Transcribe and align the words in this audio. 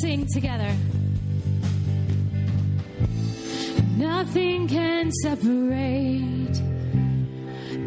Sing 0.00 0.26
together. 0.26 0.74
Nothing 3.96 4.68
can 4.68 5.10
separate, 5.22 6.60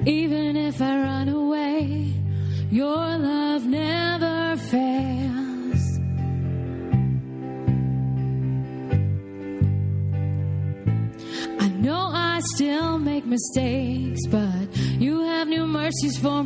even 0.07 0.55
if 0.55 0.81
I 0.81 1.01
run 1.03 1.29
away. 1.29 2.13
Your 2.71 3.17
love 3.17 3.65
never 3.65 4.57
fails. 4.57 5.99
I 11.59 11.67
know 11.67 12.09
I 12.11 12.39
still 12.55 12.97
make 12.97 13.25
mistakes, 13.25 14.25
but 14.31 14.75
you 14.99 15.21
have 15.25 15.47
new 15.47 15.67
mercies 15.67 16.17
for 16.17 16.38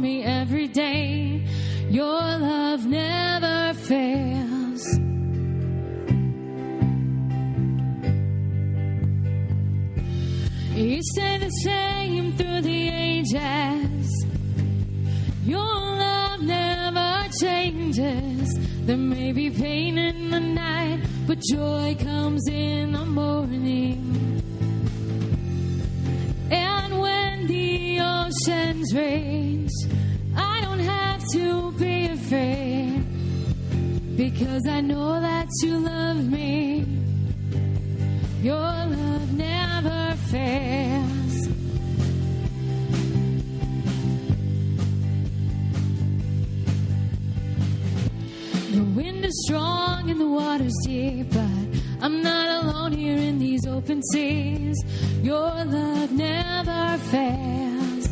strong 49.53 50.09
and 50.09 50.19
the 50.19 50.25
water's 50.25 50.73
deep, 50.83 51.29
but 51.29 51.65
I'm 52.01 52.23
not 52.23 52.63
alone 52.63 52.91
here 52.91 53.15
in 53.15 53.37
these 53.37 53.67
open 53.67 54.01
seas. 54.11 54.77
Your 55.21 55.51
love 55.65 56.11
never 56.11 56.97
fails. 57.11 58.07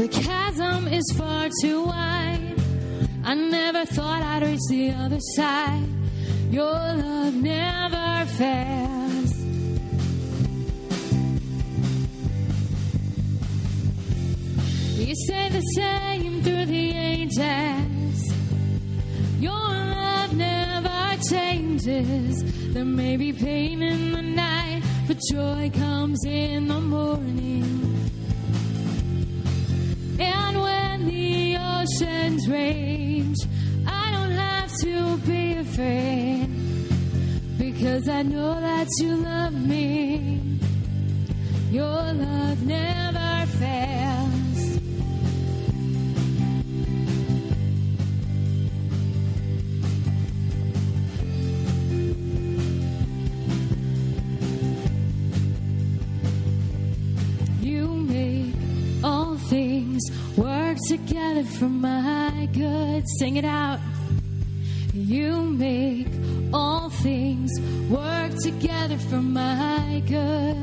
The 0.00 0.08
chasm 0.08 0.88
is 0.88 1.04
far 1.16 1.48
too 1.62 1.84
wide. 1.84 2.56
I 3.22 3.34
never 3.34 3.86
thought 3.86 4.22
I'd 4.22 4.42
reach 4.42 4.66
the 4.68 4.90
other 4.90 5.20
side. 5.36 5.88
Your 6.50 6.72
love 7.04 7.34
never 7.34 8.26
fails. 8.32 8.93
You 15.14 15.26
stay 15.26 15.48
the 15.48 15.60
same 15.76 16.42
through 16.42 16.66
the 16.66 16.90
ages. 16.90 18.34
Your 19.38 19.52
love 19.52 20.34
never 20.34 21.22
changes. 21.30 22.42
There 22.74 22.84
may 22.84 23.16
be 23.16 23.32
pain 23.32 23.80
in 23.80 24.10
the 24.10 24.22
night, 24.22 24.82
but 25.06 25.18
joy 25.30 25.70
comes 25.72 26.24
in 26.24 26.66
the 26.66 26.80
morning. 26.80 28.10
And 30.18 30.60
when 30.60 31.06
the 31.06 31.58
oceans 31.58 32.48
rage, 32.48 33.38
I 33.86 34.10
don't 34.10 34.32
have 34.32 34.72
to 34.80 35.16
be 35.18 35.58
afraid 35.58 36.48
because 37.56 38.08
I 38.08 38.22
know 38.22 38.60
that 38.60 38.88
you 38.98 39.14
love 39.14 39.54
me. 39.54 40.58
Your 41.70 42.02
love 42.14 42.66
never 42.66 43.03
together 60.88 61.44
for 61.44 61.68
my 61.68 62.48
good. 62.52 63.04
Sing 63.18 63.36
it 63.36 63.44
out. 63.44 63.80
You 64.92 65.42
make 65.42 66.08
all 66.52 66.90
things 66.90 67.50
work 67.90 68.32
together 68.42 68.98
for 68.98 69.22
my 69.22 70.02
good. 70.06 70.56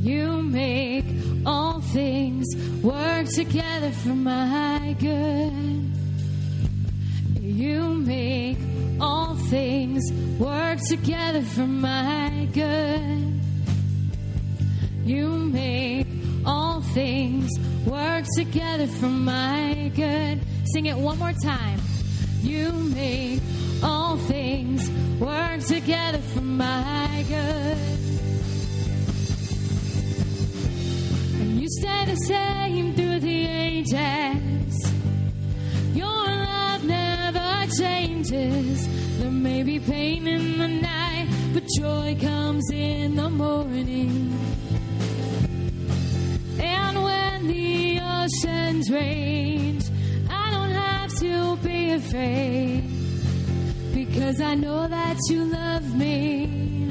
You 0.00 0.42
make 0.42 1.04
all 1.44 1.80
things 1.80 2.46
work 2.82 3.26
together 3.34 3.90
for 3.90 4.14
my 4.14 4.96
good. 5.00 5.52
You 7.40 7.94
make 7.94 8.58
all 9.00 9.34
things 9.34 10.02
work 10.38 10.78
together 10.88 11.42
for 11.42 11.66
my 11.66 12.48
good. 12.52 13.40
You 15.04 15.28
make 15.28 16.07
things 16.94 17.50
work 17.86 18.24
together 18.36 18.86
for 18.86 19.06
my 19.06 19.90
good. 19.94 20.40
Sing 20.72 20.86
it 20.86 20.96
one 20.96 21.18
more 21.18 21.32
time. 21.42 21.80
You 22.42 22.72
make 22.72 23.40
all 23.82 24.16
things 24.16 24.88
work 25.20 25.60
together 25.60 26.18
for 26.18 26.40
my 26.40 27.24
good. 27.28 27.78
And 31.40 31.60
you 31.60 31.68
stay 31.68 32.04
the 32.06 32.16
same 32.16 32.94
through 32.94 33.20
the 33.20 33.46
ages. 33.46 34.92
Your 35.94 36.26
love 36.26 36.84
never 36.84 37.66
changes. 37.78 38.88
There 39.18 39.30
may 39.30 39.62
be 39.62 39.78
pain 39.78 40.26
in 40.26 40.58
the 40.58 40.68
night, 40.68 41.28
but 41.52 41.64
joy 41.76 42.16
comes 42.20 42.70
in 42.70 43.16
the 43.16 43.30
morning. 43.30 44.32
Oceans 48.28 48.90
rage, 48.90 49.84
I 50.28 50.50
don't 50.50 50.70
have 50.70 51.14
to 51.18 51.56
be 51.66 51.92
afraid 51.92 52.84
because 53.94 54.40
I 54.40 54.54
know 54.54 54.86
that 54.86 55.16
you 55.30 55.44
love 55.44 55.96
me. 55.96 56.90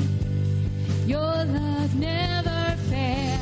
Your 1.05 1.19
love 1.19 1.95
never 1.95 2.75
fails. 2.89 3.37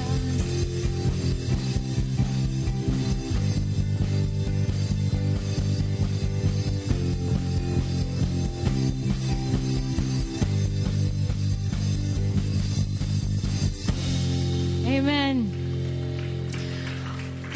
Amen. 14.86 15.35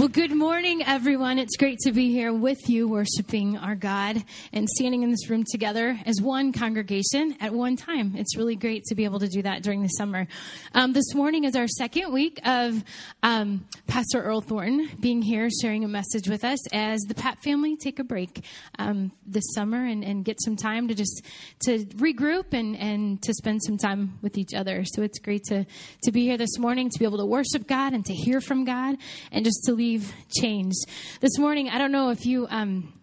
Well, 0.10 0.28
good 0.28 0.36
morning, 0.36 0.82
everyone. 0.84 1.38
It's 1.38 1.56
great 1.56 1.78
to 1.84 1.92
be 1.92 2.12
here 2.12 2.34
with 2.34 2.68
you, 2.68 2.88
worshiping 2.88 3.58
our 3.58 3.76
God 3.76 4.24
and 4.52 4.68
standing 4.68 5.04
in 5.04 5.12
this 5.12 5.30
room 5.30 5.44
together 5.44 6.00
as 6.04 6.20
one 6.20 6.52
congregation 6.52 7.38
at 7.40 7.54
one 7.54 7.76
time. 7.76 8.16
It's 8.16 8.36
really 8.36 8.56
great 8.56 8.86
to 8.86 8.96
be 8.96 9.04
able 9.04 9.20
to 9.20 9.28
do 9.28 9.44
that 9.44 9.62
during 9.62 9.84
the 9.84 9.88
summer. 9.90 10.26
Um, 10.74 10.94
this 10.94 11.14
morning 11.14 11.44
is 11.44 11.56
our 11.56 11.68
second 11.68 12.12
week 12.12 12.40
of 12.44 12.84
um, 13.22 13.68
Pastor 13.86 14.24
Earl 14.24 14.42
Thornton 14.42 14.90
being 15.00 15.22
here, 15.22 15.48
sharing 15.62 15.84
a 15.84 15.88
message 15.88 16.28
with 16.28 16.44
us 16.44 16.60
as 16.74 17.02
the 17.02 17.14
Pat 17.14 17.44
family 17.44 17.76
take 17.76 18.00
a 18.00 18.04
break 18.04 18.44
um, 18.80 19.12
this 19.28 19.54
summer 19.54 19.86
and, 19.86 20.04
and 20.04 20.26
get 20.26 20.42
some 20.42 20.56
time 20.56 20.88
to 20.88 20.96
just 20.96 21.24
to 21.66 21.86
regroup 21.98 22.54
and, 22.54 22.76
and 22.78 23.22
to 23.22 23.34
spend 23.36 23.62
some 23.62 23.78
time 23.78 24.18
with 24.24 24.40
each 24.40 24.56
other. 24.56 24.84
So 24.86 25.04
it's 25.04 25.20
great 25.20 25.44
to 25.50 25.68
to 26.02 26.12
be 26.12 26.24
here 26.24 26.38
this 26.38 26.58
morning 26.58 26.90
to 26.90 26.98
be 26.98 27.06
able 27.06 27.20
to 27.20 27.28
worship 27.28 27.68
God 27.68 27.94
and 27.94 28.04
to 28.06 28.14
hear 28.14 28.42
from 28.42 28.66
God 28.66 28.98
and 29.32 29.46
just 29.46 29.66
to 29.66 29.74
leave 29.74 29.99
changed. 30.40 30.78
This 31.22 31.38
morning, 31.38 31.70
I 31.70 31.78
don't 31.78 31.92
know 31.92 32.10
if 32.10 32.26
you 32.26 32.48
um, 32.50 32.94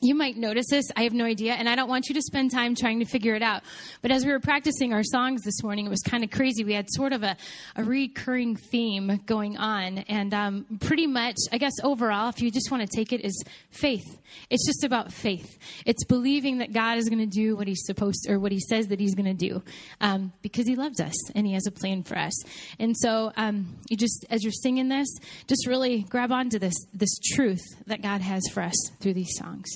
you 0.00 0.14
might 0.14 0.36
notice 0.36 0.66
this. 0.70 0.84
I 0.94 1.04
have 1.04 1.12
no 1.12 1.24
idea. 1.24 1.54
And 1.54 1.68
I 1.68 1.74
don't 1.74 1.88
want 1.88 2.08
you 2.08 2.14
to 2.14 2.22
spend 2.22 2.50
time 2.50 2.74
trying 2.74 2.98
to 3.00 3.06
figure 3.06 3.34
it 3.34 3.42
out. 3.42 3.62
But 4.02 4.10
as 4.10 4.24
we 4.24 4.32
were 4.32 4.40
practicing 4.40 4.92
our 4.92 5.02
songs 5.02 5.42
this 5.42 5.62
morning, 5.62 5.86
it 5.86 5.88
was 5.88 6.02
kind 6.02 6.22
of 6.22 6.30
crazy. 6.30 6.64
We 6.64 6.74
had 6.74 6.86
sort 6.90 7.12
of 7.12 7.22
a, 7.22 7.36
a 7.76 7.84
recurring 7.84 8.56
theme 8.56 9.20
going 9.26 9.56
on. 9.56 9.98
And 9.98 10.34
um, 10.34 10.66
pretty 10.80 11.06
much, 11.06 11.36
I 11.50 11.58
guess 11.58 11.72
overall, 11.82 12.28
if 12.28 12.42
you 12.42 12.50
just 12.50 12.70
want 12.70 12.88
to 12.88 12.96
take 12.96 13.12
it, 13.12 13.24
is 13.24 13.42
faith. 13.70 14.18
It's 14.50 14.66
just 14.66 14.84
about 14.84 15.12
faith. 15.12 15.58
It's 15.86 16.04
believing 16.04 16.58
that 16.58 16.72
God 16.72 16.98
is 16.98 17.08
going 17.08 17.20
to 17.20 17.26
do 17.26 17.56
what 17.56 17.66
he's 17.66 17.84
supposed 17.84 18.24
to, 18.24 18.34
or 18.34 18.38
what 18.38 18.52
he 18.52 18.60
says 18.60 18.88
that 18.88 19.00
he's 19.00 19.14
going 19.14 19.36
to 19.36 19.48
do 19.48 19.62
um, 20.00 20.32
because 20.42 20.66
he 20.66 20.76
loves 20.76 21.00
us 21.00 21.30
and 21.30 21.46
he 21.46 21.54
has 21.54 21.66
a 21.66 21.70
plan 21.70 22.02
for 22.02 22.18
us. 22.18 22.34
And 22.78 22.96
so 22.96 23.32
um, 23.36 23.76
you 23.88 23.96
just, 23.96 24.26
as 24.30 24.42
you're 24.42 24.52
singing 24.52 24.88
this, 24.88 25.08
just 25.46 25.66
really 25.66 26.02
grab 26.02 26.32
onto 26.32 26.58
this, 26.58 26.74
this 26.92 27.18
truth 27.32 27.62
that 27.86 28.02
God 28.02 28.20
has 28.20 28.42
for 28.52 28.62
us 28.62 28.76
through 29.00 29.14
these 29.14 29.34
songs. 29.38 29.66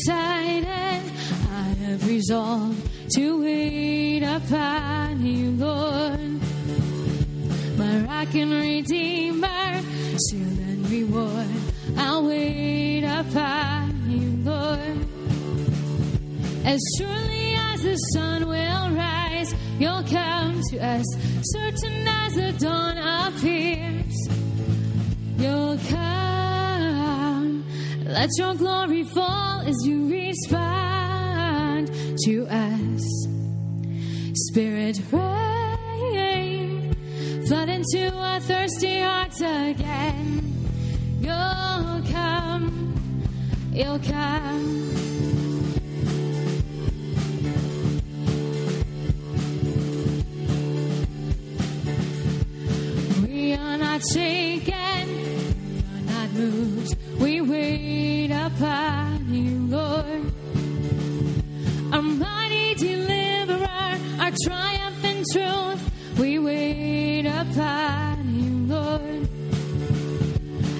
Decided, 0.00 1.02
I 1.50 1.74
have 1.84 2.06
resolved 2.06 2.88
to 3.14 3.42
wait 3.42 4.22
upon 4.22 5.24
you, 5.24 5.50
Lord. 5.52 6.40
My 7.76 8.00
rock 8.06 8.34
and 8.34 8.52
redeemer, 8.52 9.82
still 10.16 10.40
and 10.40 10.88
reward. 10.90 11.48
I'll 11.96 12.26
wait 12.26 13.04
upon 13.04 14.10
you, 14.10 14.50
Lord. 14.50 15.06
As 16.64 16.80
surely 16.96 17.54
as 17.56 17.82
the 17.82 17.96
sun 18.14 18.48
will 18.48 18.90
rise, 18.94 19.54
you'll 19.78 20.04
come 20.04 20.60
to 20.70 20.78
us, 20.78 21.04
certain 21.42 22.08
as 22.08 22.34
the 22.34 22.52
dawn 22.58 22.96
appears. 22.98 24.28
You'll 25.38 25.78
come. 25.88 26.39
Let 28.10 28.28
your 28.38 28.54
glory 28.56 29.04
fall 29.04 29.60
as 29.60 29.76
you 29.84 30.10
respond 30.10 31.92
to 32.24 32.46
us. 32.48 33.04
Spirit, 34.48 35.00
rain, 35.12 36.92
flood 37.46 37.68
into 37.68 38.12
our 38.12 38.40
thirsty 38.40 39.00
hearts 39.00 39.40
again. 39.40 40.42
You'll 41.20 42.02
come, 42.10 42.94
you'll 43.72 44.00
come. 44.00 44.88
We 53.22 53.54
are 53.54 53.78
not 53.78 54.02
shaken, 54.12 54.39
truth. 65.32 66.18
We 66.18 66.38
wait 66.38 67.26
upon 67.26 68.34
you, 68.34 68.74
Lord. 68.74 69.28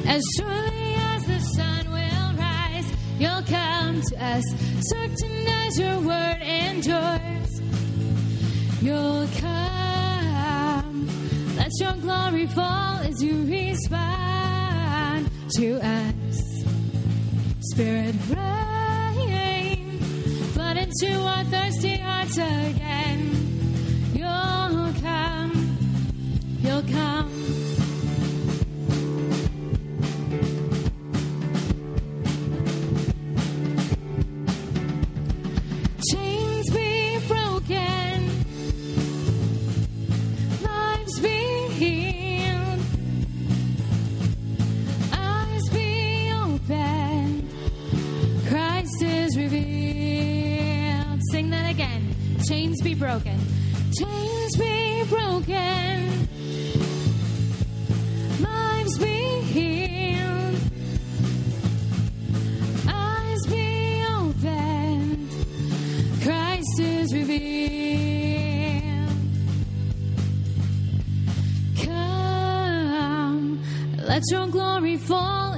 As 0.06 0.22
surely 0.36 0.94
as 1.12 1.24
the 1.24 1.40
sun 1.56 1.90
will 1.90 2.34
rise, 2.36 2.92
you'll 3.18 3.42
come 3.42 4.02
to 4.02 4.24
us, 4.24 4.44
certain 4.80 5.46
as 5.46 5.78
your 5.78 6.00
word 6.00 6.42
endures. 6.42 7.60
You'll 8.82 9.28
come. 9.38 11.08
Let 11.56 11.70
your 11.78 11.92
glory 11.94 12.46
fall 12.46 12.98
as 12.98 13.22
you 13.22 13.44
respond 13.44 15.30
to 15.56 15.80
us. 15.80 16.64
Spirit, 17.72 18.14
rain, 18.28 19.98
flood 20.54 20.76
into 20.76 21.12
our 21.20 21.44
thirsty 21.44 21.96
hearts 21.96 22.36
again. 22.36 23.39
You'll 26.70 26.82
come. 26.82 27.59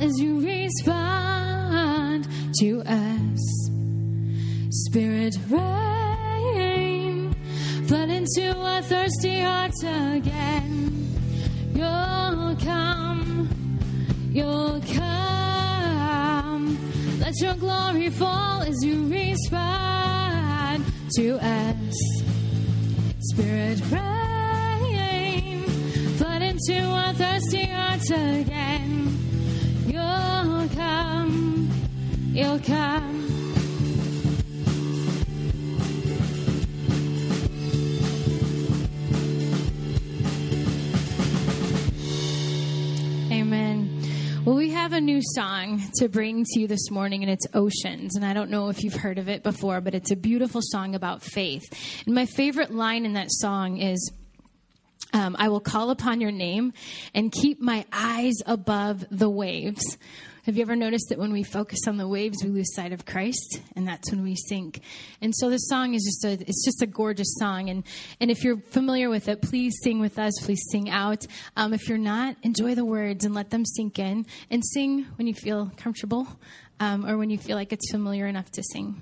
As 0.03 0.19
you 0.19 0.45
respond 0.45 2.27
to 2.59 2.83
us. 2.83 3.71
Spirit, 4.71 5.37
rise 5.49 5.83
into 8.11 8.57
our 8.57 8.83
thirsty 8.83 9.41
hearts 9.41 9.83
again. 9.83 11.09
You'll 11.73 12.57
come, 12.57 13.49
you'll 14.31 14.81
come. 14.95 16.79
Let 17.21 17.35
your 17.41 17.55
glory 17.55 18.11
fall 18.11 18.52
to 46.03 46.09
bring 46.09 46.45
to 46.45 46.59
you 46.59 46.67
this 46.67 46.91
morning, 46.91 47.23
and 47.23 47.31
it's 47.31 47.47
Oceans. 47.55 48.17
And 48.17 48.25
I 48.25 48.35
don't 48.35 48.51
know 48.51 48.71
if 48.71 48.83
you've 48.83 48.97
heard 48.97 49.19
of 49.19 49.29
it 49.29 49.45
before, 49.45 49.81
but 49.81 49.95
it's 49.95 50.11
a 50.11 50.17
beautiful 50.17 50.61
song 50.61 50.97
about 50.97 51.23
faith. 51.23 51.63
And 52.07 52.13
my 52.13 52.27
favorite 52.27 52.73
line 52.73 53.07
in 53.07 53.13
that 53.13 53.29
song 53.31 53.79
is, 53.79 54.11
um, 55.13 55.37
I 55.39 55.49
will 55.49 55.61
call 55.61 55.91
upon 55.91 56.21
your 56.21 56.33
name 56.33 56.73
and 57.15 57.31
keep 57.31 57.61
my 57.61 57.87
eyes 57.93 58.35
above 58.47 59.05
the 59.13 59.31
waves. 59.31 59.97
Have 60.45 60.57
you 60.57 60.63
ever 60.63 60.75
noticed 60.75 61.11
that 61.11 61.21
when 61.21 61.33
we 61.33 61.45
focus 61.45 61.87
on 61.87 61.99
the 61.99 62.09
waves, 62.09 62.43
we 62.43 62.51
lose 62.51 62.75
sight 62.75 62.93
of 62.93 63.07
Christ, 63.07 63.61
and 63.77 63.87
that's 63.87 64.11
when 64.11 64.25
we 64.25 64.35
sink? 64.35 64.81
And 65.21 65.33
so 65.37 65.49
this 65.49 65.69
song 65.69 65.95
is 65.95 66.03
just 66.03 66.25
a 66.25 66.33
it's 66.49 66.65
just 66.65 66.83
a 66.83 66.87
gorgeous 66.87 67.37
song, 67.39 67.71
and 67.71 67.85
and 68.19 68.29
if 68.29 68.43
you're 68.43 68.57
familiar 68.57 69.09
with 69.09 69.29
it, 69.29 69.41
please 69.41 69.79
sing 69.85 70.01
with 70.01 70.19
us. 70.19 70.33
Please 70.43 70.61
sing 70.73 70.91
out. 70.91 71.25
Um, 71.57 71.73
if 71.73 71.89
you're 71.89 71.97
not, 71.97 72.35
enjoy 72.43 72.75
the 72.75 72.85
words 72.85 73.25
and 73.25 73.37
let 73.37 73.51
them 73.51 73.65
sink 73.65 74.01
in, 74.01 74.27
and 74.51 74.65
sing 74.65 75.07
when 75.15 75.29
you 75.29 75.35
feel 75.35 75.71
comfortable, 75.77 76.27
um, 76.81 77.07
or 77.07 77.19
when 77.19 77.31
you 77.31 77.39
feel 77.39 77.55
like 77.55 77.73
it's 77.73 77.93
familiar 77.93 78.27
enough 78.27 78.51
to 78.51 78.65
sing. 78.65 79.01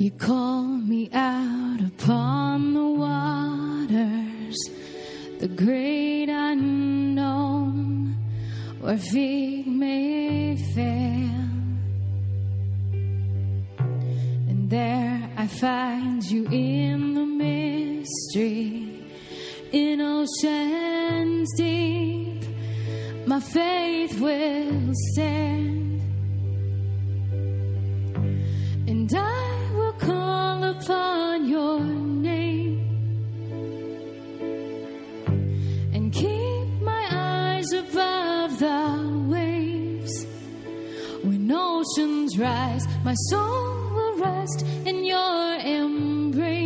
You 0.00 0.10
call 0.12 0.62
me 0.62 1.10
out 1.12 1.78
upon 1.82 2.72
the 2.72 2.86
waters, 3.04 4.56
the 5.40 5.46
great 5.46 6.30
unknown, 6.30 8.16
where 8.80 8.96
feet 8.96 9.66
may 9.66 10.56
fail. 10.74 11.50
And 14.48 14.70
there 14.70 15.30
I 15.36 15.46
find 15.46 16.24
you 16.24 16.46
in 16.50 17.12
the 17.12 17.26
mystery, 17.26 19.04
in 19.70 20.00
oceans 20.00 21.50
deep. 21.58 22.42
My 23.26 23.40
faith 23.40 24.18
will 24.18 24.94
stand. 25.12 25.79
upon 30.90 31.48
your 31.48 31.80
name 31.80 32.80
and 35.92 36.12
keep 36.12 36.68
my 36.82 37.04
eyes 37.12 37.72
above 37.72 38.58
the 38.58 39.26
waves. 39.28 40.26
When 41.22 41.50
oceans 41.52 42.36
rise, 42.38 42.84
my 43.04 43.14
soul 43.28 43.90
will 43.94 44.18
rest 44.18 44.62
in 44.84 45.04
your 45.04 45.58
embrace. 45.60 46.59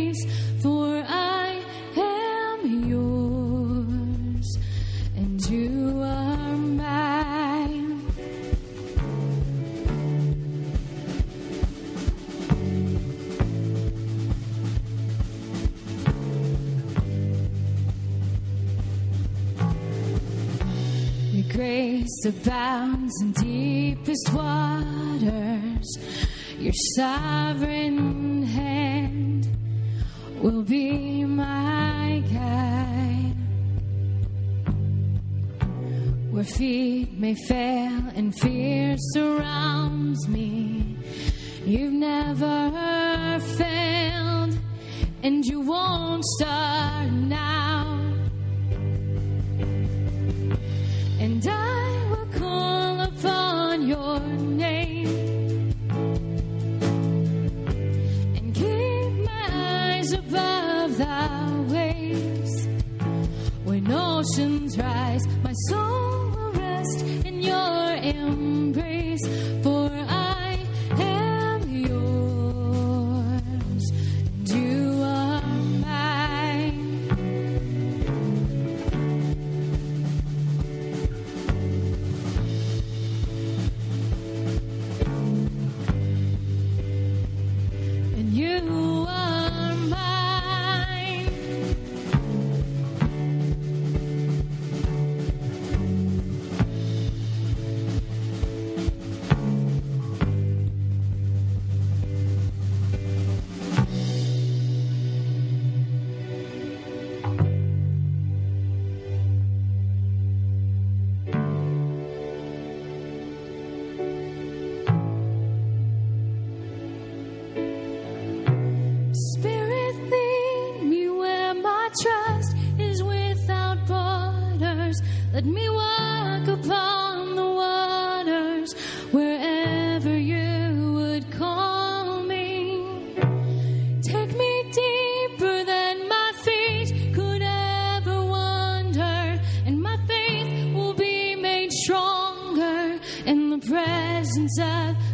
Abounds 22.25 23.13
in 23.21 23.33
deepest 23.33 24.33
waters. 24.33 25.97
Your 26.57 26.73
sovereign 26.95 28.41
hand 28.41 29.47
will 30.41 30.63
be 30.63 31.23
my 31.23 32.23
guide. 32.33 33.35
Where 36.31 36.43
feet 36.43 37.13
may 37.13 37.35
fail 37.35 38.01
and 38.15 38.33
fear 38.39 38.95
surrounds 39.13 40.27
me, 40.27 40.97
you've 41.63 41.93
never 41.93 43.39
failed 43.55 44.57
and 45.21 45.45
you 45.45 45.61
won't 45.61 46.25
stop. 46.25 46.84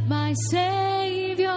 my 0.08 0.34
Savior. 0.50 1.48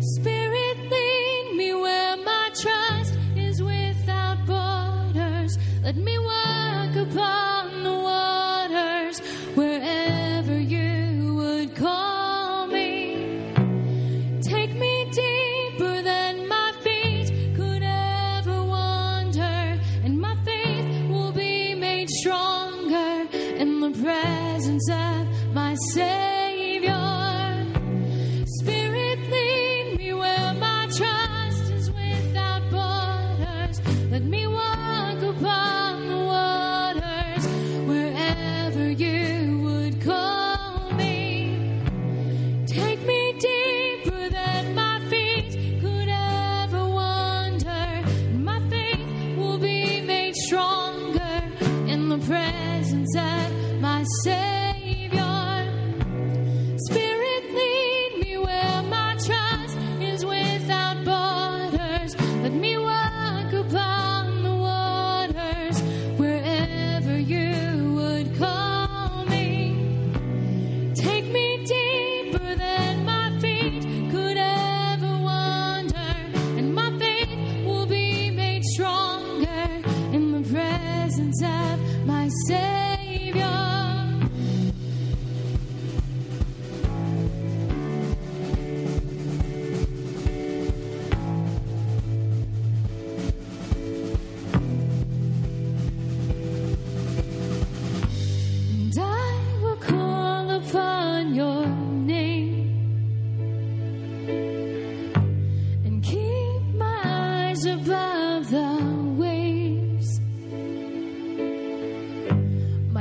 Spirit, 0.00 0.78
lead 0.90 1.52
me 1.56 1.74
where 1.74 2.16
my 2.24 2.50
trust 2.54 3.14
is 3.36 3.62
without 3.62 4.38
borders. 4.46 5.58
Let 5.82 5.96
me 5.96 6.18
walk 6.18 6.96
upon. 6.96 7.47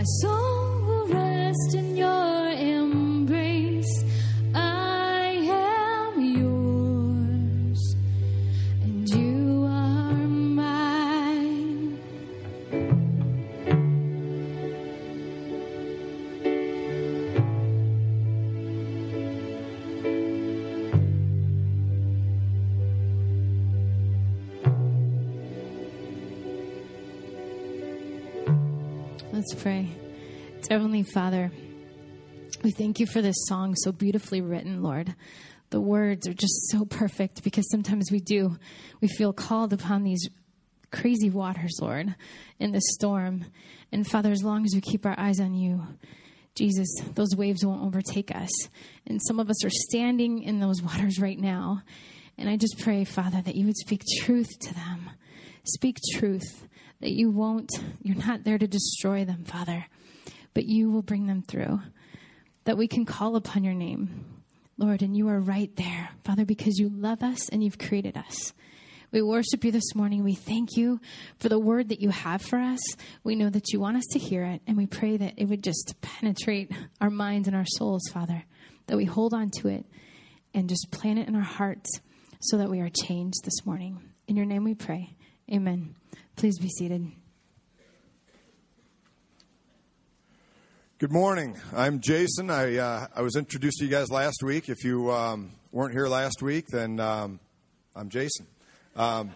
So 0.08 0.37
Father, 31.04 31.52
we 32.64 32.72
thank 32.72 33.00
you 33.00 33.06
for 33.06 33.22
this 33.22 33.36
song 33.48 33.76
so 33.76 33.92
beautifully 33.92 34.42
written, 34.42 34.82
Lord. 34.82 35.16
The 35.70 35.82
words 35.82 36.28
are 36.28 36.34
just 36.34 36.70
so 36.72 36.86
perfect 36.86 37.44
because 37.44 37.70
sometimes 37.70 38.12
we 38.12 38.20
do. 38.20 38.58
We 39.02 39.08
feel 39.08 39.34
called 39.34 39.74
upon 39.74 40.04
these 40.04 40.28
crazy 40.92 41.30
waters, 41.30 41.78
Lord, 41.82 42.16
in 42.60 42.72
the 42.72 42.82
storm. 42.82 43.46
And 43.92 44.08
Father, 44.08 44.32
as 44.32 44.44
long 44.44 44.66
as 44.66 44.74
we 44.74 44.82
keep 44.82 45.06
our 45.06 45.20
eyes 45.20 45.40
on 45.40 45.54
you, 45.54 45.86
Jesus, 46.56 46.88
those 47.14 47.36
waves 47.36 47.66
won't 47.66 47.84
overtake 47.84 48.36
us. 48.36 48.50
And 49.06 49.22
some 49.22 49.40
of 49.40 49.50
us 49.50 49.64
are 49.64 49.70
standing 49.70 50.42
in 50.42 50.60
those 50.60 50.82
waters 50.82 51.20
right 51.20 51.40
now. 51.40 51.84
And 52.38 52.50
I 52.50 52.58
just 52.58 52.80
pray, 52.80 53.04
Father, 53.04 53.42
that 53.42 53.56
you 53.56 53.66
would 53.66 53.78
speak 53.78 54.02
truth 54.22 54.50
to 54.62 54.74
them. 54.74 55.10
Speak 55.64 55.98
truth, 56.14 56.68
that 57.02 57.12
you 57.12 57.30
won't, 57.30 57.70
you're 58.02 58.16
not 58.16 58.44
there 58.44 58.58
to 58.58 58.68
destroy 58.68 59.26
them, 59.26 59.44
Father, 59.44 59.86
but 60.58 60.66
you 60.66 60.90
will 60.90 61.04
bring 61.04 61.28
them 61.28 61.44
through. 61.44 61.80
That 62.64 62.80
we 62.80 62.88
can 62.88 63.06
call 63.06 63.36
upon 63.36 63.64
your 63.64 63.76
name, 63.76 64.26
Lord, 64.76 65.04
and 65.04 65.16
you 65.16 65.30
are 65.30 65.40
right 65.40 65.70
there, 65.76 66.10
Father, 66.24 66.46
because 66.46 66.80
you 66.80 66.90
love 66.90 67.22
us 67.22 67.48
and 67.50 67.64
you've 67.64 67.78
created 67.78 68.18
us. 68.18 68.54
We 69.12 69.22
worship 69.22 69.64
you 69.64 69.72
this 69.72 69.94
morning. 69.94 70.24
We 70.24 70.34
thank 70.34 70.76
you 70.76 71.00
for 71.40 71.48
the 71.48 71.60
word 71.60 71.90
that 71.90 72.02
you 72.02 72.10
have 72.10 72.42
for 72.42 72.58
us. 72.58 72.80
We 73.24 73.36
know 73.36 73.52
that 73.52 73.72
you 73.72 73.80
want 73.80 73.98
us 73.98 74.06
to 74.14 74.18
hear 74.18 74.46
it, 74.46 74.64
and 74.66 74.78
we 74.78 74.88
pray 74.88 75.16
that 75.18 75.36
it 75.38 75.46
would 75.46 75.64
just 75.64 75.94
penetrate 76.02 76.72
our 77.00 77.12
minds 77.12 77.48
and 77.48 77.56
our 77.56 77.68
souls, 77.68 78.10
Father, 78.12 78.44
that 78.88 78.98
we 78.98 79.06
hold 79.06 79.36
on 79.36 79.52
to 79.60 79.68
it 79.68 79.86
and 80.56 80.68
just 80.68 80.90
plant 80.90 81.20
it 81.20 81.28
in 81.28 81.36
our 81.36 81.42
hearts 81.44 82.02
so 82.42 82.58
that 82.58 82.72
we 82.72 82.80
are 82.80 82.90
changed 82.90 83.44
this 83.44 83.64
morning. 83.64 84.02
In 84.28 84.36
your 84.36 84.48
name 84.48 84.64
we 84.64 84.74
pray. 84.74 85.16
Amen. 85.54 85.94
Please 86.36 86.58
be 86.58 86.70
seated. 86.70 87.12
Good 91.00 91.12
morning. 91.12 91.56
I'm 91.76 92.00
Jason. 92.00 92.50
I, 92.50 92.78
uh, 92.78 93.06
I 93.16 93.22
was 93.22 93.36
introduced 93.36 93.78
to 93.78 93.86
you 93.86 93.92
guys 93.92 94.10
last 94.10 94.42
week. 94.42 94.68
If 94.68 94.84
you 94.84 95.12
um, 95.12 95.52
weren't 95.72 95.94
here 95.94 96.08
last 96.08 96.42
week, 96.42 96.66
then 96.70 97.00
um, 97.00 97.40
I'm 97.96 98.10
Jason. 98.10 98.48
Um, 98.96 99.30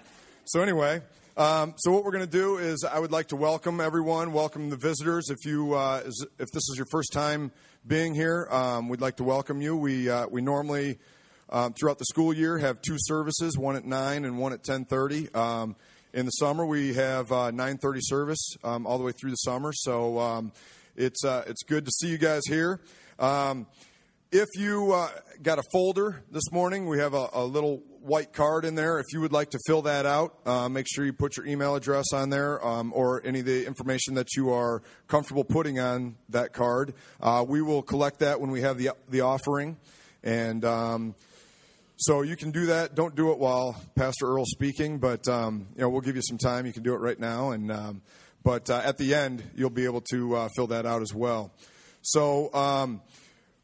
so, 0.46 0.62
anyway, 0.64 1.02
um, 1.38 1.76
so 1.78 1.92
what 1.92 2.04
we're 2.04 2.14
going 2.14 2.26
to 2.26 2.32
do 2.32 2.58
is 2.58 2.84
I 2.84 2.98
would 2.98 3.12
like 3.12 3.28
to 3.28 3.36
welcome 3.36 3.80
everyone, 3.80 4.34
welcome 4.34 4.72
the 4.72 4.76
visitors. 4.76 5.30
If, 5.30 5.46
you, 5.46 5.76
uh, 5.76 6.02
is, 6.04 6.26
if 6.40 6.50
this 6.52 6.68
is 6.68 6.78
your 6.78 6.88
first 6.90 7.14
time 7.14 7.52
being 7.86 8.16
here, 8.16 8.48
um, 8.50 8.90
we'd 8.90 9.00
like 9.00 9.18
to 9.18 9.24
welcome 9.24 9.62
you. 9.62 9.78
We, 9.78 10.10
uh, 10.10 10.26
we 10.32 10.42
normally, 10.42 10.98
um, 11.52 11.74
throughout 11.74 12.00
the 12.00 12.06
school 12.06 12.34
year, 12.34 12.58
have 12.58 12.82
two 12.82 12.98
services, 12.98 13.56
one 13.56 13.76
at 13.76 13.86
9 13.86 14.26
and 14.26 14.40
one 14.40 14.52
at 14.52 14.68
1030. 14.68 15.30
in 16.16 16.26
the 16.26 16.32
summer, 16.32 16.66
we 16.66 16.96
have 16.96 17.32
uh, 17.32 17.52
9:30 17.52 18.00
service 18.02 18.56
all 18.64 18.98
the 18.98 19.04
way 19.04 19.12
through 19.12 19.30
the 19.30 19.36
summer. 19.36 19.72
So 19.74 20.52
it's, 20.96 21.24
uh, 21.24 21.44
it's 21.48 21.64
good 21.64 21.86
to 21.86 21.92
see 21.92 22.08
you 22.08 22.18
guys 22.18 22.42
here. 22.48 22.80
Um, 23.20 23.68
if 24.32 24.48
you 24.56 24.94
uh, 24.94 25.10
got 25.42 25.60
a 25.60 25.64
folder 25.74 26.24
this 26.32 26.52
morning, 26.52 26.88
we 26.88 27.00
have 27.00 27.14
a, 27.14 27.28
a, 27.34 27.44
little 27.44 27.84
white 28.00 28.32
card 28.32 28.64
in 28.64 28.76
there. 28.76 29.00
If 29.00 29.08
you 29.12 29.20
would 29.20 29.34
like 29.34 29.50
to 29.52 29.60
fill 29.68 29.82
that 29.82 30.06
out, 30.06 30.38
uh, 30.46 30.70
make 30.70 30.88
sure 30.90 31.04
you 31.04 31.12
put 31.12 31.36
your 31.36 31.46
email 31.46 31.76
address 31.76 32.14
on 32.14 32.30
there 32.30 32.66
um, 32.66 32.94
or 32.96 33.22
any 33.26 33.42
of 33.42 33.46
the 33.46 33.68
information 33.68 34.16
that 34.16 34.36
you 34.38 34.52
are 34.52 34.82
comfortable 35.10 35.44
putting 35.44 35.80
on 35.80 36.16
that 36.30 36.54
card. 36.54 36.94
Uh, 37.20 37.44
we 37.46 37.62
will 37.62 37.82
collect 37.82 38.20
that 38.20 38.40
when 38.40 38.52
we 38.52 38.62
have 38.62 38.78
the, 38.78 38.92
the 39.10 39.22
offering. 39.22 39.76
And 40.24 40.64
um, 40.64 41.16
so 41.98 42.22
you 42.22 42.36
can 42.36 42.52
do 42.52 42.68
that. 42.68 42.96
Don't 42.96 43.16
do 43.16 43.32
it 43.32 43.38
while 43.38 43.80
Pastor 43.96 44.28
Earl's 44.28 44.50
speaking, 44.50 44.98
but 44.98 45.28
um, 45.28 45.68
you 45.76 45.82
know 45.82 45.90
we'll 45.90 46.02
give 46.02 46.16
you 46.16 46.24
some 46.24 46.38
time. 46.38 46.66
You 46.66 46.74
can 46.74 46.84
do 46.84 46.94
it 46.94 47.00
right 47.00 47.20
now, 47.20 47.52
and 47.52 47.72
um, 47.72 48.02
but 48.44 48.70
uh, 48.70 48.82
at 48.84 48.98
the 48.98 49.14
end, 49.14 49.44
you'll 49.56 49.70
be 49.70 49.86
able 49.86 50.02
to 50.12 50.36
uh, 50.36 50.50
fill 50.56 50.68
that 50.68 50.86
out 50.86 51.02
as 51.02 51.14
well. 51.14 51.52
So, 52.02 52.54
um, 52.54 53.02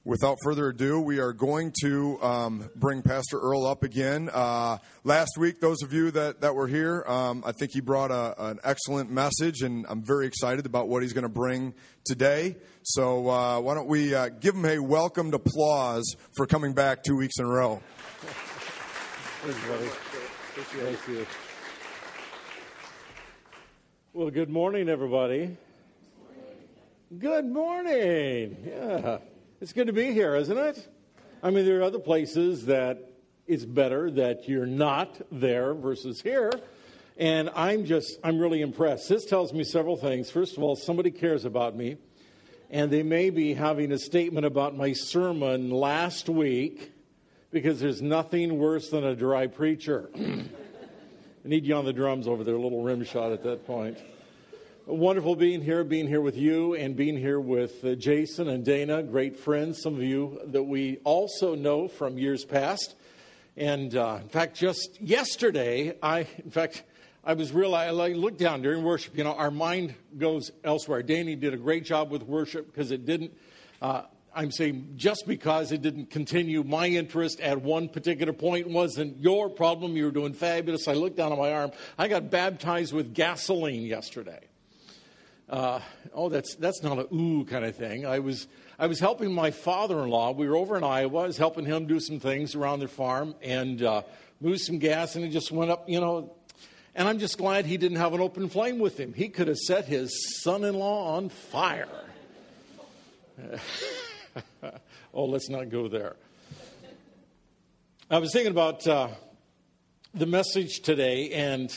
without 0.08 0.38
further 0.42 0.70
ado, 0.70 1.02
we 1.02 1.20
are 1.20 1.34
going 1.34 1.74
to 1.82 2.22
um, 2.22 2.70
bring 2.76 3.02
Pastor 3.02 3.40
Earl 3.40 3.66
up 3.66 3.84
again. 3.84 4.30
Uh, 4.32 4.78
last 5.04 5.32
week, 5.38 5.60
those 5.60 5.82
of 5.82 5.92
you 5.92 6.12
that, 6.12 6.42
that 6.42 6.56
were 6.56 6.68
here, 6.68 7.04
um, 7.08 7.44
I 7.46 7.52
think 7.52 7.72
he 7.74 7.82
brought 7.82 8.12
a, 8.12 8.36
an 8.50 8.60
excellent 8.64 9.12
message, 9.12 9.62
and 9.62 9.86
I'm 9.90 10.04
very 10.04 10.28
excited 10.28 10.66
about 10.66 10.88
what 10.88 11.02
he's 11.02 11.14
going 11.14 11.24
to 11.24 11.30
bring 11.30 11.74
today. 12.06 12.56
So, 12.84 13.30
uh, 13.30 13.60
why 13.60 13.74
don't 13.74 13.88
we 13.88 14.16
uh, 14.16 14.30
give 14.30 14.56
him 14.56 14.66
a 14.66 14.80
welcomed 14.80 15.34
applause 15.34 16.16
for 16.36 16.46
coming 16.46 16.74
back 16.74 17.04
two 17.04 17.18
weeks 17.18 17.40
in 17.40 17.46
a 17.46 17.50
row? 17.50 17.82
Thank 19.42 20.74
you, 20.74 20.80
Thank 20.80 21.08
you. 21.08 21.26
Well, 24.18 24.32
good 24.32 24.50
morning, 24.50 24.90
everybody. 24.90 25.56
Good 27.20 27.46
morning. 27.46 28.58
Yeah. 28.66 29.20
It's 29.62 29.74
good 29.74 29.86
to 29.86 29.94
be 29.94 30.12
here, 30.12 30.36
isn't 30.36 30.58
it? 30.58 30.88
I 31.44 31.52
mean, 31.52 31.66
there 31.66 31.78
are 31.82 31.84
other 31.84 32.00
places 32.00 32.66
that 32.66 33.12
it's 33.46 33.64
better 33.64 34.10
that 34.10 34.50
you're 34.50 34.66
not 34.66 35.22
there 35.32 35.76
versus 35.76 36.20
here. 36.20 36.52
And 37.18 37.52
I'm 37.54 37.86
just, 37.86 38.18
I'm 38.24 38.40
really 38.40 38.62
impressed. 38.62 39.08
This 39.08 39.24
tells 39.24 39.54
me 39.54 39.64
several 39.64 39.98
things. 39.98 40.32
First 40.32 40.58
of 40.58 40.64
all, 40.64 40.76
somebody 40.76 41.12
cares 41.12 41.46
about 41.46 41.76
me, 41.76 41.98
and 42.72 42.90
they 42.90 43.04
may 43.04 43.30
be 43.30 43.54
having 43.54 43.92
a 43.92 44.00
statement 44.00 44.48
about 44.48 44.76
my 44.76 44.94
sermon 44.94 45.70
last 45.70 46.28
week 46.28 46.92
because 47.52 47.80
there's 47.80 48.02
nothing 48.02 48.58
worse 48.58 48.90
than 48.90 49.04
a 49.04 49.16
dry 49.16 49.46
preacher. 49.46 50.10
I 51.48 51.50
need 51.50 51.66
you 51.66 51.76
on 51.76 51.86
the 51.86 51.94
drums 51.94 52.28
over 52.28 52.44
there, 52.44 52.58
little 52.58 52.84
rim 52.84 53.06
shot 53.06 53.32
at 53.32 53.42
that 53.44 53.66
point. 53.66 53.98
Wonderful 54.86 55.38
being 55.38 55.62
here, 55.62 55.86
being 55.86 56.06
here 56.06 56.20
with 56.20 56.36
you, 56.36 56.76
and 56.76 56.94
being 56.94 57.18
here 57.18 57.40
with 57.40 57.86
uh, 57.86 57.96
Jason 57.96 58.50
and 58.50 58.66
Dana, 58.66 59.02
great 59.02 59.38
friends, 59.38 59.82
some 59.82 59.96
of 59.96 60.04
you 60.04 60.42
that 60.48 60.64
we 60.64 60.98
also 61.06 61.56
know 61.56 61.88
from 61.88 62.18
years 62.18 62.44
past. 62.44 62.96
And 63.56 63.96
uh, 63.96 64.20
in 64.24 64.28
fact, 64.28 64.58
just 64.58 65.00
yesterday, 65.00 65.96
I, 66.04 66.28
in 66.44 66.52
fact, 66.52 66.84
I 67.24 67.32
was 67.32 67.54
real, 67.54 67.74
I 67.74 67.92
looked 67.92 68.40
down 68.40 68.62
during 68.62 68.84
worship, 68.84 69.18
you 69.18 69.24
know, 69.24 69.32
our 69.34 69.50
mind 69.50 69.96
goes 70.18 70.52
elsewhere. 70.66 71.02
Danny 71.02 71.38
did 71.38 71.54
a 71.54 71.58
great 71.58 71.86
job 71.86 72.12
with 72.12 72.24
worship 72.24 72.66
because 72.66 72.92
it 72.92 73.06
didn't, 73.06 73.32
uh, 73.82 74.02
I'm 74.38 74.52
saying 74.52 74.94
just 74.98 75.26
because 75.26 75.72
it 75.72 75.82
didn't 75.82 76.12
continue 76.12 76.64
my 76.64 76.86
interest 76.86 77.40
at 77.40 77.60
one 77.60 77.90
particular 77.90 78.34
point 78.34 78.70
wasn't 78.70 79.20
your 79.20 79.50
problem. 79.50 79.98
You 79.98 80.06
were 80.06 80.12
doing 80.12 80.34
fabulous. 80.34 80.88
I 80.88 80.94
looked 80.94 81.18
down 81.18 81.32
at 81.32 81.40
my 81.40 81.52
arm. 81.52 81.72
I 81.98 82.08
got 82.08 82.30
baptized 82.30 82.94
with 82.94 83.16
gasoline 83.16 83.82
yesterday. 83.82 84.42
Uh, 85.50 85.80
oh, 86.14 86.30
that's 86.30 86.54
that's 86.56 86.84
not 86.84 87.00
a 87.00 87.12
ooh 87.12 87.46
kind 87.46 87.66
of 87.66 87.76
thing. 87.76 88.06
I 88.06 88.20
was 88.20 88.48
I 88.78 88.86
was 88.86 89.00
helping 89.00 89.34
my 89.34 89.50
father-in-law. 89.50 90.34
We 90.34 90.48
were 90.48 90.56
over 90.56 90.78
in 90.78 90.84
Iowa. 90.84 91.24
I 91.24 91.26
was 91.26 91.38
helping 91.38 91.66
him 91.66 91.88
do 91.88 92.00
some 92.00 92.20
things 92.20 92.54
around 92.54 92.78
their 92.78 92.88
farm 92.88 93.34
and 93.42 93.82
uh, 93.82 94.04
move 94.40 94.60
some 94.60 94.78
gas, 94.78 95.16
and 95.16 95.26
it 95.26 95.30
just 95.30 95.52
went 95.52 95.72
up. 95.72 95.90
You 95.90 96.00
know, 96.00 96.36
and 96.94 97.08
I'm 97.08 97.18
just 97.18 97.40
glad 97.40 97.66
he 97.66 97.78
didn't 97.78 97.98
have 97.98 98.14
an 98.14 98.22
open 98.22 98.50
flame 98.50 98.78
with 98.78 99.00
him. 99.00 99.14
He 99.14 99.30
could 99.30 99.48
have 99.48 99.58
set 99.58 99.86
his 99.86 100.44
son-in-law 100.44 101.16
on 101.16 101.30
fire. 101.30 101.88
oh, 105.14 105.26
let's 105.26 105.50
not 105.50 105.70
go 105.70 105.88
there. 105.88 106.16
I 108.10 108.20
was 108.20 108.32
thinking 108.32 108.52
about 108.52 108.88
uh, 108.88 109.10
the 110.14 110.26
message 110.26 110.80
today, 110.82 111.32
and 111.32 111.74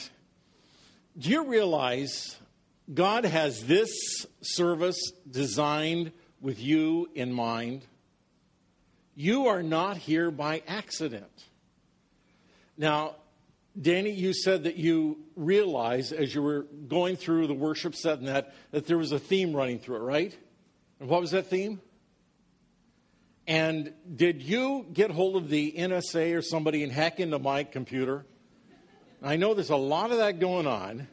do 1.18 1.30
you 1.30 1.44
realize 1.44 2.36
God 2.92 3.24
has 3.24 3.64
this 3.64 3.90
service 4.42 5.12
designed 5.28 6.12
with 6.40 6.60
you 6.60 7.08
in 7.14 7.32
mind? 7.32 7.84
You 9.14 9.48
are 9.48 9.62
not 9.62 9.96
here 9.96 10.30
by 10.30 10.62
accident. 10.66 11.46
Now, 12.78 13.16
Danny, 13.80 14.10
you 14.10 14.32
said 14.32 14.64
that 14.64 14.76
you 14.76 15.18
realized 15.36 16.12
as 16.12 16.34
you 16.34 16.42
were 16.42 16.62
going 16.88 17.16
through 17.16 17.46
the 17.46 17.54
worship 17.54 17.94
set 17.94 18.18
and 18.18 18.28
that, 18.28 18.54
that 18.70 18.86
there 18.86 18.98
was 18.98 19.12
a 19.12 19.18
theme 19.18 19.54
running 19.54 19.78
through 19.78 19.96
it, 19.96 20.00
right? 20.00 20.36
And 20.98 21.08
what 21.08 21.20
was 21.20 21.30
that 21.32 21.46
theme? 21.46 21.80
And 23.46 23.94
did 24.14 24.42
you 24.42 24.86
get 24.92 25.10
hold 25.10 25.36
of 25.36 25.48
the 25.48 25.72
NSA 25.72 26.36
or 26.36 26.42
somebody 26.42 26.82
and 26.82 26.92
hack 26.92 27.20
into 27.20 27.38
my 27.38 27.64
computer? 27.64 28.26
I 29.22 29.36
know 29.36 29.54
there's 29.54 29.70
a 29.70 29.76
lot 29.76 30.12
of 30.12 30.18
that 30.18 30.38
going 30.38 30.66
on. 30.66 31.08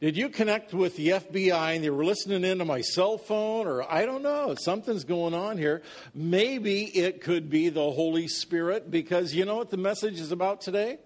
Did 0.00 0.16
you 0.16 0.30
connect 0.30 0.72
with 0.72 0.96
the 0.96 1.08
FBI 1.08 1.74
and 1.74 1.84
they 1.84 1.90
were 1.90 2.06
listening 2.06 2.42
into 2.42 2.64
my 2.64 2.80
cell 2.80 3.18
phone? 3.18 3.66
Or 3.66 3.82
I 3.82 4.06
don't 4.06 4.22
know, 4.22 4.54
something's 4.54 5.04
going 5.04 5.34
on 5.34 5.58
here. 5.58 5.82
Maybe 6.14 6.84
it 6.84 7.20
could 7.20 7.50
be 7.50 7.68
the 7.68 7.90
Holy 7.90 8.26
Spirit 8.26 8.90
because 8.90 9.34
you 9.34 9.44
know 9.44 9.56
what 9.56 9.70
the 9.70 9.76
message 9.76 10.18
is 10.18 10.32
about 10.32 10.62
today? 10.62 10.98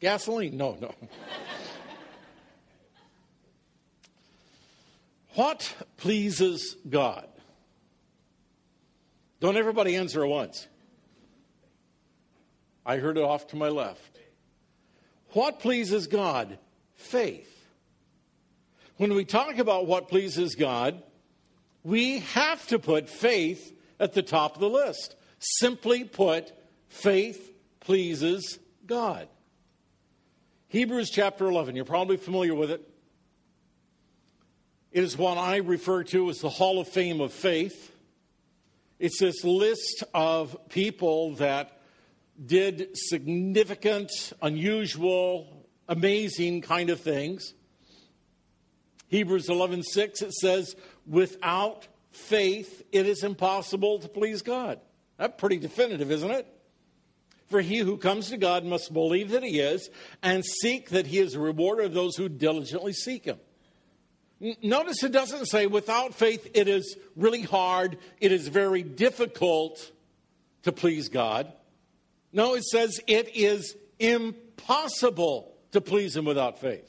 Gasoline? 0.00 0.58
No, 0.58 0.76
no. 0.78 0.94
what 5.34 5.74
pleases 5.96 6.76
God? 6.88 7.26
Don't 9.42 9.56
everybody 9.56 9.96
answer 9.96 10.22
at 10.22 10.28
once. 10.28 10.68
I 12.86 12.98
heard 12.98 13.18
it 13.18 13.24
off 13.24 13.48
to 13.48 13.56
my 13.56 13.70
left. 13.70 14.20
What 15.30 15.58
pleases 15.58 16.06
God? 16.06 16.58
Faith. 16.94 17.48
when 18.98 19.14
we 19.14 19.24
talk 19.24 19.58
about 19.58 19.88
what 19.88 20.06
pleases 20.06 20.54
God, 20.54 21.02
we 21.82 22.20
have 22.20 22.64
to 22.68 22.78
put 22.78 23.08
faith 23.08 23.76
at 23.98 24.12
the 24.12 24.22
top 24.22 24.54
of 24.54 24.60
the 24.60 24.70
list. 24.70 25.16
Simply 25.40 26.04
put, 26.04 26.52
faith 26.86 27.52
pleases 27.80 28.60
God. 28.86 29.26
Hebrews 30.68 31.10
chapter 31.10 31.46
11, 31.46 31.74
you're 31.74 31.84
probably 31.84 32.16
familiar 32.16 32.54
with 32.54 32.70
it. 32.70 32.88
It 34.92 35.02
is 35.02 35.18
what 35.18 35.36
I 35.36 35.56
refer 35.56 36.04
to 36.04 36.30
as 36.30 36.38
the 36.38 36.48
Hall 36.48 36.78
of 36.78 36.86
Fame 36.86 37.20
of 37.20 37.32
Faith. 37.32 37.91
It's 39.02 39.18
this 39.18 39.42
list 39.42 40.04
of 40.14 40.56
people 40.68 41.34
that 41.34 41.76
did 42.46 42.90
significant, 42.96 44.12
unusual, 44.40 45.66
amazing 45.88 46.60
kind 46.60 46.88
of 46.88 47.00
things. 47.00 47.52
Hebrews 49.08 49.48
11:6 49.48 50.22
it 50.22 50.32
says 50.34 50.76
without 51.04 51.88
faith 52.12 52.84
it 52.92 53.06
is 53.06 53.24
impossible 53.24 53.98
to 53.98 54.08
please 54.08 54.40
God. 54.40 54.78
That's 55.16 55.34
pretty 55.36 55.56
definitive, 55.56 56.12
isn't 56.12 56.30
it? 56.30 56.46
For 57.48 57.60
he 57.60 57.78
who 57.78 57.96
comes 57.96 58.30
to 58.30 58.36
God 58.36 58.64
must 58.64 58.92
believe 58.92 59.30
that 59.30 59.42
he 59.42 59.58
is 59.58 59.90
and 60.22 60.44
seek 60.44 60.90
that 60.90 61.08
he 61.08 61.18
is 61.18 61.34
a 61.34 61.40
rewarder 61.40 61.82
of 61.82 61.92
those 61.92 62.14
who 62.14 62.28
diligently 62.28 62.92
seek 62.92 63.24
him. 63.24 63.40
Notice 64.60 65.04
it 65.04 65.12
doesn't 65.12 65.46
say 65.46 65.66
without 65.66 66.14
faith 66.14 66.50
it 66.52 66.66
is 66.66 66.96
really 67.14 67.42
hard, 67.42 67.96
it 68.20 68.32
is 68.32 68.48
very 68.48 68.82
difficult 68.82 69.92
to 70.64 70.72
please 70.72 71.08
God. 71.08 71.52
No, 72.32 72.54
it 72.54 72.64
says 72.64 73.00
it 73.06 73.36
is 73.36 73.76
impossible 74.00 75.54
to 75.70 75.80
please 75.80 76.16
him 76.16 76.24
without 76.24 76.58
faith. 76.58 76.88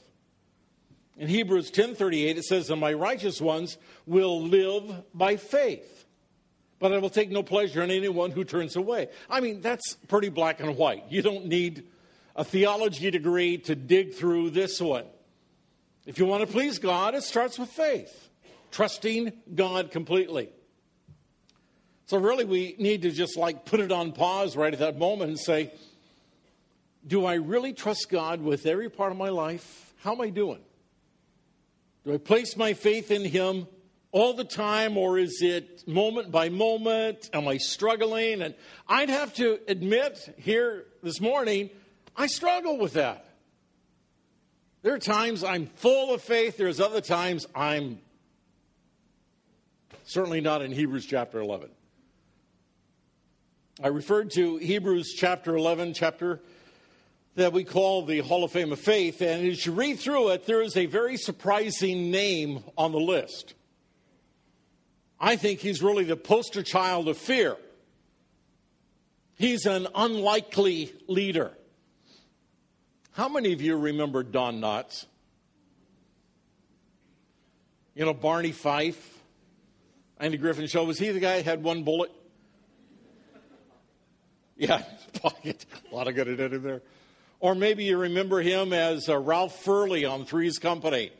In 1.16 1.28
Hebrews 1.28 1.70
10:38 1.70 2.38
it 2.38 2.44
says, 2.44 2.70
"And 2.70 2.80
my 2.80 2.92
righteous 2.92 3.40
ones 3.40 3.78
will 4.04 4.42
live 4.42 5.04
by 5.14 5.36
faith, 5.36 6.06
but 6.80 6.92
I 6.92 6.98
will 6.98 7.10
take 7.10 7.30
no 7.30 7.44
pleasure 7.44 7.82
in 7.82 7.90
anyone 7.92 8.32
who 8.32 8.42
turns 8.42 8.74
away." 8.74 9.08
I 9.30 9.40
mean, 9.40 9.60
that's 9.60 9.94
pretty 10.08 10.28
black 10.28 10.58
and 10.58 10.76
white. 10.76 11.04
You 11.08 11.22
don't 11.22 11.46
need 11.46 11.84
a 12.34 12.44
theology 12.44 13.12
degree 13.12 13.58
to 13.58 13.76
dig 13.76 14.14
through 14.14 14.50
this 14.50 14.80
one. 14.80 15.04
If 16.06 16.18
you 16.18 16.26
want 16.26 16.46
to 16.46 16.52
please 16.52 16.78
God, 16.78 17.14
it 17.14 17.22
starts 17.22 17.58
with 17.58 17.70
faith, 17.70 18.28
trusting 18.70 19.32
God 19.54 19.90
completely. 19.90 20.50
So, 22.06 22.18
really, 22.18 22.44
we 22.44 22.76
need 22.78 23.02
to 23.02 23.10
just 23.10 23.38
like 23.38 23.64
put 23.64 23.80
it 23.80 23.90
on 23.90 24.12
pause 24.12 24.54
right 24.54 24.72
at 24.72 24.80
that 24.80 24.98
moment 24.98 25.30
and 25.30 25.40
say, 25.40 25.72
Do 27.06 27.24
I 27.24 27.34
really 27.34 27.72
trust 27.72 28.10
God 28.10 28.42
with 28.42 28.66
every 28.66 28.90
part 28.90 29.12
of 29.12 29.18
my 29.18 29.30
life? 29.30 29.94
How 30.02 30.12
am 30.12 30.20
I 30.20 30.28
doing? 30.28 30.60
Do 32.04 32.12
I 32.12 32.18
place 32.18 32.54
my 32.54 32.74
faith 32.74 33.10
in 33.10 33.24
Him 33.24 33.66
all 34.12 34.34
the 34.34 34.44
time, 34.44 34.98
or 34.98 35.18
is 35.18 35.40
it 35.40 35.88
moment 35.88 36.30
by 36.30 36.50
moment? 36.50 37.30
Am 37.32 37.48
I 37.48 37.56
struggling? 37.56 38.42
And 38.42 38.54
I'd 38.86 39.08
have 39.08 39.32
to 39.34 39.58
admit 39.66 40.34
here 40.36 40.84
this 41.02 41.22
morning, 41.22 41.70
I 42.14 42.26
struggle 42.26 42.76
with 42.76 42.92
that. 42.92 43.24
There 44.84 44.92
are 44.92 44.98
times 44.98 45.42
I'm 45.42 45.64
full 45.76 46.12
of 46.12 46.20
faith, 46.20 46.58
there's 46.58 46.78
other 46.78 47.00
times 47.00 47.46
I'm 47.54 48.00
certainly 50.04 50.42
not 50.42 50.60
in 50.60 50.72
Hebrews 50.72 51.06
chapter 51.06 51.40
11. 51.40 51.70
I 53.82 53.88
referred 53.88 54.30
to 54.32 54.58
Hebrews 54.58 55.14
chapter 55.16 55.56
11, 55.56 55.94
chapter 55.94 56.42
that 57.34 57.54
we 57.54 57.64
call 57.64 58.04
the 58.04 58.18
Hall 58.18 58.44
of 58.44 58.52
Fame 58.52 58.72
of 58.72 58.78
Faith. 58.78 59.22
And 59.22 59.48
as 59.48 59.64
you 59.64 59.72
read 59.72 60.00
through 60.00 60.28
it, 60.32 60.44
there 60.44 60.60
is 60.60 60.76
a 60.76 60.84
very 60.84 61.16
surprising 61.16 62.10
name 62.10 62.62
on 62.76 62.92
the 62.92 63.00
list. 63.00 63.54
I 65.18 65.36
think 65.36 65.60
he's 65.60 65.82
really 65.82 66.04
the 66.04 66.14
poster 66.14 66.62
child 66.62 67.08
of 67.08 67.16
fear. 67.16 67.56
He's 69.38 69.64
an 69.64 69.88
unlikely 69.94 70.92
leader. 71.08 71.56
How 73.14 73.28
many 73.28 73.52
of 73.52 73.62
you 73.62 73.76
remember 73.76 74.24
Don 74.24 74.60
Knotts? 74.60 75.06
You 77.94 78.04
know, 78.04 78.12
Barney 78.12 78.50
Fife, 78.50 79.22
Andy 80.18 80.36
Griffith 80.36 80.68
Show. 80.68 80.82
Was 80.82 80.98
he 80.98 81.12
the 81.12 81.20
guy 81.20 81.36
that 81.36 81.44
had 81.44 81.62
one 81.62 81.84
bullet? 81.84 82.10
Yeah, 84.56 84.82
pocket. 85.22 85.64
A 85.92 85.94
lot 85.94 86.08
of 86.08 86.16
good 86.16 86.26
at 86.28 86.52
in 86.52 86.62
there. 86.64 86.82
Or 87.38 87.54
maybe 87.54 87.84
you 87.84 87.98
remember 87.98 88.42
him 88.42 88.72
as 88.72 89.08
uh, 89.08 89.16
Ralph 89.16 89.62
Furley 89.62 90.04
on 90.04 90.24
Three's 90.24 90.58
Company. 90.58 91.12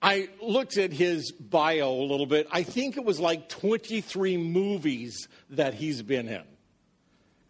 I 0.00 0.30
looked 0.40 0.78
at 0.78 0.94
his 0.94 1.30
bio 1.30 1.90
a 1.90 2.06
little 2.06 2.26
bit. 2.26 2.46
I 2.50 2.62
think 2.62 2.96
it 2.96 3.04
was 3.04 3.20
like 3.20 3.50
23 3.50 4.38
movies 4.38 5.28
that 5.50 5.74
he's 5.74 6.00
been 6.00 6.26
in. 6.26 6.44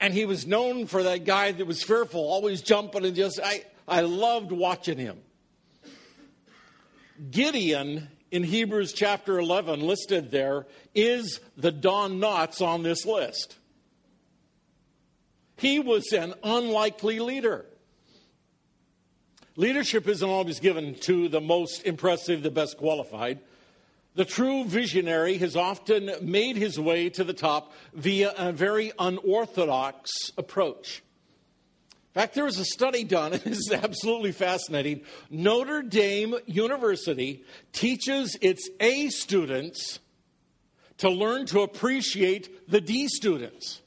And 0.00 0.12
he 0.12 0.24
was 0.24 0.46
known 0.46 0.86
for 0.86 1.02
that 1.04 1.24
guy 1.24 1.52
that 1.52 1.66
was 1.66 1.82
fearful, 1.82 2.20
always 2.20 2.60
jumping 2.60 3.04
and 3.04 3.14
just, 3.14 3.40
I, 3.42 3.64
I 3.86 4.00
loved 4.00 4.52
watching 4.52 4.98
him. 4.98 5.18
Gideon 7.30 8.08
in 8.30 8.42
Hebrews 8.42 8.92
chapter 8.92 9.38
11, 9.38 9.80
listed 9.80 10.30
there, 10.30 10.66
is 10.94 11.40
the 11.56 11.70
Don 11.70 12.18
Knotts 12.18 12.60
on 12.60 12.82
this 12.82 13.06
list. 13.06 13.56
He 15.56 15.78
was 15.78 16.12
an 16.12 16.34
unlikely 16.42 17.20
leader. 17.20 17.64
Leadership 19.56 20.08
isn't 20.08 20.28
always 20.28 20.58
given 20.58 20.96
to 20.96 21.28
the 21.28 21.40
most 21.40 21.84
impressive, 21.84 22.42
the 22.42 22.50
best 22.50 22.76
qualified. 22.76 23.38
The 24.14 24.24
true 24.24 24.64
visionary 24.64 25.38
has 25.38 25.56
often 25.56 26.10
made 26.22 26.56
his 26.56 26.78
way 26.78 27.10
to 27.10 27.24
the 27.24 27.32
top 27.32 27.72
via 27.92 28.32
a 28.36 28.52
very 28.52 28.92
unorthodox 28.96 30.10
approach. 30.38 31.02
In 32.14 32.20
fact, 32.20 32.36
there 32.36 32.44
was 32.44 32.60
a 32.60 32.64
study 32.64 33.02
done, 33.02 33.32
and 33.34 33.42
this 33.42 33.58
is 33.58 33.72
absolutely 33.72 34.30
fascinating. 34.30 35.00
Notre 35.30 35.82
Dame 35.82 36.36
University 36.46 37.42
teaches 37.72 38.36
its 38.40 38.68
A 38.78 39.08
students 39.08 39.98
to 40.98 41.10
learn 41.10 41.46
to 41.46 41.62
appreciate 41.62 42.70
the 42.70 42.80
D 42.80 43.08
students 43.08 43.82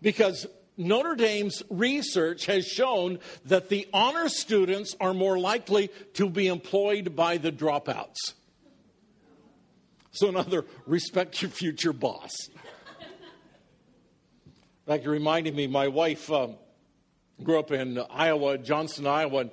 because 0.00 0.44
Notre 0.76 1.14
Dame's 1.14 1.62
research 1.70 2.46
has 2.46 2.66
shown 2.66 3.20
that 3.44 3.68
the 3.68 3.86
honor 3.92 4.28
students 4.28 4.96
are 5.00 5.14
more 5.14 5.38
likely 5.38 5.88
to 6.14 6.28
be 6.28 6.48
employed 6.48 7.14
by 7.14 7.36
the 7.36 7.52
dropouts. 7.52 8.32
So, 10.12 10.28
another, 10.28 10.64
respect 10.86 11.42
your 11.42 11.50
future 11.50 11.92
boss. 11.92 12.30
In 14.48 14.86
fact, 14.86 15.04
it 15.04 15.10
reminded 15.10 15.54
me, 15.56 15.66
my 15.66 15.88
wife 15.88 16.30
um, 16.30 16.56
grew 17.42 17.58
up 17.58 17.70
in 17.70 17.98
Iowa, 18.10 18.58
Johnston, 18.58 19.06
Iowa. 19.06 19.50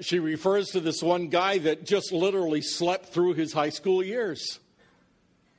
she 0.00 0.18
refers 0.18 0.68
to 0.68 0.80
this 0.80 1.02
one 1.02 1.28
guy 1.28 1.58
that 1.58 1.84
just 1.84 2.12
literally 2.12 2.60
slept 2.60 3.06
through 3.06 3.34
his 3.34 3.52
high 3.52 3.70
school 3.70 4.02
years 4.02 4.58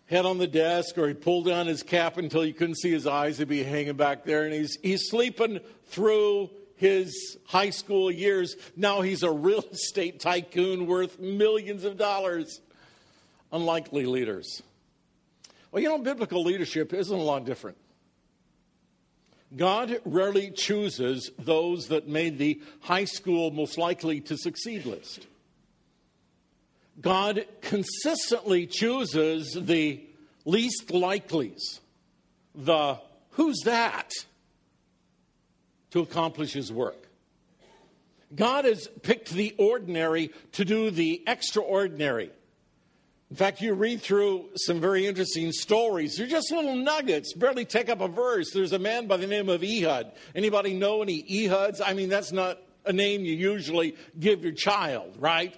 head 0.07 0.25
on 0.25 0.37
the 0.37 0.47
desk 0.47 0.97
or 0.97 1.07
he'd 1.07 1.21
pull 1.21 1.41
down 1.41 1.67
his 1.67 1.81
cap 1.81 2.17
until 2.17 2.45
you 2.45 2.53
couldn't 2.53 2.77
see 2.77 2.91
his 2.91 3.07
eyes. 3.07 3.37
He'd 3.37 3.47
be 3.47 3.63
hanging 3.63 3.95
back 3.95 4.23
there 4.23 4.43
and 4.43 4.53
he's, 4.53 4.77
he's 4.81 5.09
sleeping 5.09 5.59
through 5.85 6.51
his 6.75 7.37
high 7.45 7.71
school 7.71 8.11
years. 8.11 8.55
Now 8.75 9.01
he's 9.01 9.23
a 9.23 9.31
real 9.31 9.63
estate 9.71 10.19
tycoon 10.19 10.87
worth 10.87 11.19
millions 11.19 11.83
of 11.83 11.97
dollars. 11.97 12.61
Unlikely 13.51 14.05
leaders. 14.05 14.63
Well, 15.71 15.81
you 15.81 15.89
know, 15.89 15.97
biblical 15.97 16.43
leadership 16.43 16.93
isn't 16.93 17.15
a 17.15 17.21
lot 17.21 17.45
different. 17.45 17.77
God 19.55 19.99
rarely 20.05 20.51
chooses 20.51 21.31
those 21.37 21.87
that 21.89 22.07
made 22.07 22.37
the 22.37 22.61
high 22.81 23.05
school 23.05 23.51
most 23.51 23.77
likely 23.77 24.19
to 24.21 24.37
succeed 24.37 24.85
list. 24.85 25.27
God 26.99 27.45
consistently 27.61 28.67
chooses 28.67 29.53
the 29.53 30.01
least 30.45 30.91
likelies, 30.91 31.79
the 32.53 32.99
who's 33.31 33.59
that, 33.65 34.11
to 35.91 35.99
accomplish 35.99 36.53
his 36.53 36.71
work. 36.71 37.07
God 38.33 38.65
has 38.65 38.87
picked 39.01 39.29
the 39.29 39.55
ordinary 39.57 40.31
to 40.53 40.65
do 40.65 40.89
the 40.89 41.23
extraordinary. 41.27 42.31
In 43.31 43.35
fact, 43.35 43.59
you 43.59 43.73
read 43.73 44.01
through 44.01 44.49
some 44.55 44.79
very 44.79 45.07
interesting 45.07 45.51
stories. 45.51 46.15
They're 46.15 46.27
just 46.27 46.51
little 46.51 46.75
nuggets, 46.75 47.33
barely 47.33 47.65
take 47.65 47.89
up 47.89 47.99
a 47.99 48.07
verse. 48.07 48.51
There's 48.51 48.71
a 48.71 48.79
man 48.79 49.07
by 49.07 49.17
the 49.17 49.25
name 49.25 49.49
of 49.49 49.63
Ehud. 49.63 50.11
Anybody 50.35 50.73
know 50.73 51.01
any 51.01 51.23
Ehuds? 51.23 51.81
I 51.83 51.93
mean, 51.93 52.09
that's 52.09 52.31
not 52.31 52.59
a 52.85 52.93
name 52.93 53.25
you 53.25 53.33
usually 53.33 53.95
give 54.19 54.43
your 54.43 54.53
child, 54.53 55.15
right? 55.17 55.55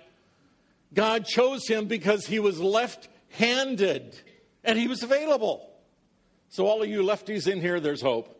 God 0.93 1.25
chose 1.25 1.67
him 1.67 1.88
because 1.88 2.25
he 2.25 2.39
was 2.39 2.60
left 2.60 3.10
handed 3.32 4.17
and 4.63 4.80
he 4.80 4.88
was 4.88 5.03
available. 5.03 5.69
So, 6.49 6.65
all 6.65 6.82
of 6.82 6.89
you 6.89 7.03
lefties 7.03 7.51
in 7.51 7.60
here, 7.60 7.82
there's 7.82 8.01
hope. 8.01 8.34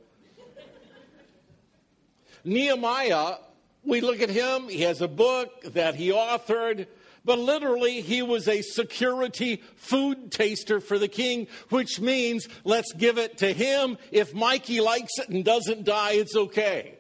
Nehemiah 2.46 3.36
We 3.84 4.00
look 4.02 4.22
at 4.22 4.30
him, 4.30 4.70
he 4.70 4.82
has 4.82 5.02
a 5.02 5.08
book 5.08 5.62
that 5.74 5.96
he 5.96 6.12
authored, 6.12 6.88
but 7.28 7.38
literally 7.38 8.00
he 8.00 8.22
was 8.22 8.48
a 8.48 8.62
security 8.62 9.62
food 9.76 10.32
taster 10.32 10.80
for 10.80 10.98
the 10.98 11.10
king, 11.10 11.48
which 11.70 12.00
means 12.00 12.48
let's 12.64 12.94
give 12.94 13.18
it 13.18 13.38
to 13.40 13.52
him. 13.52 13.98
If 14.12 14.34
Mikey 14.34 14.80
likes 14.80 15.20
it 15.20 15.28
and 15.28 15.44
doesn't 15.44 15.84
die, 15.84 16.14
it's 16.14 16.38
okay. 16.38 16.96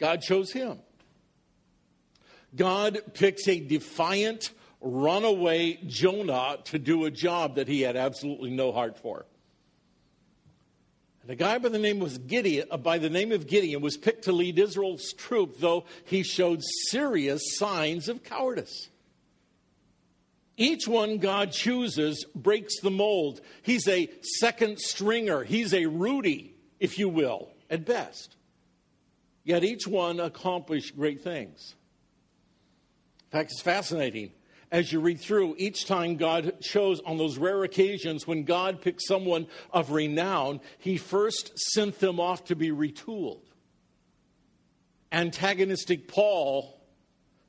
God 0.00 0.20
chose 0.20 0.52
him. 0.52 0.80
God 2.56 3.00
picks 3.14 3.46
a 3.46 3.60
defiant, 3.60 4.50
runaway 4.80 5.78
Jonah 5.86 6.58
to 6.64 6.78
do 6.80 7.04
a 7.04 7.10
job 7.10 7.54
that 7.54 7.68
he 7.68 7.82
had 7.82 7.96
absolutely 7.96 8.50
no 8.50 8.72
heart 8.72 8.98
for. 8.98 9.26
And 11.28 11.34
a 11.34 11.36
guy 11.36 11.58
by 11.58 11.68
the 11.68 11.78
name 11.78 11.98
was 11.98 12.16
Gideon, 12.16 12.68
uh, 12.70 12.78
by 12.78 12.96
the 12.96 13.10
name 13.10 13.32
of 13.32 13.46
Gideon 13.46 13.82
was 13.82 13.98
picked 13.98 14.24
to 14.24 14.32
lead 14.32 14.58
Israel's 14.58 15.12
troop, 15.12 15.58
though 15.58 15.84
he 16.06 16.22
showed 16.22 16.62
serious 16.88 17.42
signs 17.58 18.08
of 18.08 18.24
cowardice. 18.24 18.88
Each 20.56 20.88
one 20.88 21.18
God 21.18 21.52
chooses 21.52 22.24
breaks 22.34 22.80
the 22.80 22.90
mold. 22.90 23.42
He's 23.60 23.86
a 23.86 24.08
second 24.40 24.78
stringer. 24.78 25.44
He's 25.44 25.74
a 25.74 25.84
Rudy, 25.84 26.54
if 26.80 26.98
you 26.98 27.10
will, 27.10 27.50
at 27.68 27.84
best. 27.84 28.34
Yet 29.44 29.64
each 29.64 29.86
one 29.86 30.20
accomplished 30.20 30.96
great 30.96 31.20
things. 31.20 31.74
In 33.26 33.38
fact, 33.38 33.52
it's 33.52 33.60
fascinating 33.60 34.30
as 34.70 34.92
you 34.92 35.00
read 35.00 35.20
through, 35.20 35.54
each 35.58 35.86
time 35.86 36.16
God 36.16 36.60
chose 36.60 37.00
on 37.00 37.16
those 37.16 37.38
rare 37.38 37.64
occasions 37.64 38.26
when 38.26 38.44
God 38.44 38.82
picked 38.82 39.02
someone 39.02 39.46
of 39.72 39.90
renown, 39.90 40.60
he 40.78 40.98
first 40.98 41.58
sent 41.58 41.98
them 42.00 42.20
off 42.20 42.44
to 42.46 42.56
be 42.56 42.70
retooled. 42.70 43.40
Antagonistic 45.10 46.06
Paul, 46.06 46.78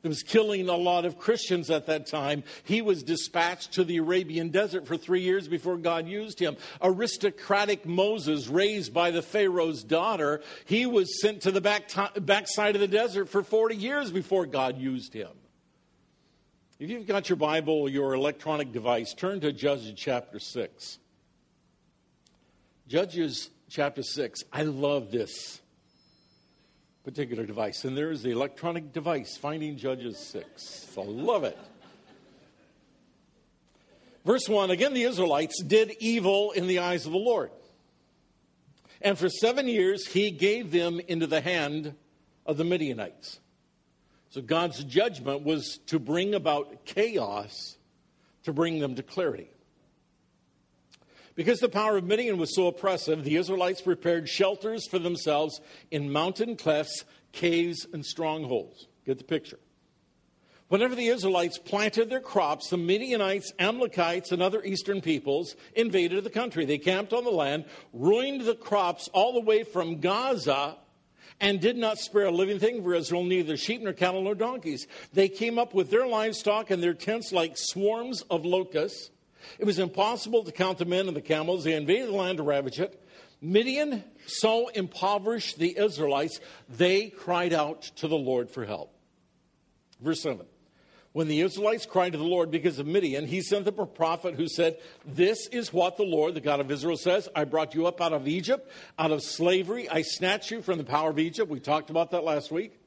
that 0.01 0.07
was 0.07 0.23
killing 0.23 0.69
a 0.69 0.77
lot 0.77 1.03
of 1.03 1.19
Christians 1.19 1.69
at 1.69 1.87
that 1.87 2.07
time, 2.07 2.43
he 2.63 2.81
was 2.81 3.03
dispatched 3.03 3.73
to 3.73 3.83
the 3.83 3.97
Arabian 3.97 4.47
desert 4.47 4.87
for 4.87 4.95
three 4.95 5.19
years 5.19 5.49
before 5.49 5.75
God 5.75 6.07
used 6.07 6.39
him. 6.39 6.55
Aristocratic 6.81 7.85
Moses, 7.85 8.47
raised 8.47 8.93
by 8.93 9.11
the 9.11 9.21
Pharaoh's 9.21 9.83
daughter, 9.83 10.41
he 10.63 10.85
was 10.85 11.19
sent 11.21 11.41
to 11.41 11.51
the 11.51 11.59
back 11.59 11.91
backside 12.21 12.75
of 12.75 12.81
the 12.81 12.87
desert 12.87 13.27
for 13.27 13.43
40 13.43 13.75
years 13.75 14.09
before 14.09 14.45
God 14.45 14.77
used 14.77 15.13
him. 15.13 15.31
If 16.79 16.89
you've 16.89 17.05
got 17.05 17.27
your 17.27 17.35
Bible 17.35 17.73
or 17.73 17.89
your 17.89 18.13
electronic 18.13 18.71
device, 18.71 19.13
turn 19.13 19.41
to 19.41 19.51
Judges 19.51 19.91
chapter 19.97 20.39
6. 20.39 20.97
Judges 22.87 23.49
chapter 23.69 24.01
6. 24.01 24.45
I 24.53 24.63
love 24.63 25.11
this 25.11 25.59
particular 27.03 27.45
device. 27.45 27.83
And 27.83 27.97
there's 27.97 28.21
the 28.21 28.31
electronic 28.31 28.93
device, 28.93 29.35
Finding 29.35 29.75
Judges 29.75 30.17
6. 30.19 30.87
I 30.97 31.01
love 31.01 31.43
it. 31.43 31.57
Verse 34.23 34.47
1 34.47 34.71
Again, 34.71 34.93
the 34.93 35.03
Israelites 35.03 35.61
did 35.61 35.91
evil 35.99 36.51
in 36.51 36.67
the 36.67 36.79
eyes 36.79 37.05
of 37.05 37.11
the 37.11 37.17
Lord. 37.17 37.51
And 39.01 39.19
for 39.19 39.27
seven 39.27 39.67
years, 39.67 40.07
he 40.07 40.31
gave 40.31 40.71
them 40.71 41.01
into 41.09 41.27
the 41.27 41.41
hand 41.41 41.95
of 42.45 42.55
the 42.55 42.63
Midianites. 42.63 43.41
So 44.29 44.41
God's 44.41 44.83
judgment 44.83 45.43
was 45.43 45.79
to 45.87 45.99
bring 45.99 46.35
about 46.35 46.85
chaos, 46.85 47.77
to 48.43 48.53
bring 48.53 48.79
them 48.79 48.95
to 48.95 49.03
clarity. 49.03 49.49
Because 51.35 51.59
the 51.59 51.69
power 51.69 51.97
of 51.97 52.03
Midian 52.03 52.37
was 52.37 52.53
so 52.53 52.67
oppressive, 52.67 53.23
the 53.23 53.37
Israelites 53.37 53.81
prepared 53.81 54.27
shelters 54.27 54.87
for 54.87 54.99
themselves 54.99 55.61
in 55.89 56.11
mountain 56.11 56.57
clefts, 56.57 57.05
caves, 57.31 57.87
and 57.91 58.05
strongholds. 58.05 58.87
Get 59.05 59.17
the 59.17 59.23
picture. 59.23 59.59
Whenever 60.67 60.93
the 60.93 61.07
Israelites 61.07 61.57
planted 61.57 62.11
their 62.11 62.19
crops, 62.19 62.69
the 62.69 62.77
Midianites, 62.77 63.51
Amalekites, 63.57 64.31
and 64.31 64.41
other 64.41 64.63
eastern 64.63 65.01
peoples 65.01 65.55
invaded 65.75 66.23
the 66.23 66.29
country. 66.29 66.65
They 66.65 66.77
camped 66.77 67.11
on 67.11 67.23
the 67.23 67.31
land, 67.31 67.65
ruined 67.91 68.41
the 68.41 68.53
crops 68.53 69.09
all 69.11 69.33
the 69.33 69.39
way 69.39 69.63
from 69.63 69.99
Gaza 69.99 70.77
and 71.41 71.61
did 71.61 71.77
not 71.77 71.97
spare 71.97 72.25
a 72.25 72.31
living 72.31 72.59
thing 72.59 72.83
for 72.83 72.93
Israel, 72.93 73.23
neither 73.23 73.57
sheep 73.57 73.81
nor 73.81 73.93
cattle 73.93 74.21
nor 74.21 74.35
donkeys. 74.35 74.87
They 75.13 75.29
came 75.29 75.57
up 75.57 75.73
with 75.73 75.89
their 75.89 76.07
livestock 76.07 76.71
and 76.71 76.83
their 76.83 76.93
tents 76.93 77.31
like 77.31 77.53
swarms 77.55 78.21
of 78.23 78.45
locusts. 78.45 79.11
It 79.57 79.65
was 79.65 79.79
impossible 79.79 80.43
to 80.43 80.51
count 80.51 80.77
the 80.77 80.85
men 80.85 81.07
and 81.07 81.15
the 81.15 81.21
camels. 81.21 81.63
They 81.63 81.73
invaded 81.73 82.09
the 82.09 82.13
land 82.13 82.37
to 82.37 82.43
ravage 82.43 82.79
it. 82.79 83.01
Midian 83.41 84.03
so 84.25 84.67
impoverished 84.67 85.57
the 85.57 85.77
Israelites, 85.77 86.41
they 86.67 87.09
cried 87.09 87.53
out 87.53 87.83
to 87.97 88.07
the 88.07 88.17
Lord 88.17 88.49
for 88.49 88.65
help. 88.65 88.93
Verse 90.01 90.21
7. 90.21 90.45
When 91.11 91.27
the 91.27 91.41
Israelites 91.41 91.87
cried 91.87 92.11
to 92.11 92.19
the 92.19 92.23
Lord 92.23 92.51
because 92.51 92.77
of 92.77 92.85
Midian, 92.85 93.25
he 93.25 93.41
sent 93.41 93.65
them 93.65 93.79
a 93.79 93.85
prophet 93.85 94.35
who 94.35 94.47
said, 94.47 94.77
This 95.05 95.47
is 95.47 95.73
what 95.73 95.97
the 95.97 96.03
Lord, 96.03 96.35
the 96.35 96.41
God 96.41 96.59
of 96.59 96.69
Israel, 96.69 96.97
says 96.97 97.27
I 97.35 97.45
brought 97.45 97.73
you 97.73 97.87
up 97.87 97.99
out 97.99 98.13
of 98.13 98.27
Egypt, 98.27 98.71
out 98.97 99.11
of 99.11 99.23
slavery. 99.23 99.89
I 99.89 100.03
snatched 100.03 100.51
you 100.51 100.61
from 100.61 100.77
the 100.77 100.83
power 100.83 101.09
of 101.09 101.17
Egypt. 101.17 101.49
We 101.49 101.59
talked 101.59 101.89
about 101.89 102.11
that 102.11 102.23
last 102.23 102.51
week. 102.51 102.79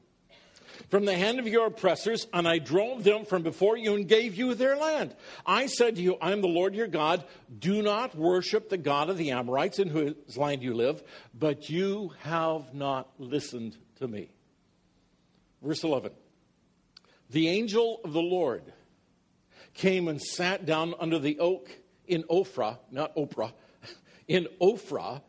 From 0.89 1.05
the 1.05 1.15
hand 1.15 1.39
of 1.39 1.47
your 1.47 1.67
oppressors, 1.67 2.27
and 2.33 2.47
I 2.47 2.59
drove 2.59 3.03
them 3.03 3.25
from 3.25 3.43
before 3.43 3.77
you 3.77 3.95
and 3.95 4.07
gave 4.07 4.35
you 4.35 4.53
their 4.53 4.77
land. 4.77 5.15
I 5.45 5.65
said 5.67 5.95
to 5.95 6.01
you, 6.01 6.15
I 6.21 6.31
am 6.31 6.41
the 6.41 6.47
Lord 6.47 6.75
your 6.75 6.87
God. 6.87 7.23
Do 7.59 7.81
not 7.81 8.15
worship 8.15 8.69
the 8.69 8.77
God 8.77 9.09
of 9.09 9.17
the 9.17 9.31
Amorites 9.31 9.79
in 9.79 9.89
whose 9.89 10.37
land 10.37 10.63
you 10.63 10.73
live, 10.73 11.03
but 11.37 11.69
you 11.69 12.13
have 12.21 12.73
not 12.73 13.09
listened 13.17 13.77
to 13.97 14.07
me. 14.07 14.29
Verse 15.61 15.83
11 15.83 16.11
the 17.33 17.49
angel 17.49 17.99
of 18.03 18.13
the 18.13 18.21
Lord 18.21 18.63
came 19.73 20.07
and 20.07 20.21
sat 20.21 20.65
down 20.65 20.93
under 20.99 21.19
the 21.19 21.39
oak 21.39 21.69
in 22.07 22.23
Ophrah, 22.23 22.77
not 22.91 23.15
Oprah, 23.15 23.51
in 24.27 24.47
Ophrah, 24.61 25.21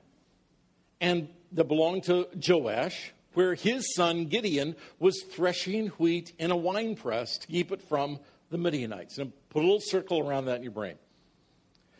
and 1.01 1.29
that 1.53 1.65
belonged 1.65 2.05
to 2.05 2.29
Joash, 2.47 3.13
where 3.33 3.55
his 3.55 3.95
son 3.95 4.27
Gideon 4.27 4.77
was 4.99 5.23
threshing 5.23 5.89
wheat 5.89 6.33
in 6.39 6.51
a 6.51 6.57
wine 6.57 6.95
press 6.95 7.39
to 7.39 7.47
keep 7.47 7.73
it 7.73 7.83
from 7.83 8.21
the 8.51 8.59
Midianites. 8.59 9.19
And 9.19 9.33
put 9.49 9.61
a 9.61 9.67
little 9.67 9.81
circle 9.81 10.21
around 10.21 10.45
that 10.47 10.57
in 10.57 10.63
your 10.63 10.73
brain. 10.73 10.97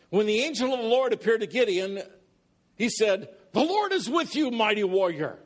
When 0.09 0.27
the 0.27 0.39
angel 0.39 0.73
of 0.73 0.79
the 0.79 0.85
Lord 0.85 1.13
appeared 1.13 1.41
to 1.41 1.47
Gideon, 1.47 2.01
he 2.75 2.89
said, 2.89 3.29
The 3.53 3.63
Lord 3.63 3.91
is 3.91 4.09
with 4.09 4.35
you, 4.35 4.51
mighty 4.51 4.83
warrior. 4.83 5.39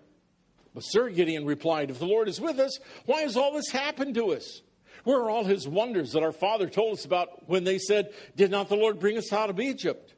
But 0.73 0.83
Sir 0.83 1.09
Gideon 1.09 1.45
replied, 1.45 1.89
If 1.89 1.99
the 1.99 2.05
Lord 2.05 2.27
is 2.27 2.39
with 2.39 2.59
us, 2.59 2.79
why 3.05 3.21
has 3.21 3.35
all 3.35 3.53
this 3.53 3.69
happened 3.71 4.15
to 4.15 4.33
us? 4.33 4.61
Where 5.03 5.17
are 5.17 5.29
all 5.29 5.43
his 5.43 5.67
wonders 5.67 6.11
that 6.11 6.23
our 6.23 6.31
father 6.31 6.69
told 6.69 6.93
us 6.93 7.05
about 7.05 7.47
when 7.47 7.63
they 7.63 7.77
said, 7.77 8.13
Did 8.35 8.51
not 8.51 8.69
the 8.69 8.75
Lord 8.75 8.99
bring 8.99 9.17
us 9.17 9.33
out 9.33 9.49
of 9.49 9.59
Egypt? 9.59 10.13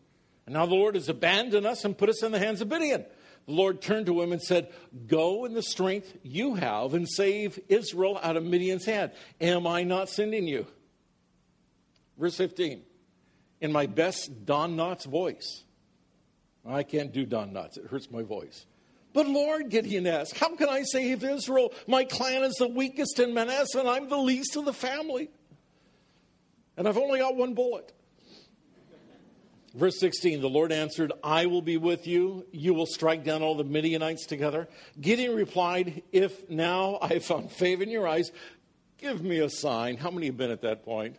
And 0.45 0.53
now 0.53 0.65
the 0.65 0.75
Lord 0.75 0.95
has 0.95 1.07
abandoned 1.07 1.65
us 1.65 1.85
and 1.85 1.97
put 1.97 2.09
us 2.09 2.23
in 2.23 2.31
the 2.31 2.39
hands 2.39 2.61
of 2.61 2.67
Midian. 2.67 3.05
The 3.45 3.53
Lord 3.53 3.81
turned 3.81 4.05
to 4.07 4.21
him 4.21 4.31
and 4.31 4.41
said, 4.41 4.69
Go 5.07 5.45
in 5.45 5.53
the 5.53 5.63
strength 5.63 6.17
you 6.23 6.55
have 6.55 6.93
and 6.93 7.07
save 7.09 7.59
Israel 7.69 8.19
out 8.21 8.37
of 8.37 8.43
Midian's 8.43 8.85
hand. 8.85 9.11
Am 9.39 9.65
I 9.65 9.83
not 9.83 10.09
sending 10.09 10.47
you? 10.47 10.67
Verse 12.17 12.35
15. 12.35 12.81
In 13.61 13.71
my 13.71 13.85
best 13.85 14.45
Don 14.45 14.75
Knotts 14.75 15.05
voice. 15.05 15.63
I 16.65 16.83
can't 16.83 17.11
do 17.11 17.25
Don 17.25 17.51
Knotts, 17.51 17.77
it 17.77 17.87
hurts 17.87 18.11
my 18.11 18.21
voice. 18.21 18.65
But 19.13 19.28
Lord, 19.28 19.69
Gideon 19.69 20.08
asked, 20.08 20.38
how 20.38 20.56
can 20.56 20.69
I 20.69 20.84
save 20.84 21.24
Israel? 21.24 21.74
My 21.88 22.04
clan 22.04 22.43
is 22.43 22.56
the 22.56 22.67
weakest 22.67 23.19
in 23.19 23.34
Manasseh, 23.34 23.80
and 23.80 23.89
I'm 23.89 24.08
the 24.08 24.17
least 24.17 24.56
of 24.56 24.65
the 24.65 24.74
family. 24.74 25.30
And 26.78 26.88
I've 26.88 26.97
only 26.97 27.19
got 27.19 27.36
one 27.36 27.54
bullet. 27.54 27.91
Verse 29.74 30.00
16, 30.00 30.41
the 30.41 30.50
Lord 30.50 30.71
answered, 30.71 31.13
I 31.24 31.45
will 31.45 31.62
be 31.62 31.78
with 31.78 32.06
you. 32.06 32.45
You 32.52 32.74
will 32.74 32.86
strike 32.86 33.24
down 33.24 33.41
all 33.41 33.56
the 33.56 33.63
Midianites 33.63 34.26
together. 34.26 34.67
Gideon 35.00 35.36
replied, 35.36 36.04
If 36.12 36.50
now 36.50 36.97
I 37.02 37.08
have 37.13 37.26
found 37.26 37.52
favor 37.52 37.84
in 37.84 37.89
your 37.89 38.08
eyes, 38.08 38.32
give 38.97 39.24
me 39.24 39.39
a 39.39 39.50
sign. 39.50 39.95
How 39.95 40.12
many 40.12 40.26
have 40.26 40.38
been 40.38 40.52
at 40.52 40.62
that 40.62 40.84
point? 40.84 41.15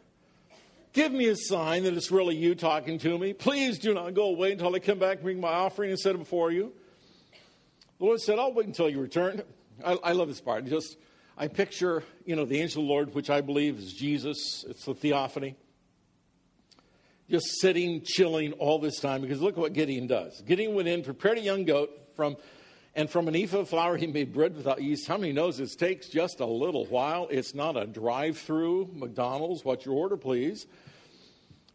Give 0.92 1.10
me 1.10 1.28
a 1.28 1.36
sign 1.36 1.84
that 1.84 1.94
it's 1.94 2.10
really 2.10 2.36
you 2.36 2.54
talking 2.54 2.98
to 2.98 3.18
me. 3.18 3.32
Please 3.32 3.78
do 3.78 3.94
not 3.94 4.12
go 4.12 4.24
away 4.24 4.52
until 4.52 4.74
I 4.74 4.78
come 4.78 4.98
back 4.98 5.16
and 5.16 5.22
bring 5.24 5.40
my 5.40 5.48
offering 5.48 5.90
and 5.90 5.98
set 5.98 6.14
it 6.14 6.18
before 6.18 6.50
you. 6.50 6.72
The 8.02 8.06
Lord 8.06 8.20
said, 8.20 8.40
I'll 8.40 8.52
wait 8.52 8.66
until 8.66 8.90
you 8.90 9.00
return. 9.00 9.42
I, 9.84 9.92
I 9.92 10.10
love 10.10 10.26
this 10.26 10.40
part. 10.40 10.64
Just, 10.64 10.96
I 11.38 11.46
picture, 11.46 12.02
you 12.26 12.34
know, 12.34 12.44
the 12.44 12.60
angel 12.60 12.82
of 12.82 12.88
the 12.88 12.92
Lord, 12.92 13.14
which 13.14 13.30
I 13.30 13.40
believe 13.42 13.78
is 13.78 13.92
Jesus. 13.92 14.64
It's 14.68 14.86
the 14.86 14.92
theophany. 14.92 15.54
Just 17.30 17.60
sitting, 17.60 18.02
chilling 18.04 18.54
all 18.54 18.80
this 18.80 18.98
time 18.98 19.20
because 19.20 19.40
look 19.40 19.56
what 19.56 19.72
Gideon 19.72 20.08
does. 20.08 20.42
Gideon 20.44 20.74
went 20.74 20.88
in, 20.88 21.04
prepared 21.04 21.38
a 21.38 21.42
young 21.42 21.64
goat 21.64 21.90
from, 22.16 22.36
and 22.96 23.08
from 23.08 23.28
an 23.28 23.36
ephah 23.36 23.58
of 23.58 23.68
flour 23.68 23.96
he 23.96 24.08
made 24.08 24.32
bread 24.32 24.56
without 24.56 24.82
yeast. 24.82 25.06
How 25.06 25.16
many 25.16 25.32
knows 25.32 25.58
this 25.58 25.76
takes 25.76 26.08
just 26.08 26.40
a 26.40 26.44
little 26.44 26.86
while? 26.86 27.28
It's 27.30 27.54
not 27.54 27.76
a 27.76 27.86
drive-through 27.86 28.90
McDonald's. 28.94 29.64
What's 29.64 29.86
your 29.86 29.94
order, 29.94 30.16
please? 30.16 30.66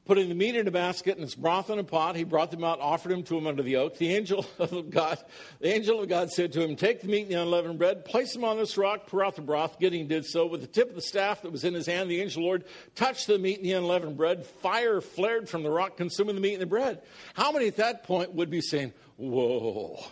Putting 0.08 0.30
the 0.30 0.36
meat 0.36 0.56
in 0.56 0.68
a 0.68 0.72
basket 0.72 1.18
and 1.18 1.24
its 1.24 1.36
broth 1.36 1.70
in 1.70 1.78
a 1.78 1.84
pot, 1.84 2.16
he 2.16 2.24
brought 2.24 2.50
them 2.50 2.64
out, 2.64 2.80
offered 2.80 3.12
them 3.12 3.24
to 3.24 3.38
him 3.38 3.46
under 3.46 3.62
the 3.62 3.76
oak. 3.76 3.98
The 3.98 4.16
angel 4.16 4.46
of 4.60 4.90
God, 4.90 5.20
the 5.60 5.68
angel 5.68 6.02
of 6.02 6.08
God 6.08 6.32
said 6.32 6.54
to 6.54 6.64
him, 6.64 6.76
Take 6.76 7.02
the 7.02 7.08
meat 7.08 7.24
and 7.24 7.32
the 7.32 7.42
unleavened 7.42 7.78
bread, 7.78 8.06
place 8.06 8.34
them 8.34 8.44
on 8.44 8.58
this 8.58 8.78
rock, 8.78 9.08
pour 9.08 9.24
out 9.24 9.36
the 9.36 9.42
broth. 9.42 9.80
Gideon 9.80 10.08
did 10.08 10.26
so. 10.26 10.48
With 10.48 10.62
the 10.62 10.68
tip 10.68 10.90
of 10.90 10.96
the 10.96 11.02
staff 11.02 11.42
that 11.42 11.52
was 11.52 11.64
in 11.64 11.74
his 11.74 11.86
hand, 11.86 12.10
the 12.10 12.22
angel 12.22 12.40
of 12.40 12.44
the 12.44 12.48
Lord 12.48 12.64
touched 12.96 13.28
the 13.28 13.38
meat 13.38 13.58
and 13.58 13.66
the 13.66 13.74
unleavened 13.74 14.18
bread. 14.18 14.46
Fire 14.46 15.02
flared 15.02 15.50
from 15.50 15.64
the 15.64 15.70
rock, 15.70 15.98
consuming 15.98 16.36
the 16.36 16.42
meat 16.42 16.54
and 16.54 16.62
the 16.62 16.68
bread. 16.68 17.02
How 17.34 17.52
many 17.52 17.68
at 17.68 17.76
that 17.76 18.04
point 18.04 18.34
would 18.34 18.50
be 18.50 18.62
saying, 18.62 18.94
Whoa, 19.18 20.04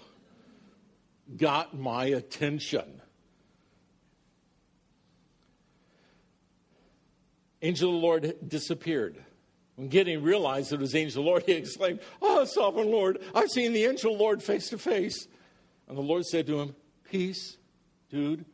got 1.38 1.78
my 1.78 2.06
attention? 2.06 3.02
Angel 7.62 7.90
of 7.90 7.96
the 7.96 8.00
Lord 8.00 8.36
disappeared. 8.48 9.25
When 9.76 9.90
Gideon 9.90 10.24
realized 10.24 10.72
it 10.72 10.80
was 10.80 10.94
the 10.94 11.00
angel 11.00 11.22
of 11.22 11.26
the 11.26 11.30
Lord, 11.30 11.44
he 11.46 11.54
exclaimed, 11.54 12.00
Oh, 12.22 12.46
sovereign 12.46 12.90
Lord, 12.90 13.22
I've 13.34 13.50
seen 13.50 13.74
the 13.74 13.86
angel 13.86 14.14
of 14.14 14.18
the 14.18 14.24
Lord 14.24 14.44
face 14.44 14.70
to 14.70 14.78
face. 14.78 15.28
And 15.88 15.98
the 15.98 16.02
Lord 16.02 16.26
said 16.26 16.48
to 16.48 16.60
him, 16.60 16.76
Peace, 17.04 17.58
dude. 18.10 18.46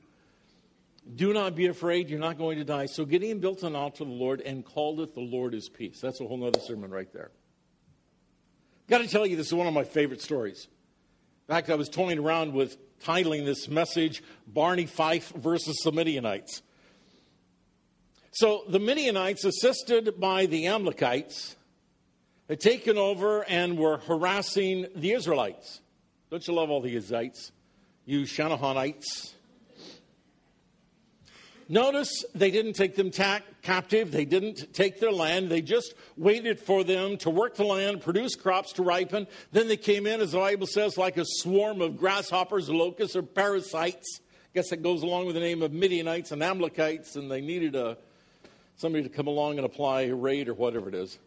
Do 1.15 1.33
not 1.33 1.55
be 1.55 1.65
afraid. 1.65 2.09
You're 2.09 2.19
not 2.19 2.37
going 2.37 2.59
to 2.59 2.63
die. 2.63 2.85
So 2.85 3.05
Gideon 3.05 3.39
built 3.39 3.63
an 3.63 3.75
altar 3.75 3.99
to 3.99 4.05
the 4.05 4.11
Lord 4.11 4.41
and 4.41 4.63
called 4.63 4.99
it 4.99 5.13
the 5.13 5.21
Lord 5.21 5.53
is 5.53 5.67
peace. 5.67 5.99
That's 5.99 6.21
a 6.21 6.25
whole 6.25 6.43
other 6.45 6.59
sermon 6.59 6.91
right 6.91 7.11
there. 7.11 7.31
Got 8.87 8.99
to 8.99 9.07
tell 9.07 9.25
you, 9.25 9.35
this 9.35 9.47
is 9.47 9.53
one 9.53 9.67
of 9.67 9.73
my 9.73 9.83
favorite 9.83 10.21
stories. 10.21 10.67
In 11.47 11.55
fact, 11.55 11.69
I 11.69 11.75
was 11.75 11.89
toying 11.89 12.19
around 12.19 12.53
with 12.53 12.77
titling 13.01 13.45
this 13.45 13.67
message 13.67 14.23
Barney 14.45 14.85
Fife 14.85 15.31
versus 15.35 15.77
the 15.83 15.91
Midianites. 15.91 16.61
So 18.31 18.63
the 18.67 18.79
Midianites, 18.79 19.43
assisted 19.43 20.19
by 20.19 20.45
the 20.45 20.67
Amalekites, 20.67 21.57
had 22.47 22.61
taken 22.61 22.97
over 22.97 23.43
and 23.43 23.77
were 23.77 23.97
harassing 23.97 24.87
the 24.95 25.11
Israelites. 25.11 25.81
Don't 26.29 26.45
you 26.47 26.53
love 26.53 26.69
all 26.69 26.81
the 26.81 26.95
Israelites? 26.95 27.51
You 28.05 28.21
Shanaanites. 28.21 29.33
Notice 31.67 32.25
they 32.35 32.51
didn't 32.51 32.73
take 32.73 32.95
them 32.95 33.11
ta- 33.11 33.41
captive. 33.61 34.11
They 34.11 34.25
didn't 34.25 34.73
take 34.73 34.99
their 34.99 35.11
land. 35.11 35.49
They 35.49 35.61
just 35.61 35.93
waited 36.17 36.59
for 36.59 36.83
them 36.83 37.17
to 37.19 37.29
work 37.29 37.55
the 37.55 37.63
land, 37.63 38.01
produce 38.01 38.35
crops 38.35 38.73
to 38.73 38.83
ripen. 38.83 39.27
Then 39.51 39.67
they 39.67 39.77
came 39.77 40.05
in, 40.05 40.19
as 40.19 40.31
the 40.31 40.39
Bible 40.39 40.67
says, 40.67 40.97
like 40.97 41.17
a 41.17 41.25
swarm 41.25 41.81
of 41.81 41.97
grasshoppers, 41.97 42.69
locusts, 42.69 43.15
or 43.15 43.23
parasites. 43.23 44.19
I 44.19 44.49
guess 44.53 44.69
that 44.69 44.83
goes 44.83 45.01
along 45.03 45.27
with 45.27 45.35
the 45.35 45.41
name 45.41 45.61
of 45.61 45.71
Midianites 45.71 46.31
and 46.31 46.43
Amalekites, 46.43 47.15
and 47.15 47.31
they 47.31 47.39
needed 47.39 47.75
a 47.75 47.97
somebody 48.81 49.03
to 49.03 49.09
come 49.09 49.27
along 49.27 49.57
and 49.57 49.65
apply 49.65 50.01
a 50.01 50.15
raid 50.15 50.49
or 50.49 50.55
whatever 50.55 50.89
it 50.89 50.95
is. 50.95 51.19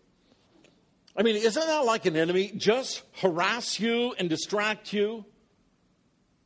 I 1.16 1.22
mean, 1.22 1.36
isn't 1.36 1.66
that 1.66 1.84
like 1.84 2.04
an 2.06 2.16
enemy? 2.16 2.52
Just 2.56 3.02
harass 3.20 3.78
you 3.78 4.14
and 4.18 4.28
distract 4.28 4.92
you? 4.92 5.24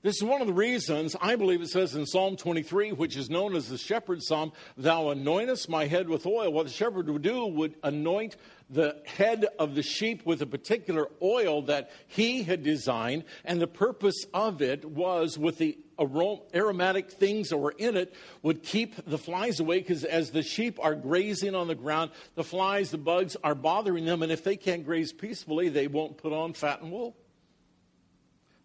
This 0.03 0.17
is 0.17 0.23
one 0.23 0.41
of 0.41 0.47
the 0.47 0.53
reasons 0.53 1.17
I 1.21 1.35
believe 1.35 1.61
it 1.61 1.71
says 1.71 1.95
in 1.95 2.07
Psalm 2.07 2.37
23, 2.37 2.93
which 2.93 3.17
is 3.17 3.31
known 3.31 3.57
as 3.57 3.69
the 3.69 3.79
shepherd's 3.79 4.29
psalm, 4.29 4.53
Thou 4.77 5.07
anointest 5.07 5.69
my 5.69 5.87
head 5.87 6.09
with 6.09 6.25
oil. 6.27 6.53
What 6.53 6.67
the 6.67 6.73
shepherd 6.73 7.09
would 7.09 7.23
do 7.23 7.47
would 7.47 7.75
anoint 7.83 8.37
the 8.71 9.03
head 9.07 9.47
of 9.59 9.75
the 9.75 9.83
sheep 9.83 10.25
with 10.25 10.43
a 10.43 10.47
particular 10.47 11.09
oil 11.21 11.63
that 11.63 11.91
he 12.07 12.43
had 12.43 12.63
designed, 12.63 13.25
and 13.45 13.61
the 13.61 13.67
purpose 13.67 14.25
of 14.33 14.63
it 14.63 14.85
was 14.85 15.37
with 15.37 15.59
the 15.59 15.79
aromatic 15.99 17.11
things 17.11 17.49
that 17.49 17.59
were 17.59 17.75
in 17.77 17.97
it 17.97 18.15
would 18.43 18.63
keep 18.63 18.95
the 19.07 19.19
flies 19.19 19.61
away 19.61 19.79
because 19.81 20.05
as 20.05 20.31
the 20.31 20.43
sheep 20.43 20.79
are 20.83 20.95
grazing 20.95 21.55
on 21.55 21.69
the 21.69 21.75
ground, 21.75 22.11
the 22.35 22.45
flies, 22.45 22.91
the 22.91 22.99
bugs 22.99 23.37
are 23.43 23.55
bothering 23.55 24.05
them, 24.05 24.23
and 24.23 24.33
if 24.33 24.45
they 24.45 24.57
can't 24.57 24.85
graze 24.85 25.13
peacefully, 25.13 25.69
they 25.69 25.87
won't 25.87 26.19
put 26.19 26.33
on 26.33 26.53
fat 26.53 26.81
and 26.81 26.93
wool. 26.93 27.17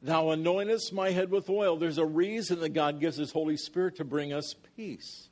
Thou 0.02 0.26
anointest 0.26 0.92
my 0.92 1.12
head 1.12 1.32
with 1.32 1.50
oil. 1.50 1.78
There's 1.78 1.98
a 1.98 2.06
reason 2.06 2.60
that 2.60 2.70
God 2.70 3.00
gives 3.00 3.16
His 3.16 3.32
Holy 3.32 3.56
Spirit 3.56 3.96
to 3.98 4.04
bring 4.04 4.34
us 4.34 4.54
peace. 4.76 5.30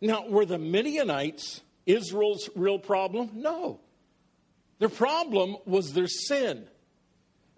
Now, 0.00 0.26
were 0.28 0.46
the 0.46 0.58
Midianites 0.58 1.60
Israel's 1.86 2.48
real 2.54 2.78
problem? 2.78 3.30
No. 3.34 3.80
Their 4.78 4.88
problem 4.88 5.56
was 5.64 5.92
their 5.92 6.08
sin. 6.08 6.66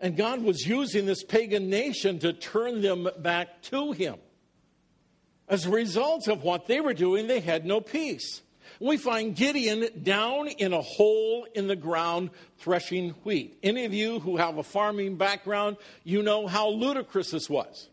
And 0.00 0.16
God 0.16 0.42
was 0.42 0.66
using 0.66 1.06
this 1.06 1.22
pagan 1.22 1.70
nation 1.70 2.18
to 2.20 2.32
turn 2.32 2.82
them 2.82 3.08
back 3.18 3.62
to 3.62 3.92
Him. 3.92 4.16
As 5.48 5.66
a 5.66 5.70
result 5.70 6.28
of 6.28 6.42
what 6.42 6.66
they 6.66 6.80
were 6.80 6.94
doing, 6.94 7.26
they 7.26 7.40
had 7.40 7.64
no 7.66 7.80
peace. 7.80 8.42
We 8.80 8.96
find 8.96 9.36
Gideon 9.36 9.86
down 10.02 10.48
in 10.48 10.72
a 10.72 10.80
hole 10.80 11.46
in 11.54 11.68
the 11.68 11.76
ground 11.76 12.30
threshing 12.58 13.10
wheat. 13.22 13.58
Any 13.62 13.84
of 13.84 13.94
you 13.94 14.20
who 14.20 14.36
have 14.36 14.58
a 14.58 14.62
farming 14.62 15.16
background, 15.16 15.76
you 16.02 16.22
know 16.22 16.46
how 16.46 16.70
ludicrous 16.70 17.30
this 17.30 17.48
was. 17.48 17.88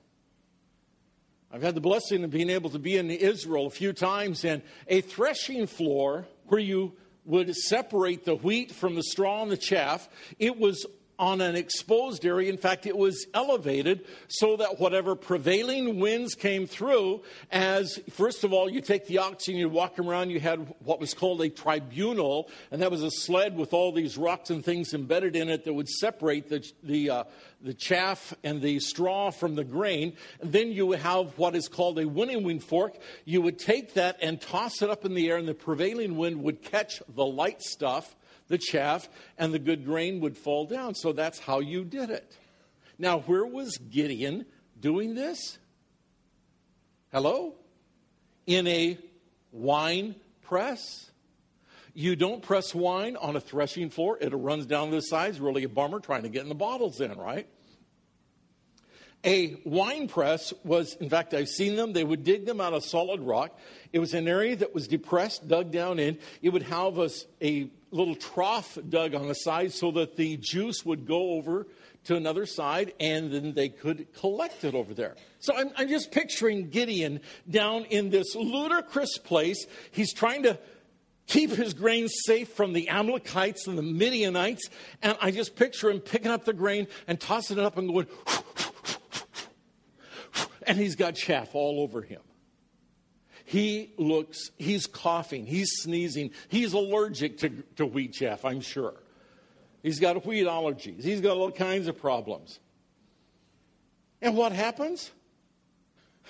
I've 1.53 1.61
had 1.61 1.75
the 1.75 1.81
blessing 1.81 2.23
of 2.23 2.31
being 2.31 2.49
able 2.49 2.69
to 2.69 2.79
be 2.79 2.97
in 2.97 3.11
Israel 3.11 3.67
a 3.67 3.71
few 3.71 3.91
times, 3.91 4.45
and 4.45 4.61
a 4.87 5.01
threshing 5.01 5.67
floor 5.67 6.25
where 6.47 6.61
you 6.61 6.93
would 7.25 7.53
separate 7.55 8.25
the 8.25 8.35
wheat 8.35 8.71
from 8.71 8.95
the 8.95 9.03
straw 9.03 9.43
and 9.43 9.51
the 9.51 9.57
chaff, 9.57 10.07
it 10.39 10.57
was 10.57 10.85
on 11.21 11.39
an 11.39 11.55
exposed 11.55 12.25
area. 12.25 12.49
In 12.49 12.57
fact, 12.57 12.87
it 12.87 12.97
was 12.97 13.27
elevated 13.35 14.05
so 14.27 14.57
that 14.57 14.79
whatever 14.79 15.15
prevailing 15.15 15.99
winds 15.99 16.33
came 16.33 16.65
through, 16.65 17.21
as 17.51 17.99
first 18.09 18.43
of 18.43 18.51
all, 18.51 18.67
you 18.67 18.81
take 18.81 19.05
the 19.05 19.19
oxen, 19.19 19.55
you 19.55 19.69
walk 19.69 19.99
around, 19.99 20.31
you 20.31 20.39
had 20.39 20.73
what 20.79 20.99
was 20.99 21.13
called 21.13 21.39
a 21.41 21.49
tribulum, 21.49 22.49
and 22.71 22.81
that 22.81 22.89
was 22.89 23.03
a 23.03 23.11
sled 23.11 23.55
with 23.55 23.71
all 23.71 23.91
these 23.91 24.17
rocks 24.17 24.49
and 24.49 24.65
things 24.65 24.95
embedded 24.95 25.35
in 25.35 25.47
it 25.47 25.63
that 25.63 25.73
would 25.73 25.87
separate 25.87 26.49
the, 26.49 26.67
the, 26.81 27.09
uh, 27.11 27.23
the 27.61 27.75
chaff 27.75 28.33
and 28.43 28.59
the 28.59 28.79
straw 28.79 29.29
from 29.29 29.53
the 29.53 29.63
grain. 29.63 30.13
And 30.41 30.51
then 30.51 30.71
you 30.71 30.87
would 30.87 30.99
have 30.99 31.37
what 31.37 31.55
is 31.55 31.67
called 31.67 31.99
a 31.99 32.07
winnowing 32.07 32.59
fork. 32.59 32.97
You 33.25 33.43
would 33.43 33.59
take 33.59 33.93
that 33.93 34.17
and 34.23 34.41
toss 34.41 34.81
it 34.81 34.89
up 34.89 35.05
in 35.05 35.13
the 35.13 35.29
air, 35.29 35.37
and 35.37 35.47
the 35.47 35.53
prevailing 35.53 36.17
wind 36.17 36.41
would 36.41 36.63
catch 36.63 37.03
the 37.07 37.25
light 37.25 37.61
stuff 37.61 38.15
the 38.51 38.59
chaff, 38.59 39.09
and 39.37 39.53
the 39.53 39.59
good 39.59 39.85
grain 39.85 40.19
would 40.19 40.37
fall 40.37 40.65
down. 40.65 40.93
So 40.93 41.11
that's 41.11 41.39
how 41.39 41.59
you 41.59 41.83
did 41.83 42.11
it. 42.11 42.37
Now, 42.99 43.21
where 43.21 43.45
was 43.45 43.77
Gideon 43.77 44.45
doing 44.79 45.15
this? 45.15 45.57
Hello? 47.11 47.55
In 48.45 48.67
a 48.67 48.99
wine 49.51 50.15
press? 50.43 51.09
You 51.93 52.15
don't 52.15 52.41
press 52.41 52.75
wine 52.75 53.17
on 53.17 53.35
a 53.35 53.41
threshing 53.41 53.89
floor, 53.89 54.17
it 54.21 54.29
runs 54.29 54.65
down 54.65 54.91
the 54.91 55.01
sides, 55.01 55.39
really 55.39 55.63
a 55.63 55.69
bummer 55.69 55.99
trying 55.99 56.23
to 56.23 56.29
get 56.29 56.43
in 56.43 56.49
the 56.49 56.55
bottles 56.55 57.01
in, 57.01 57.17
right? 57.17 57.47
A 59.23 59.57
wine 59.65 60.07
press 60.07 60.51
was, 60.63 60.95
in 60.95 61.09
fact, 61.09 61.33
I've 61.33 61.49
seen 61.49 61.75
them. 61.75 61.93
They 61.93 62.03
would 62.03 62.23
dig 62.23 62.45
them 62.45 62.59
out 62.59 62.73
of 62.73 62.83
solid 62.83 63.21
rock. 63.21 63.55
It 63.93 63.99
was 63.99 64.15
an 64.15 64.27
area 64.27 64.55
that 64.55 64.73
was 64.73 64.87
depressed, 64.87 65.47
dug 65.47 65.71
down 65.71 65.99
in. 65.99 66.17
It 66.41 66.49
would 66.49 66.63
have 66.63 66.97
a, 66.97 67.09
a 67.39 67.69
little 67.91 68.15
trough 68.15 68.77
dug 68.89 69.13
on 69.13 69.27
the 69.27 69.33
side 69.33 69.73
so 69.73 69.91
that 69.91 70.15
the 70.15 70.37
juice 70.37 70.85
would 70.85 71.05
go 71.05 71.31
over 71.31 71.67
to 72.05 72.15
another 72.15 72.45
side 72.45 72.93
and 72.99 73.31
then 73.31 73.53
they 73.53 73.69
could 73.69 74.13
collect 74.13 74.63
it 74.63 74.73
over 74.73 74.93
there. 74.93 75.15
So 75.39 75.55
I'm, 75.55 75.71
I'm 75.77 75.87
just 75.87 76.11
picturing 76.11 76.69
Gideon 76.69 77.21
down 77.49 77.85
in 77.85 78.09
this 78.09 78.35
ludicrous 78.35 79.17
place. 79.17 79.65
He's 79.91 80.13
trying 80.13 80.43
to 80.43 80.57
keep 81.27 81.51
his 81.51 81.73
grain 81.73 82.07
safe 82.07 82.49
from 82.49 82.73
the 82.73 82.89
Amalekites 82.89 83.67
and 83.67 83.77
the 83.77 83.83
Midianites. 83.83 84.69
And 85.01 85.17
I 85.21 85.31
just 85.31 85.55
picture 85.55 85.89
him 85.89 85.99
picking 85.99 86.31
up 86.31 86.45
the 86.45 86.53
grain 86.53 86.87
and 87.07 87.19
tossing 87.19 87.57
it 87.57 87.63
up 87.63 87.77
and 87.77 87.87
going, 87.87 88.07
and 90.67 90.77
he's 90.77 90.95
got 90.95 91.15
chaff 91.15 91.53
all 91.53 91.81
over 91.81 92.01
him. 92.01 92.21
He 93.51 93.91
looks, 93.97 94.49
he's 94.57 94.87
coughing, 94.87 95.45
he's 95.45 95.69
sneezing, 95.81 96.31
he's 96.47 96.71
allergic 96.71 97.39
to, 97.39 97.49
to 97.75 97.85
wheat 97.85 98.13
chaff, 98.13 98.45
I'm 98.45 98.61
sure. 98.61 98.93
He's 99.83 99.99
got 99.99 100.25
wheat 100.25 100.47
allergies, 100.47 101.03
he's 101.03 101.19
got 101.19 101.35
all 101.35 101.51
kinds 101.51 101.89
of 101.89 101.99
problems. 101.99 102.61
And 104.21 104.37
what 104.37 104.53
happens? 104.53 105.11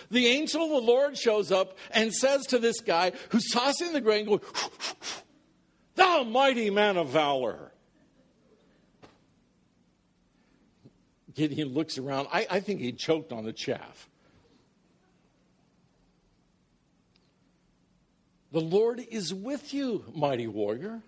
The 0.09 0.25
angel 0.25 0.63
of 0.63 0.69
the 0.71 0.81
Lord 0.81 1.15
shows 1.15 1.51
up 1.51 1.77
and 1.91 2.11
says 2.11 2.47
to 2.47 2.57
this 2.57 2.79
guy 2.79 3.11
who's 3.29 3.47
tossing 3.53 3.93
the 3.93 4.01
grain, 4.01 4.25
going, 4.25 4.41
Thou 5.93 6.23
mighty 6.23 6.71
man 6.71 6.97
of 6.97 7.09
valor. 7.09 7.71
Gideon 11.35 11.67
looks 11.67 11.99
around. 11.99 12.29
I, 12.33 12.47
I 12.49 12.59
think 12.61 12.81
he 12.81 12.93
choked 12.93 13.31
on 13.31 13.45
the 13.45 13.53
chaff. 13.53 14.09
The 18.51 18.61
Lord 18.61 19.05
is 19.09 19.33
with 19.33 19.73
you, 19.73 20.03
mighty 20.13 20.47
warrior. 20.47 21.01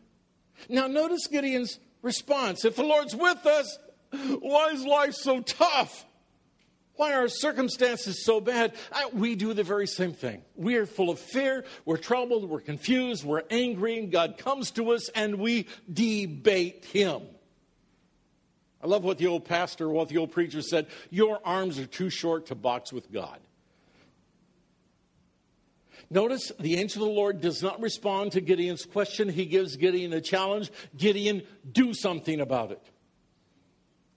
Now, 0.69 0.87
notice 0.87 1.27
Gideon's 1.27 1.79
response. 2.01 2.63
If 2.63 2.75
the 2.75 2.83
Lord's 2.83 3.15
with 3.15 3.45
us, 3.45 3.77
why 4.39 4.69
is 4.69 4.85
life 4.85 5.13
so 5.13 5.41
tough? 5.41 6.05
Why 6.95 7.13
are 7.13 7.27
circumstances 7.27 8.23
so 8.23 8.39
bad? 8.39 8.73
I, 8.91 9.09
we 9.13 9.35
do 9.35 9.53
the 9.53 9.63
very 9.63 9.87
same 9.87 10.13
thing. 10.13 10.43
We 10.55 10.75
are 10.75 10.85
full 10.85 11.09
of 11.09 11.19
fear, 11.19 11.65
we're 11.85 11.97
troubled, 11.97 12.47
we're 12.47 12.61
confused, 12.61 13.23
we're 13.23 13.43
angry, 13.49 13.97
and 13.97 14.11
God 14.11 14.37
comes 14.37 14.71
to 14.71 14.91
us 14.91 15.09
and 15.09 15.35
we 15.39 15.67
debate 15.91 16.85
Him. 16.85 17.23
I 18.81 18.87
love 18.87 19.03
what 19.03 19.17
the 19.17 19.27
old 19.27 19.45
pastor, 19.45 19.89
what 19.89 20.09
the 20.09 20.17
old 20.17 20.31
preacher 20.31 20.61
said 20.61 20.87
Your 21.09 21.39
arms 21.43 21.79
are 21.79 21.85
too 21.87 22.09
short 22.09 22.47
to 22.47 22.55
box 22.55 22.93
with 22.93 23.11
God. 23.11 23.39
Notice 26.13 26.51
the 26.59 26.77
angel 26.77 27.01
of 27.01 27.09
the 27.09 27.15
Lord 27.15 27.41
does 27.41 27.63
not 27.63 27.81
respond 27.81 28.33
to 28.33 28.41
Gideon's 28.41 28.85
question. 28.85 29.29
He 29.29 29.47
gives 29.47 29.75
Gideon 29.77 30.13
a 30.13 30.21
challenge. 30.21 30.71
Gideon, 30.95 31.41
do 31.71 31.95
something 31.95 32.39
about 32.39 32.69
it. 32.71 32.81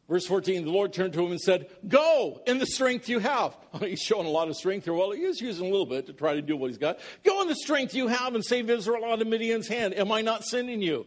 Verse 0.07 0.26
14, 0.26 0.66
the 0.66 0.70
Lord 0.70 0.92
turned 0.92 1.14
to 1.14 1.24
him 1.24 1.30
and 1.30 1.40
said, 1.40 1.70
Go 1.88 2.42
in 2.47 2.59
the 2.59 2.66
strength 2.66 3.09
you 3.09 3.18
have. 3.18 3.57
he's 3.80 4.03
showing 4.03 4.26
a 4.26 4.30
lot 4.30 4.49
of 4.49 4.57
strength 4.57 4.84
here. 4.84 4.92
Well, 4.92 5.12
he 5.12 5.22
is 5.22 5.40
using 5.40 5.66
a 5.66 5.70
little 5.70 5.86
bit 5.86 6.07
to 6.09 6.12
try 6.12 6.34
to 6.34 6.42
do 6.42 6.55
what 6.55 6.68
he's 6.68 6.76
got. 6.76 6.99
Go 7.24 7.40
in 7.40 7.49
the 7.49 7.57
strength 7.57 7.94
you 7.94 8.09
have 8.09 8.34
and 8.34 8.44
save 8.44 8.68
Israel 8.68 9.03
out 9.07 9.22
of 9.22 9.26
Midian's 9.26 9.66
hand. 9.66 9.94
Am 9.94 10.12
I 10.12 10.20
not 10.20 10.44
sending 10.44 10.82
you? 10.82 11.07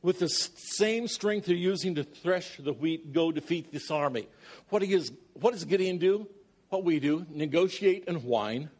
With 0.00 0.20
the 0.20 0.28
same 0.28 1.06
strength 1.06 1.48
you're 1.48 1.58
using 1.58 1.96
to 1.96 2.02
thresh 2.02 2.56
the 2.56 2.72
wheat, 2.72 3.12
go 3.12 3.30
defeat 3.30 3.72
this 3.72 3.90
army. 3.90 4.26
What, 4.70 4.82
is, 4.82 5.12
what 5.34 5.52
does 5.52 5.66
Gideon 5.66 5.98
do? 5.98 6.26
What 6.70 6.82
we 6.82 6.98
do, 6.98 7.26
negotiate 7.28 8.08
and 8.08 8.24
whine. 8.24 8.70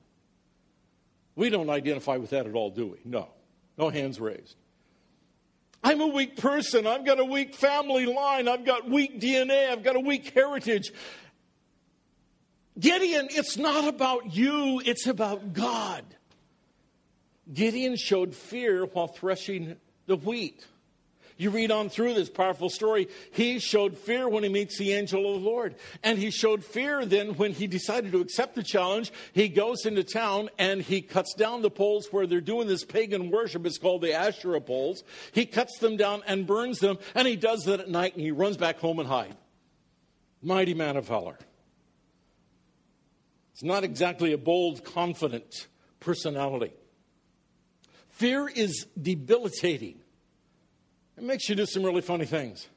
We 1.34 1.50
don't 1.50 1.70
identify 1.70 2.16
with 2.16 2.30
that 2.30 2.46
at 2.46 2.54
all, 2.54 2.70
do 2.70 2.86
we? 2.86 2.98
No. 3.04 3.28
No 3.78 3.88
hands 3.88 4.20
raised. 4.20 4.56
I'm 5.84 6.00
a 6.00 6.06
weak 6.06 6.36
person. 6.36 6.86
I've 6.86 7.04
got 7.04 7.18
a 7.18 7.24
weak 7.24 7.54
family 7.54 8.06
line. 8.06 8.46
I've 8.46 8.64
got 8.64 8.88
weak 8.88 9.20
DNA. 9.20 9.70
I've 9.70 9.82
got 9.82 9.96
a 9.96 10.00
weak 10.00 10.32
heritage. 10.32 10.92
Gideon, 12.78 13.28
it's 13.30 13.56
not 13.56 13.86
about 13.86 14.34
you, 14.34 14.80
it's 14.84 15.06
about 15.06 15.52
God. 15.52 16.04
Gideon 17.52 17.96
showed 17.96 18.34
fear 18.34 18.86
while 18.86 19.08
threshing 19.08 19.76
the 20.06 20.16
wheat. 20.16 20.64
You 21.36 21.50
read 21.50 21.70
on 21.70 21.88
through 21.88 22.14
this 22.14 22.28
powerful 22.28 22.68
story. 22.68 23.08
He 23.32 23.58
showed 23.58 23.96
fear 23.96 24.28
when 24.28 24.42
he 24.42 24.48
meets 24.48 24.78
the 24.78 24.92
angel 24.92 25.34
of 25.34 25.42
the 25.42 25.48
Lord. 25.48 25.74
And 26.02 26.18
he 26.18 26.30
showed 26.30 26.64
fear 26.64 27.04
then 27.04 27.34
when 27.36 27.52
he 27.52 27.66
decided 27.66 28.12
to 28.12 28.20
accept 28.20 28.54
the 28.54 28.62
challenge. 28.62 29.12
He 29.32 29.48
goes 29.48 29.86
into 29.86 30.04
town 30.04 30.50
and 30.58 30.82
he 30.82 31.00
cuts 31.00 31.34
down 31.34 31.62
the 31.62 31.70
poles 31.70 32.08
where 32.10 32.26
they're 32.26 32.40
doing 32.40 32.68
this 32.68 32.84
pagan 32.84 33.30
worship. 33.30 33.66
It's 33.66 33.78
called 33.78 34.02
the 34.02 34.12
Asherah 34.12 34.60
poles. 34.60 35.02
He 35.32 35.46
cuts 35.46 35.78
them 35.78 35.96
down 35.96 36.22
and 36.26 36.46
burns 36.46 36.78
them. 36.78 36.98
And 37.14 37.26
he 37.26 37.36
does 37.36 37.64
that 37.64 37.80
at 37.80 37.88
night 37.88 38.14
and 38.14 38.22
he 38.22 38.30
runs 38.30 38.56
back 38.56 38.78
home 38.78 38.98
and 38.98 39.08
hides. 39.08 39.34
Mighty 40.42 40.74
man 40.74 40.96
of 40.96 41.06
valor. 41.06 41.38
It's 43.52 43.62
not 43.62 43.84
exactly 43.84 44.32
a 44.32 44.38
bold, 44.38 44.84
confident 44.84 45.68
personality. 46.00 46.72
Fear 48.10 48.48
is 48.48 48.86
debilitating. 49.00 50.01
It 51.16 51.24
makes 51.24 51.48
you 51.48 51.54
do 51.54 51.66
some 51.66 51.82
really 51.82 52.00
funny 52.00 52.24
things. 52.24 52.68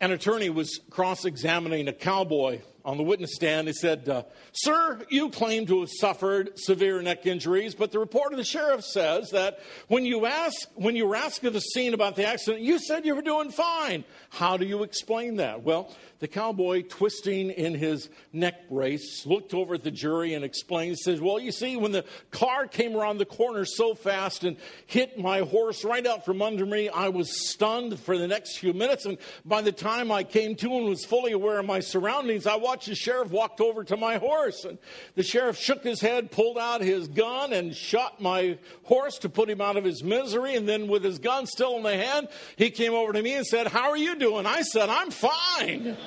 An 0.00 0.12
attorney 0.12 0.48
was 0.48 0.80
cross 0.90 1.24
examining 1.24 1.86
a 1.88 1.92
cowboy 1.92 2.60
on 2.84 2.96
the 2.96 3.02
witness 3.02 3.34
stand. 3.34 3.66
He 3.66 3.72
said, 3.72 4.08
uh, 4.08 4.24
Sir, 4.52 5.00
you 5.08 5.30
claim 5.30 5.66
to 5.66 5.80
have 5.80 5.90
suffered 5.90 6.58
severe 6.58 7.00
neck 7.02 7.26
injuries, 7.26 7.74
but 7.74 7.92
the 7.92 7.98
report 7.98 8.32
of 8.32 8.38
the 8.38 8.44
sheriff 8.44 8.84
says 8.84 9.30
that 9.30 9.60
when 9.88 10.04
you, 10.04 10.26
ask, 10.26 10.68
when 10.74 10.96
you 10.96 11.06
were 11.06 11.16
asked 11.16 11.44
at 11.44 11.52
the 11.52 11.60
scene 11.60 11.94
about 11.94 12.16
the 12.16 12.26
accident, 12.26 12.62
you 12.62 12.78
said 12.78 13.04
you 13.04 13.14
were 13.14 13.22
doing 13.22 13.50
fine. 13.50 14.04
How 14.30 14.56
do 14.56 14.64
you 14.64 14.82
explain 14.82 15.36
that? 15.36 15.62
Well, 15.62 15.94
the 16.20 16.28
cowboy, 16.28 16.82
twisting 16.82 17.50
in 17.50 17.74
his 17.74 18.10
neck 18.32 18.68
brace, 18.68 19.24
looked 19.24 19.54
over 19.54 19.74
at 19.74 19.82
the 19.82 19.90
jury 19.90 20.34
and 20.34 20.44
explained, 20.44 20.98
says, 20.98 21.18
Well, 21.18 21.40
you 21.40 21.50
see, 21.50 21.76
when 21.76 21.92
the 21.92 22.04
car 22.30 22.66
came 22.66 22.94
around 22.94 23.18
the 23.18 23.24
corner 23.24 23.64
so 23.64 23.94
fast 23.94 24.44
and 24.44 24.58
hit 24.86 25.18
my 25.18 25.40
horse 25.40 25.82
right 25.82 26.06
out 26.06 26.26
from 26.26 26.42
under 26.42 26.66
me, 26.66 26.90
I 26.90 27.08
was 27.08 27.48
stunned 27.48 27.98
for 27.98 28.18
the 28.18 28.28
next 28.28 28.58
few 28.58 28.74
minutes. 28.74 29.06
And 29.06 29.16
by 29.46 29.62
the 29.62 29.72
time 29.72 30.12
I 30.12 30.22
came 30.22 30.56
to 30.56 30.76
and 30.76 30.86
was 30.86 31.06
fully 31.06 31.32
aware 31.32 31.58
of 31.58 31.64
my 31.64 31.80
surroundings, 31.80 32.46
I 32.46 32.56
the 32.78 32.94
sheriff 32.94 33.30
walked 33.30 33.60
over 33.60 33.84
to 33.84 33.96
my 33.96 34.16
horse. 34.18 34.64
And 34.64 34.78
the 35.14 35.22
sheriff 35.22 35.58
shook 35.58 35.84
his 35.84 36.00
head, 36.00 36.30
pulled 36.30 36.58
out 36.58 36.80
his 36.80 37.08
gun, 37.08 37.52
and 37.52 37.74
shot 37.74 38.20
my 38.20 38.58
horse 38.84 39.18
to 39.18 39.28
put 39.28 39.50
him 39.50 39.60
out 39.60 39.76
of 39.76 39.84
his 39.84 40.02
misery. 40.02 40.56
And 40.56 40.68
then, 40.68 40.88
with 40.88 41.04
his 41.04 41.18
gun 41.18 41.46
still 41.46 41.76
in 41.76 41.82
the 41.82 41.96
hand, 41.96 42.28
he 42.56 42.70
came 42.70 42.94
over 42.94 43.12
to 43.12 43.22
me 43.22 43.34
and 43.34 43.44
said, 43.46 43.66
How 43.66 43.90
are 43.90 43.96
you 43.96 44.16
doing? 44.16 44.46
I 44.46 44.62
said, 44.62 44.88
I'm 44.88 45.10
fine. 45.10 45.96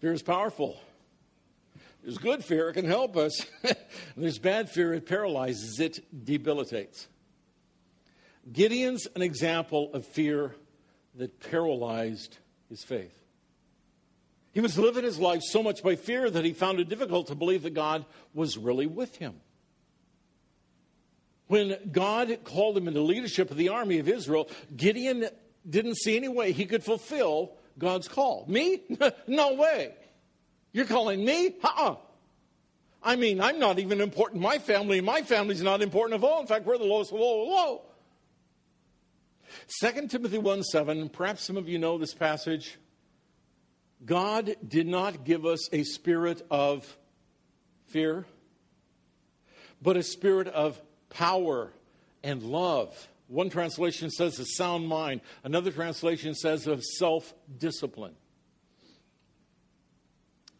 Fear 0.00 0.12
is 0.14 0.22
powerful. 0.22 0.80
There's 2.02 2.16
good 2.16 2.42
fear, 2.42 2.70
it 2.70 2.74
can 2.74 2.86
help 2.86 3.16
us. 3.16 3.44
There's 4.16 4.38
bad 4.38 4.70
fear, 4.70 4.94
it 4.94 5.06
paralyzes, 5.06 5.78
it 5.78 6.24
debilitates. 6.24 7.06
Gideon's 8.50 9.06
an 9.14 9.20
example 9.20 9.92
of 9.92 10.06
fear 10.06 10.54
that 11.16 11.40
paralyzed 11.40 12.38
his 12.68 12.84
faith. 12.84 13.16
He 14.52 14.60
was 14.60 14.78
living 14.78 15.04
his 15.04 15.18
life 15.18 15.42
so 15.42 15.62
much 15.62 15.82
by 15.82 15.96
fear 15.96 16.28
that 16.28 16.44
he 16.44 16.52
found 16.52 16.80
it 16.80 16.88
difficult 16.88 17.28
to 17.28 17.34
believe 17.34 17.62
that 17.62 17.74
God 17.74 18.04
was 18.34 18.58
really 18.58 18.86
with 18.86 19.16
him. 19.16 19.34
When 21.46 21.76
God 21.90 22.38
called 22.44 22.76
him 22.76 22.88
into 22.88 23.00
leadership 23.00 23.50
of 23.50 23.56
the 23.56 23.70
army 23.70 23.98
of 23.98 24.08
Israel, 24.08 24.48
Gideon 24.76 25.26
didn't 25.68 25.96
see 25.96 26.16
any 26.16 26.28
way 26.28 26.52
he 26.52 26.66
could 26.66 26.84
fulfill 26.84 27.52
God's 27.78 28.08
call. 28.08 28.44
Me? 28.48 28.82
no 29.26 29.54
way. 29.54 29.94
You're 30.72 30.86
calling 30.86 31.24
me? 31.24 31.54
Uh-uh. 31.62 31.96
I 33.02 33.16
mean, 33.16 33.40
I'm 33.40 33.58
not 33.58 33.78
even 33.78 34.00
important. 34.00 34.42
My 34.42 34.58
family, 34.58 35.00
my 35.00 35.22
family's 35.22 35.62
not 35.62 35.80
important 35.80 36.22
at 36.22 36.28
all. 36.28 36.40
In 36.40 36.46
fact, 36.46 36.66
we're 36.66 36.78
the 36.78 36.84
lowest 36.84 37.12
of 37.12 37.18
all. 37.20 37.89
2 39.80 40.08
Timothy 40.08 40.38
1 40.38 40.62
7, 40.62 41.08
perhaps 41.08 41.44
some 41.44 41.56
of 41.56 41.68
you 41.68 41.78
know 41.78 41.98
this 41.98 42.14
passage. 42.14 42.78
God 44.04 44.56
did 44.66 44.86
not 44.86 45.24
give 45.24 45.44
us 45.44 45.68
a 45.72 45.82
spirit 45.84 46.42
of 46.50 46.96
fear, 47.86 48.24
but 49.82 49.96
a 49.96 50.02
spirit 50.02 50.48
of 50.48 50.80
power 51.10 51.72
and 52.22 52.42
love 52.42 53.08
one 53.30 53.48
translation 53.48 54.10
says 54.10 54.40
a 54.40 54.44
sound 54.44 54.88
mind, 54.88 55.20
another 55.44 55.70
translation 55.70 56.34
says 56.34 56.66
of 56.66 56.82
self 56.82 57.32
discipline. 57.58 58.16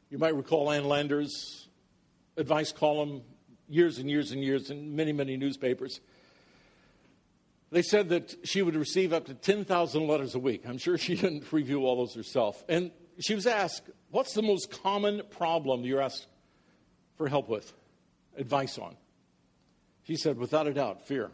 You 0.09 0.19
might 0.19 0.37
recall 0.37 0.71
Ann 0.71 0.85
Landers' 0.85 1.67
advice 2.37 2.71
column 2.71 3.23
years 3.69 3.99
and 3.99 4.09
years 4.09 4.31
and 4.31 4.43
years 4.43 4.71
in 4.71 4.95
many, 4.95 5.13
many 5.13 5.37
newspapers. 5.37 6.01
They 7.71 7.83
said 7.83 8.09
that 8.09 8.35
she 8.45 8.63
would 8.63 8.75
receive 8.75 9.13
up 9.13 9.27
to 9.27 9.35
10,000 9.35 10.07
letters 10.07 10.35
a 10.35 10.39
week. 10.39 10.63
I'm 10.67 10.79
sure 10.79 10.99
she 10.99 11.15
didn't 11.17 11.53
review 11.53 11.87
all 11.87 11.97
those 11.97 12.15
herself. 12.15 12.65
And 12.69 12.91
she 13.21 13.35
was 13.35 13.47
asked, 13.47 13.89
What's 14.11 14.35
the 14.35 14.43
most 14.43 14.73
common 14.83 15.23
problem 15.31 15.85
you're 15.85 16.01
asked 16.01 16.27
for 17.17 17.29
help 17.29 17.49
with, 17.49 17.73
advice 18.37 18.77
on? 18.77 18.97
She 20.03 20.17
said, 20.17 20.37
Without 20.37 20.67
a 20.67 20.75
doubt, 20.75 21.07
fear. 21.07 21.31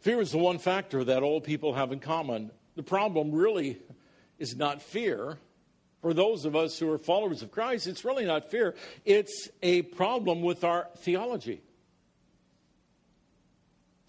Fear 0.00 0.20
is 0.20 0.32
the 0.32 0.38
one 0.38 0.58
factor 0.58 1.04
that 1.04 1.22
all 1.22 1.40
people 1.40 1.74
have 1.74 1.92
in 1.92 2.00
common. 2.00 2.50
The 2.76 2.82
problem 2.82 3.32
really 3.32 3.78
is 4.38 4.56
not 4.56 4.82
fear. 4.82 5.38
For 6.00 6.14
those 6.14 6.44
of 6.44 6.54
us 6.54 6.78
who 6.78 6.90
are 6.92 6.98
followers 6.98 7.42
of 7.42 7.50
Christ, 7.50 7.88
it's 7.88 8.04
really 8.04 8.24
not 8.24 8.50
fear. 8.50 8.74
It's 9.04 9.48
a 9.62 9.82
problem 9.82 10.42
with 10.42 10.62
our 10.62 10.88
theology. 10.98 11.60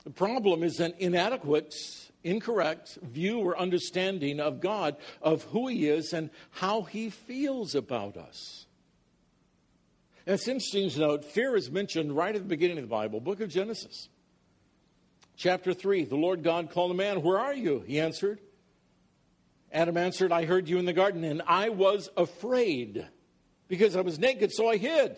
The 0.04 0.12
problem 0.12 0.64
is 0.64 0.80
an 0.80 0.94
inadequate, 1.00 1.76
incorrect 2.24 2.98
view 3.02 3.40
or 3.40 3.58
understanding 3.58 4.40
of 4.40 4.62
God, 4.62 4.96
of 5.22 5.44
who 5.44 5.68
He 5.68 5.88
is, 5.88 6.14
and 6.14 6.30
how 6.52 6.84
He 6.84 7.10
feels 7.10 7.76
about 7.76 8.18
us. 8.18 8.66
And 10.26 10.36
it's 10.36 10.48
interesting 10.48 10.90
to 10.92 11.00
note, 11.00 11.26
fear 11.26 11.56
is 11.56 11.72
mentioned 11.72 12.16
right 12.16 12.36
at 12.36 12.42
the 12.42 12.48
beginning 12.48 12.78
of 12.78 12.84
the 12.84 12.90
Bible, 12.90 13.20
book 13.20 13.42
of 13.42 13.50
Genesis. 13.50 14.10
Chapter 15.36 15.74
3 15.74 16.06
The 16.06 16.16
Lord 16.16 16.44
God 16.44 16.72
called 16.72 16.92
a 16.92 16.96
man, 16.96 17.22
Where 17.22 17.40
are 17.40 17.54
you? 17.54 17.84
He 17.86 18.00
answered. 18.00 18.40
Adam 19.72 19.98
answered, 19.98 20.32
I 20.32 20.46
heard 20.46 20.68
you 20.68 20.80
in 20.80 20.86
the 20.86 20.94
garden, 20.94 21.24
and 21.24 21.42
I 21.46 21.70
was 21.70 22.10
afraid 22.18 23.08
because 23.68 23.96
I 23.96 24.02
was 24.02 24.18
naked, 24.18 24.52
so 24.52 24.68
I 24.68 24.78
hid. 24.78 25.10
And 25.10 25.18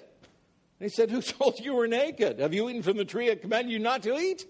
he 0.79 0.89
said, 0.89 1.09
Who 1.09 1.21
told 1.21 1.59
you 1.59 1.65
you 1.65 1.73
were 1.73 1.87
naked? 1.87 2.39
Have 2.39 2.53
you 2.53 2.69
eaten 2.69 2.83
from 2.83 2.97
the 2.97 3.05
tree 3.05 3.31
I 3.31 3.35
commanded 3.35 3.71
you 3.71 3.79
not 3.79 4.03
to 4.03 4.17
eat? 4.17 4.45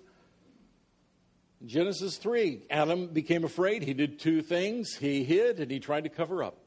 Genesis 1.66 2.18
3, 2.18 2.66
Adam 2.70 3.07
became 3.07 3.43
afraid. 3.43 3.84
He 3.84 3.93
did 3.93 4.20
two 4.20 4.41
things 4.41 4.95
he 4.95 5.24
hid 5.24 5.59
and 5.59 5.70
he 5.70 5.80
tried 5.80 6.05
to 6.05 6.09
cover 6.09 6.43
up. 6.43 6.57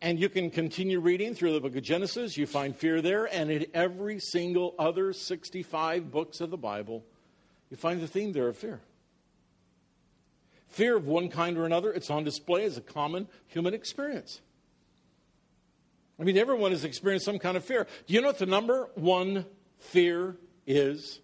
And 0.00 0.18
you 0.18 0.28
can 0.28 0.50
continue 0.50 0.98
reading 0.98 1.34
through 1.34 1.52
the 1.52 1.60
book 1.60 1.76
of 1.76 1.82
Genesis. 1.82 2.36
You 2.36 2.46
find 2.46 2.74
fear 2.74 3.00
there. 3.00 3.26
And 3.32 3.50
in 3.50 3.66
every 3.72 4.18
single 4.18 4.74
other 4.78 5.12
65 5.12 6.10
books 6.10 6.40
of 6.40 6.50
the 6.50 6.56
Bible, 6.56 7.04
you 7.70 7.76
find 7.76 8.00
the 8.00 8.08
theme 8.08 8.32
there 8.32 8.48
of 8.48 8.56
fear. 8.56 8.80
Fear 10.68 10.96
of 10.96 11.06
one 11.06 11.28
kind 11.28 11.56
or 11.56 11.66
another, 11.66 11.92
it's 11.92 12.10
on 12.10 12.24
display 12.24 12.64
as 12.64 12.76
a 12.76 12.80
common 12.80 13.28
human 13.46 13.74
experience. 13.74 14.40
I 16.18 16.24
mean, 16.24 16.36
everyone 16.36 16.72
has 16.72 16.84
experienced 16.84 17.24
some 17.24 17.38
kind 17.38 17.56
of 17.56 17.64
fear. 17.64 17.86
Do 18.06 18.14
you 18.14 18.20
know 18.20 18.28
what 18.28 18.38
the 18.38 18.46
number 18.46 18.90
one 18.94 19.44
fear 19.78 20.36
is? 20.66 21.21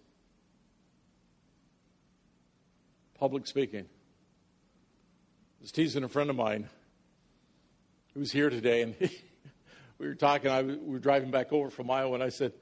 Public 3.19 3.47
speaking. 3.47 3.85
I 3.85 5.63
was 5.63 5.73
teasing 5.73 6.05
a 6.05 6.09
friend 6.09 6.31
of 6.31 6.37
mine 6.37 6.69
who 8.15 8.21
was 8.21 8.31
here 8.31 8.49
today, 8.49 8.83
and 8.83 8.95
we 9.99 10.07
were 10.07 10.15
talking. 10.15 10.51
I, 10.51 10.63
we 10.63 10.77
were 10.77 11.01
driving 11.01 11.31
back 11.31 11.53
over 11.53 11.69
from 11.71 11.91
Iowa, 11.91 12.15
and 12.15 12.23
I 12.23 12.29
said, 12.29 12.53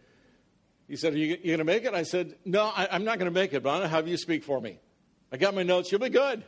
he 0.89 0.97
said, 0.97 1.15
Are 1.15 1.19
you, 1.19 1.37
you 1.43 1.49
going 1.49 1.59
to 1.59 1.65
make 1.65 1.85
it? 1.85 1.95
I 1.95 2.05
said, 2.05 2.37
No, 2.45 2.65
I, 2.65 2.95
am 2.95 3.05
not 3.05 3.19
going 3.19 3.31
to 3.31 3.39
make 3.39 3.53
it, 3.53 3.63
but 3.63 3.71
I'm 3.71 3.79
going 3.81 3.91
to 3.91 3.97
have 3.97 4.09
you 4.09 4.17
speak 4.17 4.45
for 4.45 4.61
me. 4.61 4.79
I 5.33 5.37
got 5.37 5.55
my 5.55 5.63
notes. 5.63 5.91
You'll 5.91 6.01
be 6.01 6.09
good. 6.09 6.45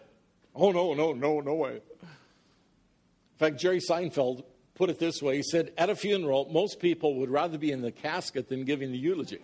Oh, 0.55 0.73
no, 0.73 0.95
no, 0.95 1.13
no, 1.13 1.41
no 1.41 1.55
way. 1.55 1.75
In 1.75 1.81
fact, 3.37 3.61
Jerry 3.61 3.81
Seinfeld 3.81 4.45
put 4.75 4.91
it 4.91 4.99
this 4.99 5.21
way 5.21 5.37
He 5.37 5.43
said, 5.43 5.73
At 5.77 5.91
a 5.91 5.97
funeral, 5.97 6.49
most 6.51 6.81
people 6.81 7.17
would 7.17 7.31
rather 7.31 7.59
be 7.59 7.73
in 7.73 7.83
the 7.83 7.93
casket 7.93 8.49
than 8.49 8.65
giving 8.65 8.93
the 8.93 8.99
eulogy. 8.99 9.41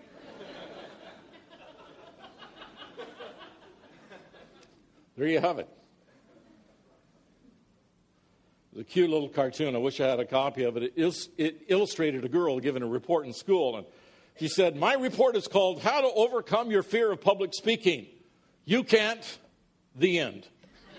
There 5.17 5.29
you 5.29 5.41
have 5.41 5.59
it. 5.59 5.69
The 8.73 8.83
cute 8.83 9.09
little 9.09 9.29
cartoon. 9.29 9.77
I 9.77 9.79
wish 9.79 10.01
I 10.01 10.09
had 10.09 10.19
a 10.19 10.25
copy 10.25 10.65
of 10.65 10.77
it. 10.77 10.95
It, 10.97 11.29
it 11.39 11.63
illustrated 11.69 12.25
a 12.25 12.29
girl 12.29 12.59
giving 12.59 12.83
a 12.83 12.89
report 12.89 13.25
in 13.25 13.33
school, 13.33 13.77
and 13.77 13.87
she 14.39 14.49
said, 14.49 14.75
My 14.75 14.95
report 14.95 15.37
is 15.37 15.47
called 15.47 15.81
How 15.81 16.01
to 16.01 16.09
Overcome 16.09 16.73
Your 16.73 16.83
Fear 16.83 17.13
of 17.13 17.21
Public 17.21 17.55
Speaking. 17.55 18.07
You 18.65 18.83
can't, 18.83 19.39
the 19.95 20.19
end. 20.19 20.49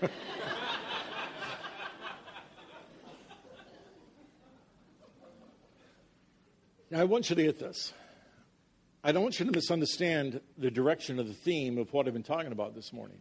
now, 6.90 7.00
I 7.00 7.04
want 7.04 7.28
you 7.28 7.36
to 7.36 7.42
get 7.42 7.58
this. 7.58 7.92
I 9.04 9.12
don't 9.12 9.22
want 9.22 9.38
you 9.38 9.44
to 9.44 9.52
misunderstand 9.52 10.40
the 10.56 10.70
direction 10.70 11.18
of 11.18 11.28
the 11.28 11.34
theme 11.34 11.76
of 11.76 11.92
what 11.92 12.06
I've 12.06 12.14
been 12.14 12.22
talking 12.22 12.52
about 12.52 12.74
this 12.74 12.90
morning. 12.90 13.18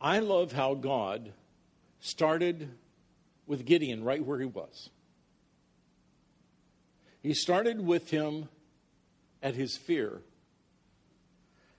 I 0.00 0.20
love 0.20 0.52
how 0.52 0.74
God 0.74 1.32
started 2.00 2.70
with 3.46 3.64
Gideon 3.64 4.04
right 4.04 4.24
where 4.24 4.38
he 4.38 4.46
was. 4.46 4.90
He 7.22 7.34
started 7.34 7.84
with 7.84 8.10
him 8.10 8.48
at 9.42 9.54
his 9.54 9.76
fear 9.76 10.22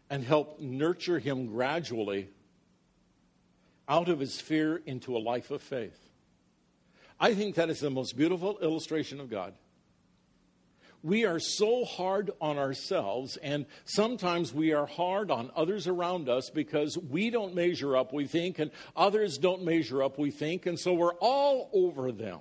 and 0.09 0.23
helped 0.23 0.59
nurture 0.59 1.19
him 1.19 1.47
gradually 1.47 2.29
out 3.87 4.09
of 4.09 4.19
his 4.19 4.39
fear 4.39 4.81
into 4.85 5.15
a 5.15 5.19
life 5.19 5.51
of 5.51 5.61
faith. 5.61 6.09
I 7.19 7.33
think 7.33 7.55
that 7.55 7.69
is 7.69 7.79
the 7.79 7.89
most 7.89 8.17
beautiful 8.17 8.59
illustration 8.59 9.19
of 9.19 9.29
God. 9.29 9.53
We 11.01 11.25
are 11.25 11.39
so 11.39 11.85
hard 11.85 12.31
on 12.41 12.57
ourselves, 12.57 13.37
and 13.37 13.65
sometimes 13.85 14.53
we 14.53 14.73
are 14.73 14.85
hard 14.85 15.31
on 15.31 15.49
others 15.55 15.87
around 15.87 16.27
us 16.27 16.49
because 16.49 16.97
we 16.97 17.29
don't 17.29 17.55
measure 17.55 17.95
up, 17.95 18.11
we 18.11 18.27
think, 18.27 18.59
and 18.59 18.69
others 18.97 19.37
don't 19.37 19.63
measure 19.63 20.03
up, 20.03 20.17
we 20.17 20.29
think, 20.29 20.65
and 20.65 20.77
so 20.77 20.93
we're 20.93 21.13
all 21.15 21.69
over 21.73 22.11
them. 22.11 22.39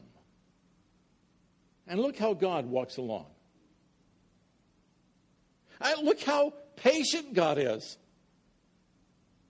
And 1.86 2.00
look 2.00 2.18
how 2.18 2.34
God 2.34 2.66
walks 2.66 2.96
along. 2.96 3.26
And 5.80 6.04
look 6.04 6.20
how 6.20 6.52
patient 6.76 7.34
God 7.34 7.58
is. 7.58 7.96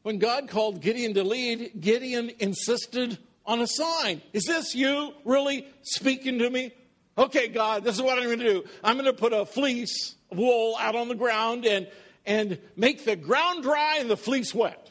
When 0.02 0.18
God 0.18 0.48
called 0.48 0.82
Gideon 0.82 1.14
to 1.14 1.24
lead, 1.24 1.72
Gideon 1.80 2.30
insisted 2.38 3.18
on 3.46 3.60
a 3.60 3.66
sign. 3.66 4.20
Is 4.34 4.44
this 4.44 4.74
you 4.74 5.14
really 5.24 5.66
speaking 5.82 6.38
to 6.40 6.50
me? 6.50 6.72
Okay, 7.18 7.48
God, 7.48 7.82
this 7.82 7.96
is 7.96 8.02
what 8.02 8.16
I'm 8.16 8.24
going 8.24 8.38
to 8.38 8.44
do. 8.44 8.64
I'm 8.84 8.94
going 8.94 9.06
to 9.06 9.12
put 9.12 9.32
a 9.32 9.44
fleece 9.44 10.14
wool 10.30 10.76
out 10.78 10.94
on 10.94 11.08
the 11.08 11.16
ground 11.16 11.66
and, 11.66 11.88
and 12.24 12.60
make 12.76 13.04
the 13.04 13.16
ground 13.16 13.64
dry 13.64 13.96
and 13.98 14.08
the 14.08 14.16
fleece 14.16 14.54
wet. 14.54 14.90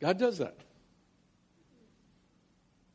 God 0.00 0.18
does 0.18 0.38
that. 0.38 0.56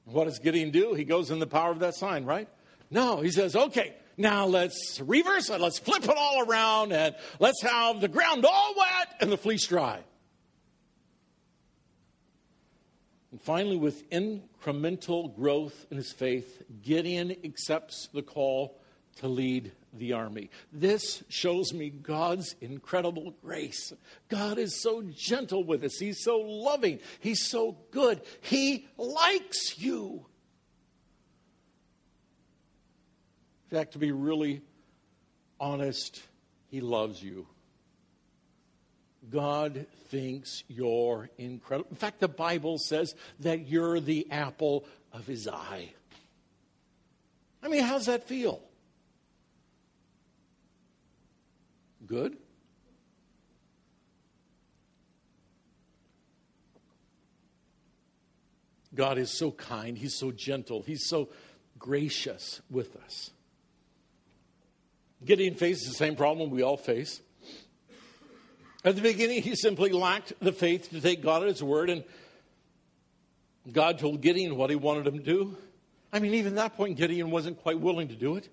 What 0.03 0.25
does 0.25 0.39
Gideon 0.39 0.71
do? 0.71 0.93
He 0.93 1.05
goes 1.05 1.31
in 1.31 1.39
the 1.39 1.47
power 1.47 1.71
of 1.71 1.79
that 1.79 1.95
sign, 1.95 2.25
right? 2.25 2.49
No, 2.91 3.21
he 3.21 3.31
says, 3.31 3.55
okay, 3.55 3.95
now 4.17 4.45
let's 4.45 4.99
reverse 4.99 5.49
it. 5.49 5.61
Let's 5.61 5.79
flip 5.79 6.03
it 6.03 6.17
all 6.17 6.43
around 6.45 6.91
and 6.91 7.15
let's 7.39 7.61
have 7.61 8.01
the 8.01 8.09
ground 8.09 8.43
all 8.45 8.73
wet 8.75 9.15
and 9.21 9.31
the 9.31 9.37
fleece 9.37 9.65
dry. 9.65 10.01
And 13.31 13.41
finally, 13.41 13.77
with 13.77 14.09
incremental 14.09 15.35
growth 15.35 15.85
in 15.91 15.97
his 15.97 16.11
faith, 16.11 16.63
Gideon 16.81 17.35
accepts 17.43 18.09
the 18.13 18.23
call 18.23 18.79
to 19.17 19.27
lead 19.27 19.71
the 19.93 20.13
army. 20.13 20.49
This 20.71 21.23
shows 21.29 21.73
me 21.73 21.89
God's 21.89 22.55
incredible 22.61 23.35
grace. 23.43 23.93
God 24.29 24.57
is 24.57 24.81
so 24.81 25.01
gentle 25.01 25.63
with 25.63 25.83
us, 25.83 25.97
He's 25.99 26.23
so 26.23 26.37
loving, 26.39 26.99
He's 27.19 27.45
so 27.45 27.77
good. 27.91 28.21
He 28.41 28.87
likes 28.97 29.77
you. 29.77 30.25
In 33.69 33.77
fact, 33.77 33.93
to 33.93 33.99
be 33.99 34.11
really 34.11 34.61
honest, 35.59 36.23
He 36.69 36.81
loves 36.81 37.21
you. 37.21 37.45
God 39.29 39.85
thinks 40.07 40.63
you're 40.67 41.29
incredible. 41.37 41.89
In 41.91 41.97
fact, 41.97 42.19
the 42.19 42.27
Bible 42.27 42.77
says 42.77 43.15
that 43.41 43.67
you're 43.67 43.99
the 43.99 44.27
apple 44.31 44.85
of 45.13 45.27
His 45.27 45.47
eye. 45.47 45.91
I 47.61 47.67
mean, 47.67 47.83
how's 47.83 48.05
that 48.05 48.27
feel? 48.27 48.61
Good? 52.05 52.37
God 58.95 59.17
is 59.17 59.37
so 59.37 59.51
kind. 59.51 59.97
He's 59.97 60.15
so 60.15 60.31
gentle. 60.31 60.81
He's 60.81 61.07
so 61.07 61.29
gracious 61.77 62.61
with 62.69 62.95
us. 63.05 63.31
Gideon 65.23 65.55
faces 65.55 65.87
the 65.87 65.93
same 65.93 66.15
problem 66.15 66.49
we 66.49 66.63
all 66.63 66.77
face. 66.77 67.21
At 68.85 68.95
the 68.95 69.01
beginning, 69.01 69.41
he 69.41 69.55
simply 69.55 69.91
lacked 69.91 70.33
the 70.39 70.53
faith 70.53 70.89
to 70.91 71.01
take 71.01 71.21
God 71.21 71.41
at 71.41 71.49
his 71.49 71.61
word, 71.61 71.89
and 71.89 72.03
God 73.71 73.99
told 73.99 74.21
Gideon 74.21 74.55
what 74.55 74.69
he 74.69 74.75
wanted 74.77 75.05
him 75.05 75.17
to 75.17 75.23
do. 75.23 75.57
I 76.13 76.19
mean, 76.19 76.33
even 76.35 76.53
at 76.53 76.55
that 76.55 76.77
point, 76.77 76.97
Gideon 76.97 77.29
wasn't 77.29 77.61
quite 77.61 77.79
willing 77.79 78.07
to 78.07 78.15
do 78.15 78.35
it. 78.35 78.47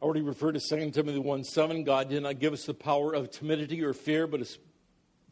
I 0.00 0.04
already 0.04 0.22
referred 0.22 0.52
to 0.52 0.60
2 0.60 0.92
Timothy 0.92 1.18
1 1.18 1.44
7. 1.44 1.82
God 1.82 2.08
did 2.08 2.22
not 2.22 2.38
give 2.38 2.52
us 2.52 2.64
the 2.64 2.74
power 2.74 3.12
of 3.12 3.30
timidity 3.30 3.82
or 3.82 3.94
fear, 3.94 4.26
but 4.26 4.40
a 4.40 4.46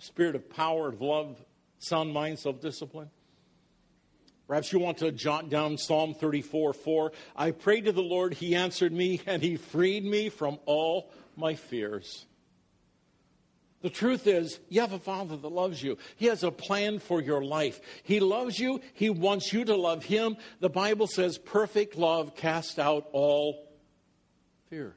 spirit 0.01 0.35
of 0.35 0.51
power, 0.51 0.89
of 0.89 1.01
love, 1.01 1.43
sound 1.79 2.13
mind, 2.13 2.39
self 2.39 2.61
discipline. 2.61 3.11
Perhaps 4.49 4.73
you 4.73 4.81
want 4.81 4.99
to 4.99 5.13
jot 5.13 5.49
down 5.49 5.79
Psalm 5.79 6.15
34 6.15 6.73
4. 6.73 7.13
I 7.37 7.53
prayed 7.53 7.85
to 7.85 7.93
the 7.93 8.03
Lord, 8.03 8.35
He 8.35 8.57
answered 8.57 8.93
me, 8.93 9.21
and 9.27 9.41
He 9.41 9.57
freed 9.57 10.05
me 10.05 10.31
from 10.31 10.59
all 10.67 11.11
my 11.37 11.55
fears. 11.55 12.27
The 13.83 13.91
truth 13.91 14.29
is, 14.29 14.61
you 14.69 14.81
have 14.81 14.93
a 14.93 14.99
father 14.99 15.37
that 15.37 15.49
loves 15.49 15.83
you. 15.83 15.99
He 16.17 16.27
has 16.27 16.45
a 16.45 16.53
plan 16.53 17.01
for 17.01 17.21
your 17.21 17.43
life. 17.43 17.81
He 18.05 18.21
loves 18.21 18.59
you. 18.59 18.81
He 18.95 19.11
wants 19.11 19.53
you 19.53 19.65
to 19.65 19.75
love 19.75 20.05
him. 20.05 20.37
The 20.61 20.71
Bible 20.71 21.09
says 21.09 21.37
perfect 21.37 21.97
love 21.97 22.37
casts 22.37 22.79
out 22.79 23.09
all 23.13 23.69
fear. 24.71 24.95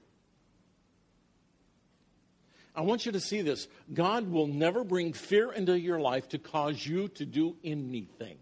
I 2.75 2.81
want 2.81 3.05
you 3.05 3.13
to 3.13 3.19
see 3.19 3.41
this. 3.41 3.67
God 3.91 4.29
will 4.29 4.47
never 4.47 4.83
bring 4.83 5.13
fear 5.13 5.51
into 5.51 5.79
your 5.79 5.99
life 5.99 6.29
to 6.29 6.37
cause 6.37 6.85
you 6.85 7.07
to 7.09 7.25
do 7.25 7.55
anything. 7.63 8.37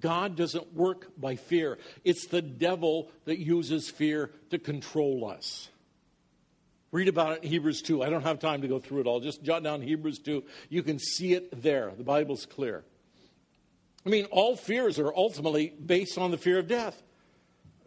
God 0.00 0.36
doesn't 0.36 0.74
work 0.74 1.08
by 1.18 1.36
fear. 1.36 1.78
It's 2.04 2.26
the 2.28 2.40
devil 2.40 3.10
that 3.24 3.38
uses 3.38 3.90
fear 3.90 4.30
to 4.50 4.58
control 4.58 5.28
us. 5.28 5.68
Read 6.90 7.08
about 7.08 7.36
it 7.36 7.44
in 7.44 7.50
Hebrews 7.50 7.82
2. 7.82 8.02
I 8.02 8.08
don't 8.08 8.22
have 8.22 8.38
time 8.38 8.62
to 8.62 8.68
go 8.68 8.78
through 8.78 9.00
it 9.00 9.06
all. 9.06 9.20
Just 9.20 9.42
jot 9.42 9.62
down 9.62 9.82
Hebrews 9.82 10.20
2. 10.20 10.42
You 10.70 10.82
can 10.82 10.98
see 10.98 11.34
it 11.34 11.62
there. 11.62 11.92
The 11.96 12.04
Bible's 12.04 12.46
clear. 12.46 12.84
I 14.06 14.08
mean, 14.08 14.24
all 14.26 14.56
fears 14.56 14.98
are 14.98 15.14
ultimately 15.14 15.68
based 15.68 16.16
on 16.16 16.30
the 16.30 16.38
fear 16.38 16.58
of 16.58 16.68
death. 16.68 17.02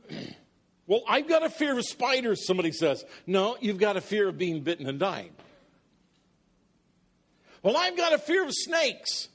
Well, 0.88 1.04
I've 1.08 1.30
got 1.30 1.42
a 1.42 1.50
fear 1.50 1.78
of 1.78 1.86
spiders, 1.86 2.46
somebody 2.46 2.74
says. 2.74 3.06
No, 3.26 3.56
you've 3.62 3.78
got 3.78 3.96
a 3.96 4.02
fear 4.02 4.28
of 4.28 4.38
being 4.38 4.60
bitten 4.60 4.88
and 4.88 5.00
dying. 5.00 5.30
Well, 7.64 7.78
I've 7.78 7.96
got 7.96 8.12
a 8.12 8.18
fear 8.18 8.44
of 8.44 8.52
snakes. 8.52 9.30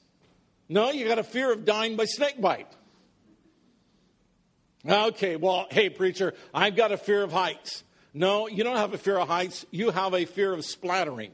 No, 0.69 0.91
you've 0.91 1.07
got 1.07 1.17
a 1.17 1.23
fear 1.23 1.51
of 1.51 1.65
dying 1.65 1.95
by 1.95 2.05
snake 2.05 2.39
bite. 2.39 2.67
Okay, 4.87 5.35
well, 5.35 5.65
hey, 5.71 5.89
preacher, 5.89 6.35
I've 6.53 6.75
got 6.75 6.91
a 6.91 6.97
fear 6.97 7.23
of 7.23 7.31
heights. 7.31 7.83
No, 8.13 8.47
you 8.47 8.63
don't 8.63 8.77
have 8.77 8.93
a 8.93 8.97
fear 8.97 9.17
of 9.17 9.27
heights, 9.27 9.65
you 9.71 9.91
have 9.91 10.13
a 10.13 10.25
fear 10.25 10.53
of 10.53 10.65
splattering. 10.65 11.31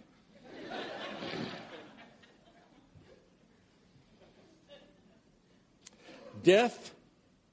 Death 6.44 6.94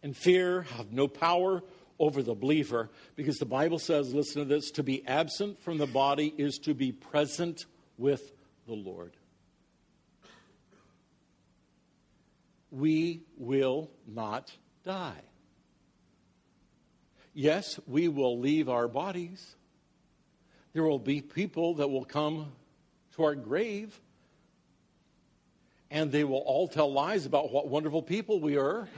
and 0.03 0.17
fear 0.17 0.63
have 0.63 0.93
no 0.93 1.07
power 1.07 1.63
over 2.01 2.23
the 2.23 2.35
believer 2.35 2.91
because 3.15 3.39
the 3.39 3.47
Bible 3.47 3.79
says, 3.79 4.13
listen 4.13 4.43
to 4.43 4.49
this, 4.49 4.73
to 4.73 4.83
be 4.83 5.07
absent 5.07 5.61
from 5.63 5.79
the 5.79 5.87
body 5.87 6.35
is 6.37 6.59
to 6.61 6.75
be 6.75 6.91
present 6.91 7.67
with 7.99 8.33
the 8.67 8.73
Lord. 8.73 9.13
We 12.73 13.23
will 13.37 13.91
not 14.07 14.53
die. 14.85 15.23
Yes, 17.33 17.79
we 17.87 18.09
will 18.09 18.39
leave 18.39 18.69
our 18.69 18.89
bodies. 18.89 19.57
There 20.73 20.83
will 20.83 20.99
be 20.99 21.21
people 21.21 21.75
that 21.75 21.89
will 21.89 22.05
come 22.05 22.53
to 23.15 23.25
our 23.25 23.35
grave 23.35 24.01
and 25.91 26.13
they 26.13 26.25
will 26.25 26.39
all 26.39 26.69
tell 26.69 26.93
lies 26.93 27.27
about 27.27 27.53
what 27.53 27.69
wonderful 27.69 28.03
people 28.03 28.41
we 28.41 28.57
are. 28.57 28.89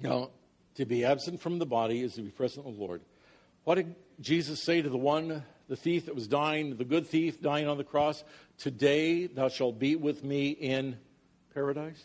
now, 0.00 0.30
to 0.74 0.84
be 0.84 1.04
absent 1.04 1.40
from 1.40 1.58
the 1.58 1.66
body 1.66 2.02
is 2.02 2.14
to 2.14 2.22
be 2.22 2.30
present 2.30 2.66
with 2.66 2.76
the 2.76 2.80
Lord. 2.80 3.00
What 3.64 3.76
did 3.76 3.94
Jesus 4.20 4.62
say 4.62 4.82
to 4.82 4.88
the 4.88 4.96
one, 4.96 5.44
the 5.68 5.76
thief 5.76 6.06
that 6.06 6.14
was 6.14 6.26
dying, 6.26 6.76
the 6.76 6.84
good 6.84 7.06
thief 7.06 7.40
dying 7.40 7.68
on 7.68 7.78
the 7.78 7.84
cross? 7.84 8.24
Today 8.58 9.26
thou 9.26 9.48
shalt 9.48 9.78
be 9.78 9.96
with 9.96 10.24
me 10.24 10.50
in 10.50 10.98
paradise. 11.54 12.02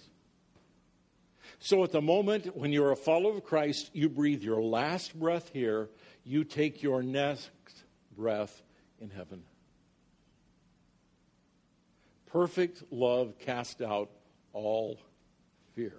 So, 1.66 1.86
at 1.86 1.94
the 1.94 2.02
moment 2.02 2.58
when 2.58 2.74
you're 2.74 2.92
a 2.92 2.96
follower 2.98 3.38
of 3.38 3.46
Christ, 3.46 3.90
you 3.94 4.10
breathe 4.10 4.44
your 4.44 4.62
last 4.62 5.18
breath 5.18 5.50
here, 5.54 5.88
you 6.26 6.44
take 6.44 6.84
your 6.84 7.02
next 7.02 7.50
breath 8.18 8.62
in 9.00 9.10
heaven. 9.10 9.44
Perfect 12.26 12.84
love 12.92 13.40
casts 13.40 13.82
out 13.82 14.10
all 14.52 15.00
fear. 15.74 15.94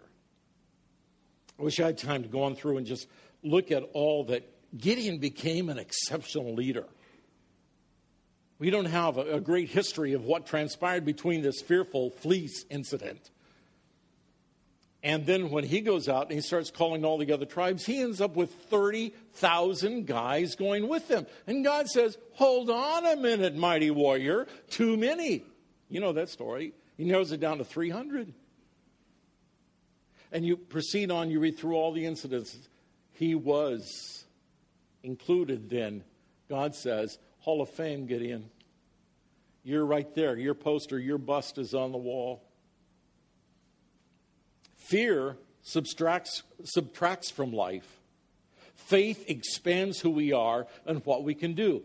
I 1.58 1.62
wish 1.62 1.80
I 1.80 1.86
had 1.86 1.96
time 1.96 2.24
to 2.24 2.28
go 2.28 2.42
on 2.42 2.56
through 2.56 2.76
and 2.76 2.86
just 2.86 3.08
look 3.42 3.70
at 3.70 3.84
all 3.94 4.24
that 4.24 4.46
Gideon 4.76 5.16
became 5.16 5.70
an 5.70 5.78
exceptional 5.78 6.54
leader. 6.54 6.84
We 8.58 8.68
don't 8.68 8.84
have 8.84 9.16
a, 9.16 9.36
a 9.36 9.40
great 9.40 9.70
history 9.70 10.12
of 10.12 10.26
what 10.26 10.44
transpired 10.44 11.06
between 11.06 11.40
this 11.40 11.62
fearful 11.62 12.10
fleece 12.10 12.66
incident. 12.68 13.30
And 15.04 15.26
then 15.26 15.50
when 15.50 15.64
he 15.64 15.82
goes 15.82 16.08
out 16.08 16.22
and 16.22 16.32
he 16.32 16.40
starts 16.40 16.70
calling 16.70 17.04
all 17.04 17.18
the 17.18 17.30
other 17.30 17.44
tribes, 17.44 17.84
he 17.84 18.00
ends 18.00 18.22
up 18.22 18.36
with 18.36 18.50
30,000 18.70 20.06
guys 20.06 20.54
going 20.56 20.88
with 20.88 21.10
him. 21.10 21.26
And 21.46 21.62
God 21.62 21.88
says, 21.88 22.16
Hold 22.32 22.70
on 22.70 23.04
a 23.04 23.14
minute, 23.14 23.54
mighty 23.54 23.90
warrior, 23.90 24.46
too 24.70 24.96
many. 24.96 25.44
You 25.90 26.00
know 26.00 26.14
that 26.14 26.30
story. 26.30 26.72
He 26.96 27.04
narrows 27.04 27.32
it 27.32 27.40
down 27.40 27.58
to 27.58 27.64
300. 27.64 28.32
And 30.32 30.46
you 30.46 30.56
proceed 30.56 31.10
on, 31.10 31.30
you 31.30 31.38
read 31.38 31.58
through 31.58 31.74
all 31.76 31.92
the 31.92 32.06
incidents. 32.06 32.56
He 33.12 33.34
was 33.34 34.24
included 35.02 35.68
then, 35.68 36.02
God 36.48 36.74
says, 36.74 37.18
Hall 37.40 37.60
of 37.60 37.68
Fame, 37.68 38.06
Gideon. 38.06 38.48
You're 39.64 39.84
right 39.84 40.12
there. 40.14 40.36
Your 40.38 40.54
poster, 40.54 40.98
your 40.98 41.18
bust 41.18 41.58
is 41.58 41.74
on 41.74 41.92
the 41.92 41.98
wall. 41.98 42.42
Fear 44.84 45.38
subtracts, 45.62 46.42
subtracts 46.62 47.30
from 47.30 47.52
life. 47.52 48.00
Faith 48.74 49.24
expands 49.28 49.98
who 49.98 50.10
we 50.10 50.32
are 50.32 50.66
and 50.84 51.04
what 51.06 51.24
we 51.24 51.34
can 51.34 51.54
do. 51.54 51.82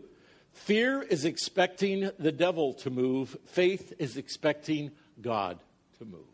Fear 0.52 1.02
is 1.02 1.24
expecting 1.24 2.10
the 2.18 2.30
devil 2.30 2.74
to 2.74 2.90
move, 2.90 3.38
faith 3.46 3.94
is 3.98 4.18
expecting 4.18 4.90
God 5.18 5.58
to 5.98 6.04
move. 6.04 6.26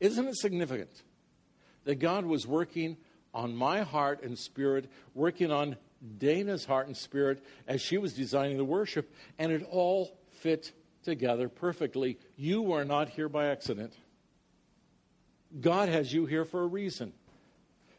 Isn't 0.00 0.28
it 0.28 0.36
significant 0.36 1.02
that 1.84 1.96
God 1.96 2.24
was 2.24 2.46
working 2.46 2.96
on 3.34 3.54
my 3.54 3.82
heart 3.82 4.22
and 4.22 4.38
spirit, 4.38 4.90
working 5.14 5.50
on 5.50 5.76
Dana's 6.16 6.64
heart 6.64 6.86
and 6.86 6.96
spirit 6.96 7.44
as 7.68 7.82
she 7.82 7.98
was 7.98 8.14
designing 8.14 8.56
the 8.56 8.64
worship, 8.64 9.14
and 9.38 9.52
it 9.52 9.66
all 9.70 10.16
fit 10.30 10.72
together 11.02 11.50
perfectly? 11.50 12.18
You 12.36 12.62
were 12.62 12.84
not 12.84 13.10
here 13.10 13.28
by 13.28 13.48
accident. 13.48 13.92
God 15.60 15.88
has 15.88 16.12
you 16.12 16.26
here 16.26 16.44
for 16.44 16.62
a 16.62 16.66
reason. 16.66 17.12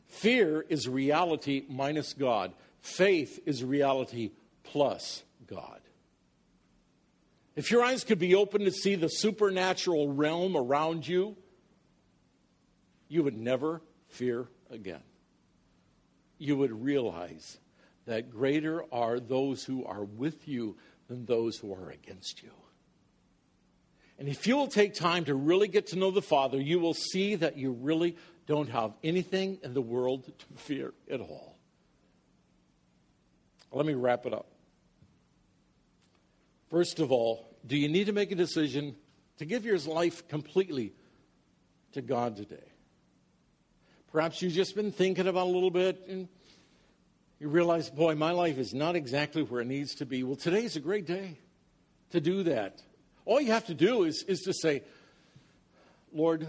Fear 0.08 0.66
is 0.70 0.88
reality 0.88 1.66
minus 1.70 2.14
God. 2.14 2.54
Faith 2.82 3.40
is 3.46 3.64
reality 3.64 4.32
plus 4.64 5.24
God. 5.46 5.82
If 7.56 7.72
your 7.72 7.84
eyes 7.84 8.04
could 8.04 8.20
be 8.20 8.36
open 8.36 8.66
to 8.66 8.72
see 8.72 8.96
the 8.96 9.08
supernatural 9.08 10.14
realm 10.14 10.56
around 10.56 11.08
you, 11.08 11.36
you 13.08 13.24
would 13.24 13.38
never 13.38 13.82
fear 14.10 14.48
again. 14.70 15.02
You 16.38 16.56
would 16.58 16.84
realize 16.84 17.58
that 18.06 18.30
greater 18.30 18.84
are 18.94 19.20
those 19.20 19.64
who 19.64 19.86
are 19.86 20.04
with 20.04 20.48
you 20.48 20.78
than 21.08 21.26
those 21.26 21.58
who 21.58 21.74
are 21.74 21.90
against 21.90 22.44
you. 22.44 22.52
And 24.20 24.28
if 24.28 24.48
you 24.48 24.56
will 24.58 24.68
take 24.68 24.94
time 24.94 25.26
to 25.26 25.36
really 25.36 25.68
get 25.68 25.88
to 25.88 25.96
know 25.96 26.12
the 26.12 26.22
Father, 26.22 26.60
you 26.60 26.80
will 26.80 26.94
see 26.94 27.36
that 27.36 27.58
you 27.58 27.72
really 27.72 28.18
don't 28.48 28.70
have 28.70 28.94
anything 29.04 29.60
in 29.64 29.74
the 29.74 29.82
world 29.82 30.26
to 30.26 30.46
fear 30.56 30.94
at 31.12 31.20
all. 31.20 31.58
Let 33.72 33.86
me 33.86 33.94
wrap 33.94 34.26
it 34.26 34.34
up. 34.34 34.48
First 36.70 37.00
of 37.00 37.12
all, 37.12 37.46
do 37.66 37.78
you 37.78 37.90
need 37.90 38.06
to 38.06 38.14
make 38.14 38.32
a 38.32 38.36
decision 38.36 38.96
to 39.38 39.46
give 39.46 39.66
your 39.66 39.78
life 39.80 40.28
completely 40.28 40.94
to 41.92 42.02
God 42.02 42.38
today? 42.38 42.72
Perhaps 44.12 44.42
you've 44.42 44.54
just 44.54 44.76
been 44.76 44.92
thinking 44.92 45.28
about 45.28 45.48
a 45.48 45.50
little 45.50 45.70
bit 45.70 46.06
and 46.08 46.28
you 47.40 47.50
realize, 47.50 47.90
boy, 47.90 48.16
my 48.16 48.32
life 48.32 48.58
is 48.58 48.74
not 48.74 48.96
exactly 48.96 49.44
where 49.44 49.62
it 49.62 49.68
needs 49.68 49.96
to 49.96 50.06
be. 50.06 50.24
Well, 50.24 50.38
today's 50.38 50.76
a 50.76 50.80
great 50.80 51.06
day 51.06 51.38
to 52.12 52.20
do 52.20 52.44
that. 52.44 52.82
All 53.28 53.42
you 53.42 53.52
have 53.52 53.66
to 53.66 53.74
do 53.74 54.04
is, 54.04 54.24
is 54.26 54.40
to 54.44 54.54
say, 54.54 54.84
Lord, 56.14 56.48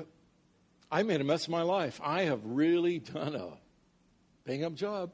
I 0.92 1.02
made 1.02 1.20
a 1.20 1.24
mess 1.24 1.44
of 1.44 1.50
my 1.50 1.62
life. 1.62 2.00
I 2.04 2.22
have 2.22 2.40
really 2.44 3.00
done 3.00 3.34
a 3.34 3.48
bang 4.46 4.64
up 4.64 4.74
job. 4.74 5.10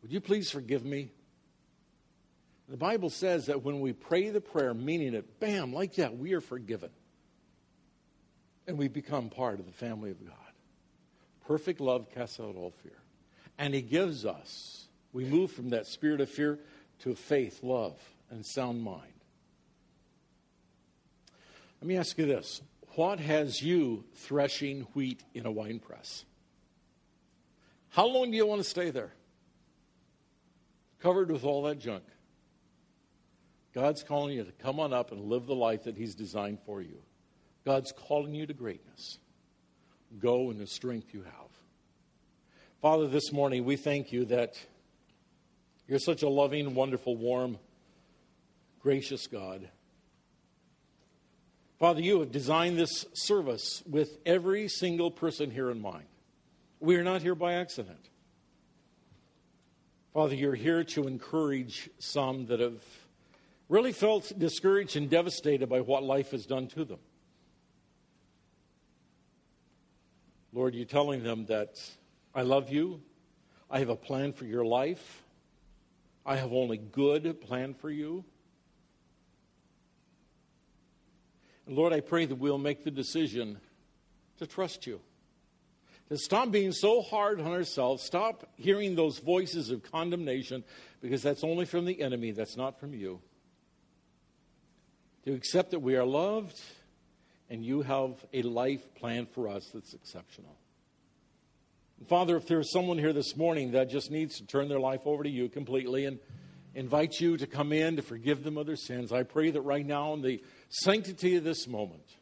Would 0.00 0.10
you 0.10 0.22
please 0.22 0.50
forgive 0.50 0.82
me? 0.82 1.10
The 2.70 2.78
Bible 2.78 3.10
says 3.10 3.46
that 3.46 3.62
when 3.62 3.80
we 3.80 3.92
pray 3.92 4.30
the 4.30 4.40
prayer, 4.40 4.72
meaning 4.72 5.12
it, 5.12 5.38
bam, 5.38 5.74
like 5.74 5.96
that, 5.96 6.16
we 6.16 6.32
are 6.32 6.40
forgiven. 6.40 6.90
And 8.66 8.78
we 8.78 8.88
become 8.88 9.28
part 9.28 9.60
of 9.60 9.66
the 9.66 9.72
family 9.72 10.10
of 10.10 10.26
God. 10.26 10.36
Perfect 11.46 11.82
love 11.82 12.10
casts 12.14 12.40
out 12.40 12.56
all 12.56 12.72
fear. 12.82 12.96
And 13.58 13.74
He 13.74 13.82
gives 13.82 14.24
us, 14.24 14.86
we 15.12 15.26
move 15.26 15.52
from 15.52 15.68
that 15.70 15.86
spirit 15.86 16.22
of 16.22 16.30
fear 16.30 16.58
to 17.00 17.14
faith, 17.14 17.62
love, 17.62 18.00
and 18.30 18.46
sound 18.46 18.82
mind. 18.82 19.11
Let 21.82 21.88
me 21.88 21.96
ask 21.96 22.16
you 22.16 22.26
this 22.26 22.62
What 22.94 23.18
has 23.18 23.60
you 23.60 24.04
threshing 24.14 24.82
wheat 24.94 25.24
in 25.34 25.46
a 25.46 25.50
wine 25.50 25.80
press? 25.80 26.24
How 27.88 28.06
long 28.06 28.30
do 28.30 28.36
you 28.36 28.46
want 28.46 28.62
to 28.62 28.68
stay 28.68 28.90
there? 28.90 29.12
Covered 31.00 31.32
with 31.32 31.42
all 31.42 31.64
that 31.64 31.80
junk. 31.80 32.04
God's 33.74 34.04
calling 34.04 34.36
you 34.36 34.44
to 34.44 34.52
come 34.52 34.78
on 34.78 34.92
up 34.92 35.10
and 35.10 35.22
live 35.22 35.46
the 35.46 35.56
life 35.56 35.82
that 35.82 35.96
He's 35.96 36.14
designed 36.14 36.60
for 36.64 36.80
you. 36.80 37.02
God's 37.64 37.90
calling 37.90 38.32
you 38.32 38.46
to 38.46 38.54
greatness. 38.54 39.18
Go 40.20 40.52
in 40.52 40.58
the 40.58 40.68
strength 40.68 41.12
you 41.12 41.24
have. 41.24 41.50
Father, 42.80 43.08
this 43.08 43.32
morning 43.32 43.64
we 43.64 43.74
thank 43.74 44.12
you 44.12 44.24
that 44.26 44.54
you're 45.88 45.98
such 45.98 46.22
a 46.22 46.28
loving, 46.28 46.76
wonderful, 46.76 47.16
warm, 47.16 47.58
gracious 48.78 49.26
God. 49.26 49.68
Father, 51.82 52.00
you 52.00 52.20
have 52.20 52.30
designed 52.30 52.78
this 52.78 53.06
service 53.12 53.82
with 53.90 54.18
every 54.24 54.68
single 54.68 55.10
person 55.10 55.50
here 55.50 55.68
in 55.68 55.82
mind. 55.82 56.06
We 56.78 56.94
are 56.94 57.02
not 57.02 57.22
here 57.22 57.34
by 57.34 57.54
accident. 57.54 58.08
Father, 60.14 60.36
you're 60.36 60.54
here 60.54 60.84
to 60.84 61.08
encourage 61.08 61.90
some 61.98 62.46
that 62.46 62.60
have 62.60 62.84
really 63.68 63.90
felt 63.90 64.32
discouraged 64.38 64.94
and 64.94 65.10
devastated 65.10 65.68
by 65.68 65.80
what 65.80 66.04
life 66.04 66.30
has 66.30 66.46
done 66.46 66.68
to 66.68 66.84
them. 66.84 67.00
Lord, 70.52 70.76
you're 70.76 70.84
telling 70.84 71.24
them 71.24 71.46
that 71.46 71.82
I 72.32 72.42
love 72.42 72.70
you, 72.70 73.02
I 73.68 73.80
have 73.80 73.88
a 73.88 73.96
plan 73.96 74.34
for 74.34 74.44
your 74.44 74.64
life, 74.64 75.24
I 76.24 76.36
have 76.36 76.52
only 76.52 76.76
good 76.76 77.40
plan 77.40 77.74
for 77.74 77.90
you. 77.90 78.24
And 81.66 81.76
Lord, 81.76 81.92
I 81.92 82.00
pray 82.00 82.26
that 82.26 82.36
we'll 82.36 82.58
make 82.58 82.84
the 82.84 82.90
decision 82.90 83.58
to 84.38 84.46
trust 84.46 84.86
you, 84.86 85.00
To 86.08 86.18
stop 86.18 86.50
being 86.50 86.72
so 86.72 87.00
hard 87.00 87.40
on 87.40 87.52
ourselves, 87.52 88.02
stop 88.02 88.46
hearing 88.56 88.96
those 88.96 89.18
voices 89.18 89.70
of 89.70 89.82
condemnation, 89.82 90.64
because 91.00 91.22
that's 91.22 91.44
only 91.44 91.64
from 91.64 91.84
the 91.84 92.02
enemy, 92.02 92.32
that's 92.32 92.56
not 92.56 92.78
from 92.78 92.92
you. 92.92 93.20
To 95.24 95.32
accept 95.32 95.70
that 95.70 95.80
we 95.80 95.96
are 95.96 96.04
loved 96.04 96.60
and 97.48 97.64
you 97.64 97.82
have 97.82 98.14
a 98.32 98.42
life 98.42 98.82
planned 98.94 99.28
for 99.28 99.48
us 99.48 99.70
that's 99.72 99.94
exceptional. 99.94 100.56
Father, 102.08 102.36
if 102.36 102.46
there's 102.46 102.72
someone 102.72 102.98
here 102.98 103.12
this 103.12 103.36
morning 103.36 103.72
that 103.72 103.88
just 103.88 104.10
needs 104.10 104.38
to 104.38 104.46
turn 104.46 104.68
their 104.68 104.80
life 104.80 105.02
over 105.04 105.22
to 105.22 105.30
you 105.30 105.48
completely 105.48 106.06
and 106.06 106.18
invite 106.74 107.20
you 107.20 107.36
to 107.36 107.46
come 107.46 107.72
in 107.72 107.96
to 107.96 108.02
forgive 108.02 108.42
them 108.42 108.58
of 108.58 108.66
their 108.66 108.76
sins, 108.76 109.12
I 109.12 109.22
pray 109.22 109.50
that 109.50 109.60
right 109.60 109.86
now, 109.86 110.14
in 110.14 110.22
the 110.22 110.42
sanctity 110.72 111.36
of 111.36 111.44
this 111.44 111.68
moment, 111.68 112.16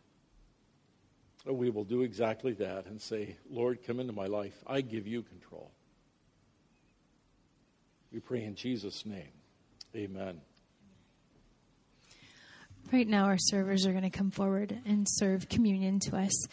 we 1.46 1.70
will 1.70 1.84
do 1.84 2.03
exactly 2.03 2.53
that 2.55 2.86
and 2.86 3.01
say, 3.01 3.36
Lord, 3.48 3.78
come 3.86 4.01
into 4.01 4.12
my 4.12 4.26
life. 4.26 4.55
I 4.66 4.80
give 4.80 5.07
you 5.07 5.22
control. 5.22 5.70
We 8.12 8.20
pray 8.20 8.42
in 8.42 8.57
Jesus' 8.57 9.07
name. 9.07 9.32
Amen. 9.94 10.40
Right 12.92 13.07
now, 13.07 13.26
our 13.26 13.38
servers 13.38 13.86
are 13.86 13.92
going 13.92 14.03
to 14.03 14.11
come 14.11 14.32
forward 14.32 14.76
and 14.84 15.07
serve 15.09 15.48
communion 15.48 16.01
to 16.01 16.16
us. 16.16 16.46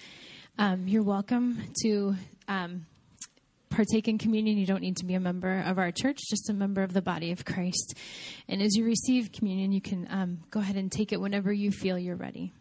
Um, 0.59 0.87
you're 0.87 1.03
welcome 1.03 1.63
to 1.81 2.15
um, 2.47 2.85
partake 3.77 4.07
in 4.07 4.17
communion, 4.17 4.57
you 4.57 4.65
don't 4.65 4.81
need 4.81 4.97
to 4.97 5.05
be 5.05 5.13
a 5.13 5.19
member 5.19 5.61
of 5.67 5.77
our 5.77 5.91
church, 5.91 6.17
just 6.27 6.49
a 6.49 6.53
member 6.53 6.81
of 6.81 6.93
the 6.93 7.01
body 7.01 7.31
of 7.31 7.45
Christ. 7.45 7.93
And 8.47 8.59
as 8.59 8.75
you 8.75 8.83
receive 8.83 9.31
communion, 9.31 9.71
you 9.71 9.81
can 9.81 10.07
um, 10.09 10.39
go 10.49 10.59
ahead 10.59 10.77
and 10.77 10.91
take 10.91 11.13
it 11.13 11.21
whenever 11.21 11.53
you 11.53 11.69
feel 11.69 11.99
you're 11.99 12.15
ready. 12.15 12.53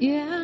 Yeah. 0.00 0.39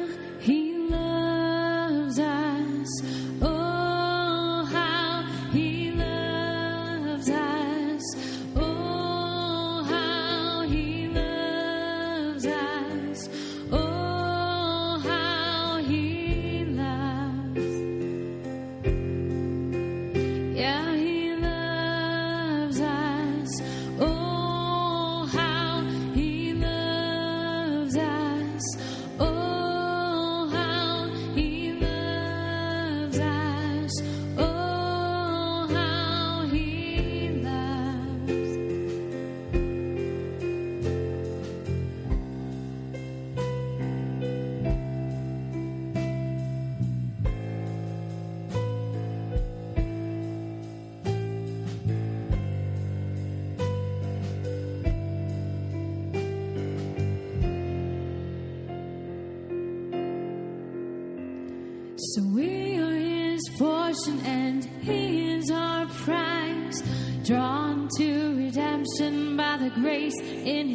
in 70.20 70.68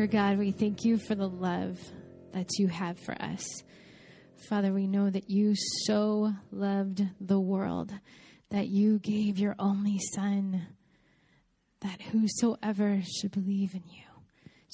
Dear 0.00 0.06
God, 0.06 0.38
we 0.38 0.50
thank 0.50 0.82
you 0.82 0.96
for 0.96 1.14
the 1.14 1.28
love 1.28 1.78
that 2.32 2.48
you 2.58 2.68
have 2.68 2.98
for 2.98 3.12
us. 3.20 3.44
Father, 4.48 4.72
we 4.72 4.86
know 4.86 5.10
that 5.10 5.28
you 5.28 5.52
so 5.84 6.32
loved 6.50 7.02
the 7.20 7.38
world 7.38 7.92
that 8.48 8.68
you 8.68 8.98
gave 8.98 9.38
your 9.38 9.54
only 9.58 9.98
Son, 10.14 10.68
that 11.82 12.00
whosoever 12.00 13.02
should 13.02 13.32
believe 13.32 13.74
in 13.74 13.82
you 13.90 14.04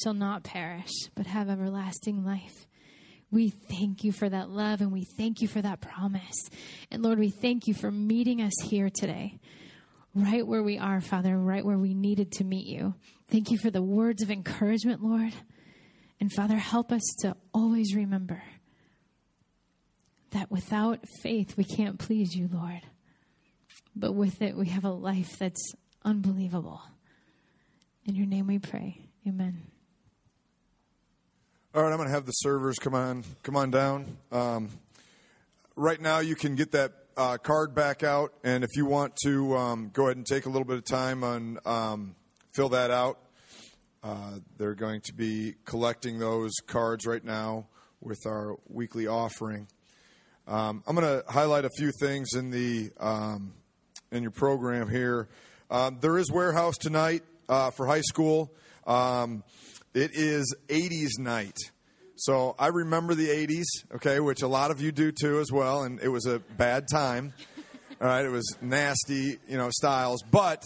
shall 0.01 0.15
not 0.15 0.45
perish, 0.45 0.93
but 1.17 1.27
have 1.27 1.51
everlasting 1.51 2.25
life. 2.25 2.69
We 3.33 3.51
thank 3.51 4.05
you 4.05 4.13
for 4.13 4.29
that 4.29 4.49
love 4.49 4.81
and 4.81 4.93
we 4.93 5.09
thank 5.19 5.41
you 5.41 5.49
for 5.49 5.61
that 5.61 5.81
promise. 5.81 6.49
And 6.93 7.03
Lord, 7.03 7.19
we 7.19 7.31
thank 7.31 7.67
you 7.67 7.75
for 7.75 7.91
meeting 7.91 8.43
us 8.43 8.55
here 8.63 8.91
today, 8.95 9.41
right 10.15 10.47
where 10.47 10.63
we 10.63 10.79
are, 10.79 11.01
Father, 11.01 11.37
right 11.37 11.65
where 11.65 11.79
we 11.79 11.95
needed 11.95 12.31
to 12.35 12.45
meet 12.45 12.69
you. 12.69 12.95
Thank 13.29 13.51
you 13.51 13.59
for 13.59 13.71
the 13.71 13.83
words 13.83 14.23
of 14.23 14.31
encouragement, 14.31 15.03
Lord. 15.03 15.33
And 16.21 16.33
Father, 16.33 16.57
help 16.57 16.93
us 16.93 17.03
to 17.21 17.37
always 17.53 17.95
remember 17.95 18.43
that 20.31 20.51
without 20.51 21.01
faith, 21.23 21.57
we 21.57 21.65
can't 21.65 21.99
please 21.99 22.35
you, 22.35 22.49
Lord. 22.53 22.83
But 23.95 24.13
with 24.13 24.43
it, 24.43 24.57
we 24.57 24.69
have 24.69 24.85
a 24.85 24.91
life 24.91 25.39
that's 25.39 25.75
unbelievable. 26.05 26.81
In 28.05 28.15
your 28.15 28.27
name 28.27 28.47
we 28.47 28.59
pray. 28.59 29.01
Amen. 29.27 29.63
All 31.75 31.83
right, 31.83 31.91
I'm 31.91 31.97
going 31.97 32.09
to 32.09 32.15
have 32.15 32.27
the 32.27 32.33
servers 32.33 32.79
come 32.79 32.95
on, 32.95 33.25
come 33.43 33.57
on 33.57 33.71
down. 33.71 34.17
Um, 34.31 34.71
right 35.75 36.01
now, 36.01 36.21
you 36.21 36.37
can 36.37 36.55
get 36.55 36.73
that 36.73 36.93
uh, 37.17 37.39
card 37.39 37.75
back 37.75 38.03
out, 38.03 38.33
and 38.45 38.63
if 38.63 38.71
you 38.77 38.87
want 38.87 39.15
to, 39.25 39.57
um, 39.57 39.91
go 39.93 40.05
ahead 40.05 40.17
and 40.17 40.25
take 40.25 40.47
a 40.47 40.49
little 40.49 40.65
bit 40.65 40.79
of 40.79 40.85
time 40.85 41.25
on 41.25 41.59
um, 41.67 42.15
fill 42.57 42.71
that 42.71 42.91
out. 42.91 43.19
Uh, 44.03 44.39
they're 44.57 44.75
going 44.75 45.03
to 45.03 45.13
be 45.13 45.55
collecting 45.67 46.19
those 46.19 46.53
cards 46.67 47.07
right 47.07 47.23
now 47.23 47.67
with 48.01 48.21
our 48.27 48.57
weekly 48.67 49.07
offering. 49.07 49.69
Um, 50.49 50.83
I'm 50.87 50.97
going 50.97 51.07
to 51.07 51.31
highlight 51.31 51.67
a 51.67 51.71
few 51.77 51.93
things 52.01 52.35
in 52.35 52.51
the 52.51 52.93
um, 52.99 53.53
in 54.11 54.23
your 54.23 54.31
program 54.31 54.89
here. 54.89 55.29
Um, 55.71 55.99
there 56.01 56.17
is 56.17 56.31
warehouse 56.33 56.77
tonight 56.79 57.25
uh, 57.49 57.73
for 57.73 57.87
high 57.87 58.01
school. 58.01 58.55
Um, 58.87 59.45
it 59.93 60.13
is 60.15 60.55
80s 60.69 61.19
night. 61.19 61.59
So 62.15 62.55
I 62.59 62.69
remember 62.69 63.15
the 63.15 63.29
80s, 63.29 63.97
okay, 63.97 64.21
which 64.21 64.41
a 64.41 64.49
lot 64.49 64.71
of 64.71 64.81
you 64.81 64.93
do 64.93 65.13
too 65.13 65.41
as 65.41 65.53
well, 65.53 65.83
and 65.83 66.01
it 66.01 66.09
was 66.09 66.25
a 66.25 66.39
bad 66.39 66.87
time. 66.91 67.35
All 68.01 68.07
right, 68.07 68.25
it 68.25 68.31
was 68.31 68.57
nasty, 68.63 69.39
you 69.49 69.59
know, 69.59 69.69
styles, 69.71 70.23
but 70.23 70.63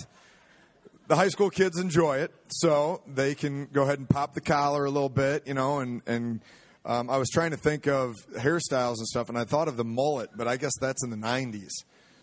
the 1.10 1.16
high 1.16 1.28
school 1.28 1.50
kids 1.50 1.76
enjoy 1.76 2.18
it, 2.18 2.32
so 2.50 3.02
they 3.04 3.34
can 3.34 3.66
go 3.72 3.82
ahead 3.82 3.98
and 3.98 4.08
pop 4.08 4.32
the 4.32 4.40
collar 4.40 4.84
a 4.84 4.90
little 4.90 5.08
bit, 5.08 5.44
you 5.44 5.54
know, 5.54 5.80
and 5.80 6.02
and 6.06 6.40
um, 6.84 7.10
I 7.10 7.16
was 7.16 7.28
trying 7.30 7.50
to 7.50 7.56
think 7.56 7.88
of 7.88 8.14
hairstyles 8.36 8.98
and 8.98 9.08
stuff, 9.08 9.28
and 9.28 9.36
I 9.36 9.42
thought 9.42 9.66
of 9.66 9.76
the 9.76 9.84
mullet, 9.84 10.30
but 10.36 10.46
I 10.46 10.56
guess 10.56 10.70
that's 10.80 11.02
in 11.02 11.10
the 11.10 11.16
90s. 11.16 11.72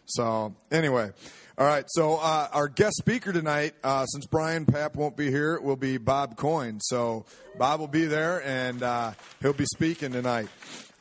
So 0.06 0.56
anyway, 0.72 1.12
all 1.58 1.68
right. 1.68 1.84
So 1.90 2.16
uh, 2.16 2.48
our 2.54 2.70
guest 2.70 2.96
speaker 2.96 3.34
tonight, 3.34 3.76
uh, 3.84 4.06
since 4.06 4.26
Brian 4.26 4.66
Papp 4.66 4.96
won't 4.96 5.18
be 5.18 5.30
here, 5.32 5.60
will 5.60 5.76
be 5.76 5.98
Bob 5.98 6.38
Coyne. 6.38 6.80
So 6.80 7.26
Bob 7.58 7.82
will 7.82 7.90
be 7.90 8.06
there, 8.06 8.42
and 8.42 8.82
uh, 8.82 9.12
he'll 9.42 9.52
be 9.52 9.66
speaking 9.66 10.14
tonight. 10.14 10.48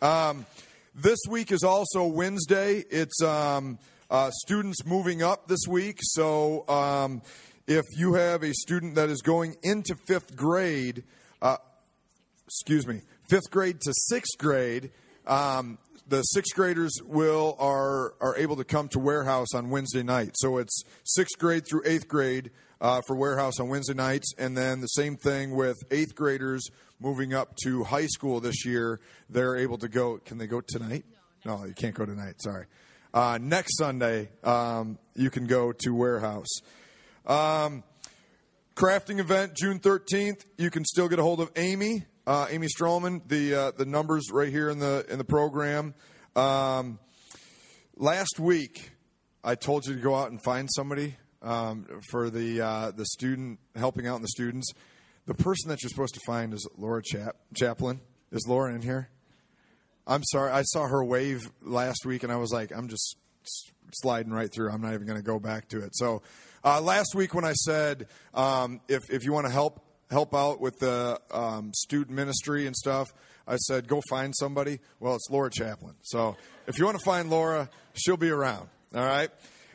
Um, 0.03 0.45
this 0.93 1.21
week 1.29 1.53
is 1.53 1.63
also 1.63 2.05
Wednesday. 2.05 2.83
It's 2.91 3.23
um, 3.23 3.79
uh, 4.11 4.33
students 4.33 4.85
moving 4.85 5.23
up 5.23 5.47
this 5.47 5.69
week. 5.69 5.99
So 6.03 6.69
um, 6.69 7.23
if 7.67 7.85
you 7.97 8.15
have 8.15 8.43
a 8.43 8.53
student 8.53 8.95
that 8.95 9.09
is 9.09 9.23
going 9.23 9.57
into 9.63 9.97
fifth 10.07 10.37
grade, 10.37 11.05
uh, 11.43 11.57
excuse 12.47 12.87
me, 12.87 13.03
fifth 13.29 13.51
grade 13.51 13.81
to 13.81 13.93
sixth 13.95 14.39
grade. 14.39 14.91
Um, 15.27 15.79
the 16.09 16.23
sixth 16.23 16.55
graders 16.55 16.93
will 17.05 17.57
are 17.59 18.15
are 18.21 18.37
able 18.37 18.57
to 18.57 18.65
come 18.65 18.89
to 18.89 19.01
warehouse 19.01 19.49
on 19.55 19.71
Wednesday 19.71 20.05
night. 20.05 20.31
So 20.35 20.59
it's 20.59 20.83
sixth 21.05 21.39
grade 21.39 21.65
through 21.69 21.83
eighth 21.85 22.07
grade 22.07 22.53
uh, 22.81 23.01
for 23.07 23.17
warehouse 23.17 23.59
on 23.59 23.69
Wednesday 23.69 23.95
nights, 23.95 24.33
and 24.39 24.57
then 24.57 24.81
the 24.81 24.87
same 24.87 25.17
thing 25.17 25.57
with 25.57 25.77
eighth 25.91 26.15
graders 26.15 26.69
moving 27.01 27.35
up 27.35 27.57
to 27.65 27.83
high 27.85 28.07
school 28.07 28.41
this 28.41 28.65
year. 28.65 29.01
They're 29.29 29.57
able 29.57 29.79
to 29.79 29.89
go. 29.89 30.19
Can 30.19 30.39
they 30.39 30.47
go 30.47 30.61
tonight? 30.61 31.05
No, 31.45 31.65
you 31.65 31.75
can't 31.75 31.95
go 31.95 32.07
tonight. 32.07 32.35
Sorry. 32.39 32.67
Uh, 33.13 33.39
next 33.41 33.79
Sunday, 33.79 34.29
um, 34.45 34.99
you 35.15 35.31
can 35.31 35.47
go 35.47 35.73
to 35.73 35.91
warehouse. 35.95 36.61
Um, 37.27 37.83
crafting 38.75 39.19
event 39.19 39.55
June 39.57 39.81
13th. 39.81 40.45
You 40.59 40.71
can 40.71 40.85
still 40.85 41.09
get 41.09 41.19
a 41.19 41.23
hold 41.23 41.41
of 41.41 41.51
Amy 41.57 42.07
uh, 42.27 42.47
Amy 42.51 42.67
Stroman. 42.67 43.27
The 43.27 43.55
uh, 43.55 43.71
the 43.73 43.87
numbers 43.87 44.31
right 44.33 44.49
here 44.49 44.69
in 44.69 44.79
the 44.79 45.07
in 45.09 45.19
the 45.19 45.25
program. 45.25 45.95
Um, 46.35 46.99
last 47.97 48.39
week, 48.39 48.91
I 49.45 49.55
told 49.55 49.87
you 49.87 49.95
to 49.95 50.01
go 50.01 50.15
out 50.15 50.31
and 50.31 50.43
find 50.43 50.69
somebody 50.75 51.17
um, 51.43 51.87
for 52.11 52.31
the 52.31 52.61
uh, 52.61 52.91
the 52.91 53.07
student 53.07 53.61
helping 53.75 54.07
out 54.07 54.17
in 54.17 54.23
the 54.23 54.29
students. 54.29 54.73
The 55.27 55.35
person 55.35 55.71
that 55.71 55.83
you're 55.83 55.91
supposed 55.91 56.15
to 56.15 56.21
find 56.27 56.53
is 56.53 56.69
Laura 56.77 57.03
Chap- 57.03 57.37
Chaplin. 57.55 58.01
Is 58.33 58.47
Laura 58.49 58.75
in 58.75 58.83
here? 58.83 59.09
I'm 60.07 60.23
sorry. 60.25 60.53
I 60.53 60.63
saw 60.63 60.87
her 60.87 61.05
wave 61.05 61.51
last 61.63 62.05
week, 62.05 62.23
and 62.23 62.33
I 62.33 62.37
was 62.37 62.53
like, 62.53 62.71
I'm 62.73 62.89
just 62.89 63.17
sliding 63.93 64.33
right 64.33 64.53
through. 64.53 64.71
I'm 64.71 64.81
not 64.81 64.95
even 64.95 65.07
going 65.07 65.19
to 65.19 65.25
go 65.25 65.39
back 65.39 65.69
to 65.69 65.83
it. 65.83 65.97
So, 65.97 66.23
uh, 66.65 66.81
last 66.81 67.15
week 67.15 67.35
when 67.35 67.45
I 67.45 67.53
said 67.53 68.09
um, 68.35 68.81
if 68.89 69.03
if 69.11 69.25
you 69.25 69.33
want 69.33 69.47
to 69.47 69.53
help 69.53 69.81
help 70.11 70.35
out 70.35 70.61
with 70.61 70.79
the 70.79 71.21
um, 71.31 71.73
student 71.75 72.17
ministry 72.17 72.67
and 72.67 72.75
stuff, 72.77 73.09
I 73.47 73.57
said, 73.57 73.87
go 73.87 74.03
find 74.09 74.35
somebody. 74.37 74.81
Well, 74.99 75.15
it's 75.15 75.29
Laura 75.31 75.51
Chaplin. 75.51 75.95
So 76.03 76.37
if 76.67 76.79
you 76.79 76.85
want 76.85 76.99
to 76.99 77.05
find 77.05 77.31
Laura, 77.31 77.69
she'll 77.95 78.17
be 78.17 78.31
around. 78.31 78.69
All 78.95 79.05
right. 79.05 79.31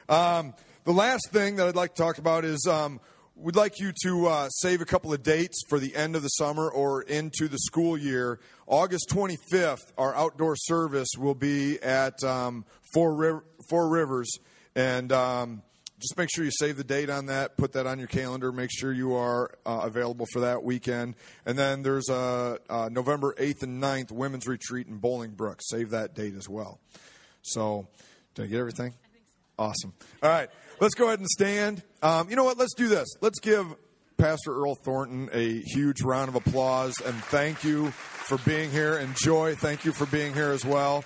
Um, 0.09 0.53
the 0.83 0.91
last 0.91 1.29
thing 1.31 1.57
that 1.57 1.67
I'd 1.67 1.75
like 1.75 1.95
to 1.95 2.01
talk 2.01 2.17
about 2.17 2.43
is 2.43 2.67
um, 2.69 2.99
we'd 3.35 3.55
like 3.55 3.79
you 3.79 3.93
to 4.03 4.27
uh, 4.27 4.49
save 4.49 4.81
a 4.81 4.85
couple 4.85 5.13
of 5.13 5.23
dates 5.23 5.61
for 5.69 5.79
the 5.79 5.95
end 5.95 6.15
of 6.15 6.21
the 6.21 6.29
summer 6.29 6.69
or 6.69 7.01
into 7.03 7.47
the 7.47 7.59
school 7.59 7.97
year. 7.97 8.39
August 8.67 9.09
25th, 9.09 9.91
our 9.97 10.13
outdoor 10.15 10.55
service 10.55 11.09
will 11.17 11.35
be 11.35 11.81
at 11.81 12.21
um, 12.23 12.65
Four, 12.93 13.15
Riv- 13.15 13.43
Four 13.69 13.89
Rivers. 13.89 14.29
And 14.75 15.11
um, 15.11 15.63
just 16.01 16.17
make 16.17 16.29
sure 16.33 16.43
you 16.43 16.51
save 16.51 16.77
the 16.77 16.83
date 16.83 17.09
on 17.09 17.27
that, 17.27 17.57
put 17.57 17.73
that 17.73 17.85
on 17.85 17.99
your 17.99 18.07
calendar, 18.07 18.51
make 18.51 18.71
sure 18.71 18.91
you 18.91 19.15
are 19.15 19.51
uh, 19.65 19.81
available 19.83 20.25
for 20.33 20.41
that 20.41 20.63
weekend. 20.63 21.15
And 21.45 21.57
then 21.57 21.83
there's 21.83 22.09
a, 22.09 22.57
a, 22.69 22.89
November 22.89 23.35
8th 23.37 23.63
and 23.63 23.81
9th 23.81 24.11
women's 24.11 24.47
retreat 24.47 24.87
in 24.87 24.99
Bolingbrook. 24.99 25.59
Save 25.61 25.91
that 25.91 26.15
date 26.15 26.35
as 26.35 26.49
well. 26.49 26.79
So, 27.43 27.87
did 28.35 28.45
I 28.45 28.47
get 28.47 28.59
everything? 28.59 28.93
I 28.93 29.17
so. 29.17 29.41
Awesome. 29.59 29.93
All 30.23 30.29
right, 30.29 30.49
let's 30.79 30.95
go 30.95 31.07
ahead 31.07 31.19
and 31.19 31.27
stand. 31.27 31.83
Um, 32.01 32.29
you 32.29 32.35
know 32.35 32.43
what? 32.43 32.57
Let's 32.57 32.73
do 32.73 32.87
this. 32.87 33.07
Let's 33.21 33.39
give 33.39 33.67
Pastor 34.17 34.53
Earl 34.53 34.75
Thornton 34.75 35.29
a 35.33 35.61
huge 35.61 36.01
round 36.01 36.29
of 36.29 36.35
applause 36.35 36.93
and 37.03 37.15
thank 37.15 37.63
you 37.63 37.89
for 37.91 38.37
being 38.39 38.69
here. 38.69 38.97
And 38.97 39.15
Joy, 39.15 39.55
thank 39.55 39.83
you 39.83 39.91
for 39.91 40.05
being 40.05 40.33
here 40.33 40.51
as 40.51 40.63
well. 40.63 41.03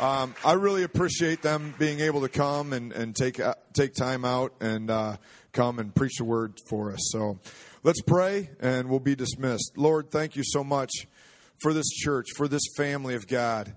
Um, 0.00 0.34
I 0.46 0.54
really 0.54 0.82
appreciate 0.82 1.42
them 1.42 1.74
being 1.78 2.00
able 2.00 2.22
to 2.22 2.30
come 2.30 2.72
and, 2.72 2.90
and 2.90 3.14
take 3.14 3.38
uh, 3.38 3.56
take 3.74 3.92
time 3.92 4.24
out 4.24 4.54
and 4.58 4.90
uh, 4.90 5.18
come 5.52 5.78
and 5.78 5.94
preach 5.94 6.16
the 6.16 6.24
word 6.24 6.54
for 6.70 6.90
us. 6.90 7.10
So 7.12 7.38
let's 7.82 8.00
pray 8.00 8.48
and 8.60 8.88
we'll 8.88 8.98
be 8.98 9.14
dismissed. 9.14 9.72
Lord, 9.76 10.10
thank 10.10 10.36
you 10.36 10.42
so 10.42 10.64
much 10.64 10.90
for 11.60 11.74
this 11.74 11.86
church, 11.90 12.28
for 12.34 12.48
this 12.48 12.62
family 12.78 13.14
of 13.14 13.28
God. 13.28 13.74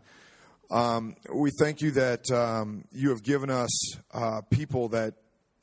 Um, 0.71 1.17
we 1.35 1.51
thank 1.59 1.81
you 1.81 1.91
that 1.91 2.31
um, 2.31 2.85
you 2.93 3.09
have 3.09 3.21
given 3.21 3.49
us 3.49 3.97
uh, 4.13 4.43
people 4.49 4.87
that 4.89 5.15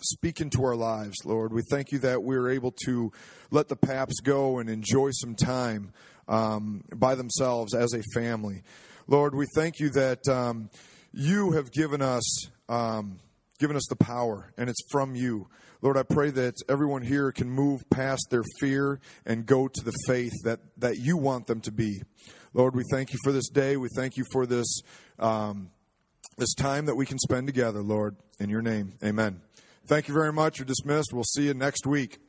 speak 0.03 0.43
into 0.43 0.63
our 0.63 0.77
lives, 0.77 1.17
Lord. 1.25 1.55
We 1.55 1.63
thank 1.71 1.91
you 1.91 2.01
that 2.01 2.23
we're 2.23 2.51
able 2.51 2.73
to 2.85 3.13
let 3.51 3.69
the 3.69 3.77
Papps 3.77 4.23
go 4.23 4.59
and 4.59 4.69
enjoy 4.69 5.13
some 5.13 5.37
time 5.37 5.95
um, 6.29 6.85
by 6.95 7.15
themselves 7.15 7.75
as 7.75 7.95
a 7.95 8.03
family. 8.13 8.63
Lord, 9.11 9.35
we 9.35 9.47
thank 9.57 9.81
you 9.81 9.91
that 9.91 10.29
um, 10.29 10.71
you 11.13 11.51
have 11.51 11.73
given 11.73 12.01
us 12.01 12.23
um, 12.69 13.19
given 13.59 13.75
us 13.75 13.85
the 13.89 13.97
power, 13.97 14.53
and 14.57 14.71
it's 14.71 14.81
from 14.93 15.17
you. 15.17 15.49
Lord, 15.83 15.97
I 15.97 16.05
pray 16.05 16.31
that 16.31 16.55
everyone 16.69 17.03
here 17.03 17.33
can 17.33 17.51
move 17.51 17.83
past 17.91 18.29
their 18.31 18.45
fear 18.61 19.01
and 19.27 19.45
go 19.45 19.67
to 19.67 19.85
the 19.85 19.93
faith 20.07 20.33
that, 20.45 20.61
that 20.77 20.99
you 20.99 21.17
want 21.17 21.49
them 21.49 21.61
to 21.63 21.73
be. 21.73 22.03
Lord, 22.55 22.77
we 22.77 22.85
thank 22.93 23.13
you 23.13 23.19
for 23.25 23.33
this 23.33 23.49
day. 23.49 23.77
We 23.77 23.89
thank 23.97 24.17
you 24.17 24.25
for 24.31 24.47
this 24.47 24.81
um, 25.19 25.71
this 26.39 26.55
time 26.55 26.87
that 26.87 26.95
we 26.95 27.05
can 27.05 27.19
spend 27.19 27.49
together, 27.49 27.83
Lord. 27.83 28.15
In 28.39 28.49
your 28.49 28.63
name, 28.63 28.93
amen. 29.03 29.41
Thank 29.89 30.07
you 30.07 30.15
very 30.15 30.33
much. 30.33 30.61
You're 30.61 30.67
dismissed. 30.67 31.13
We'll 31.13 31.25
see 31.25 31.47
you 31.47 31.55
next 31.55 31.85
week. 31.85 32.21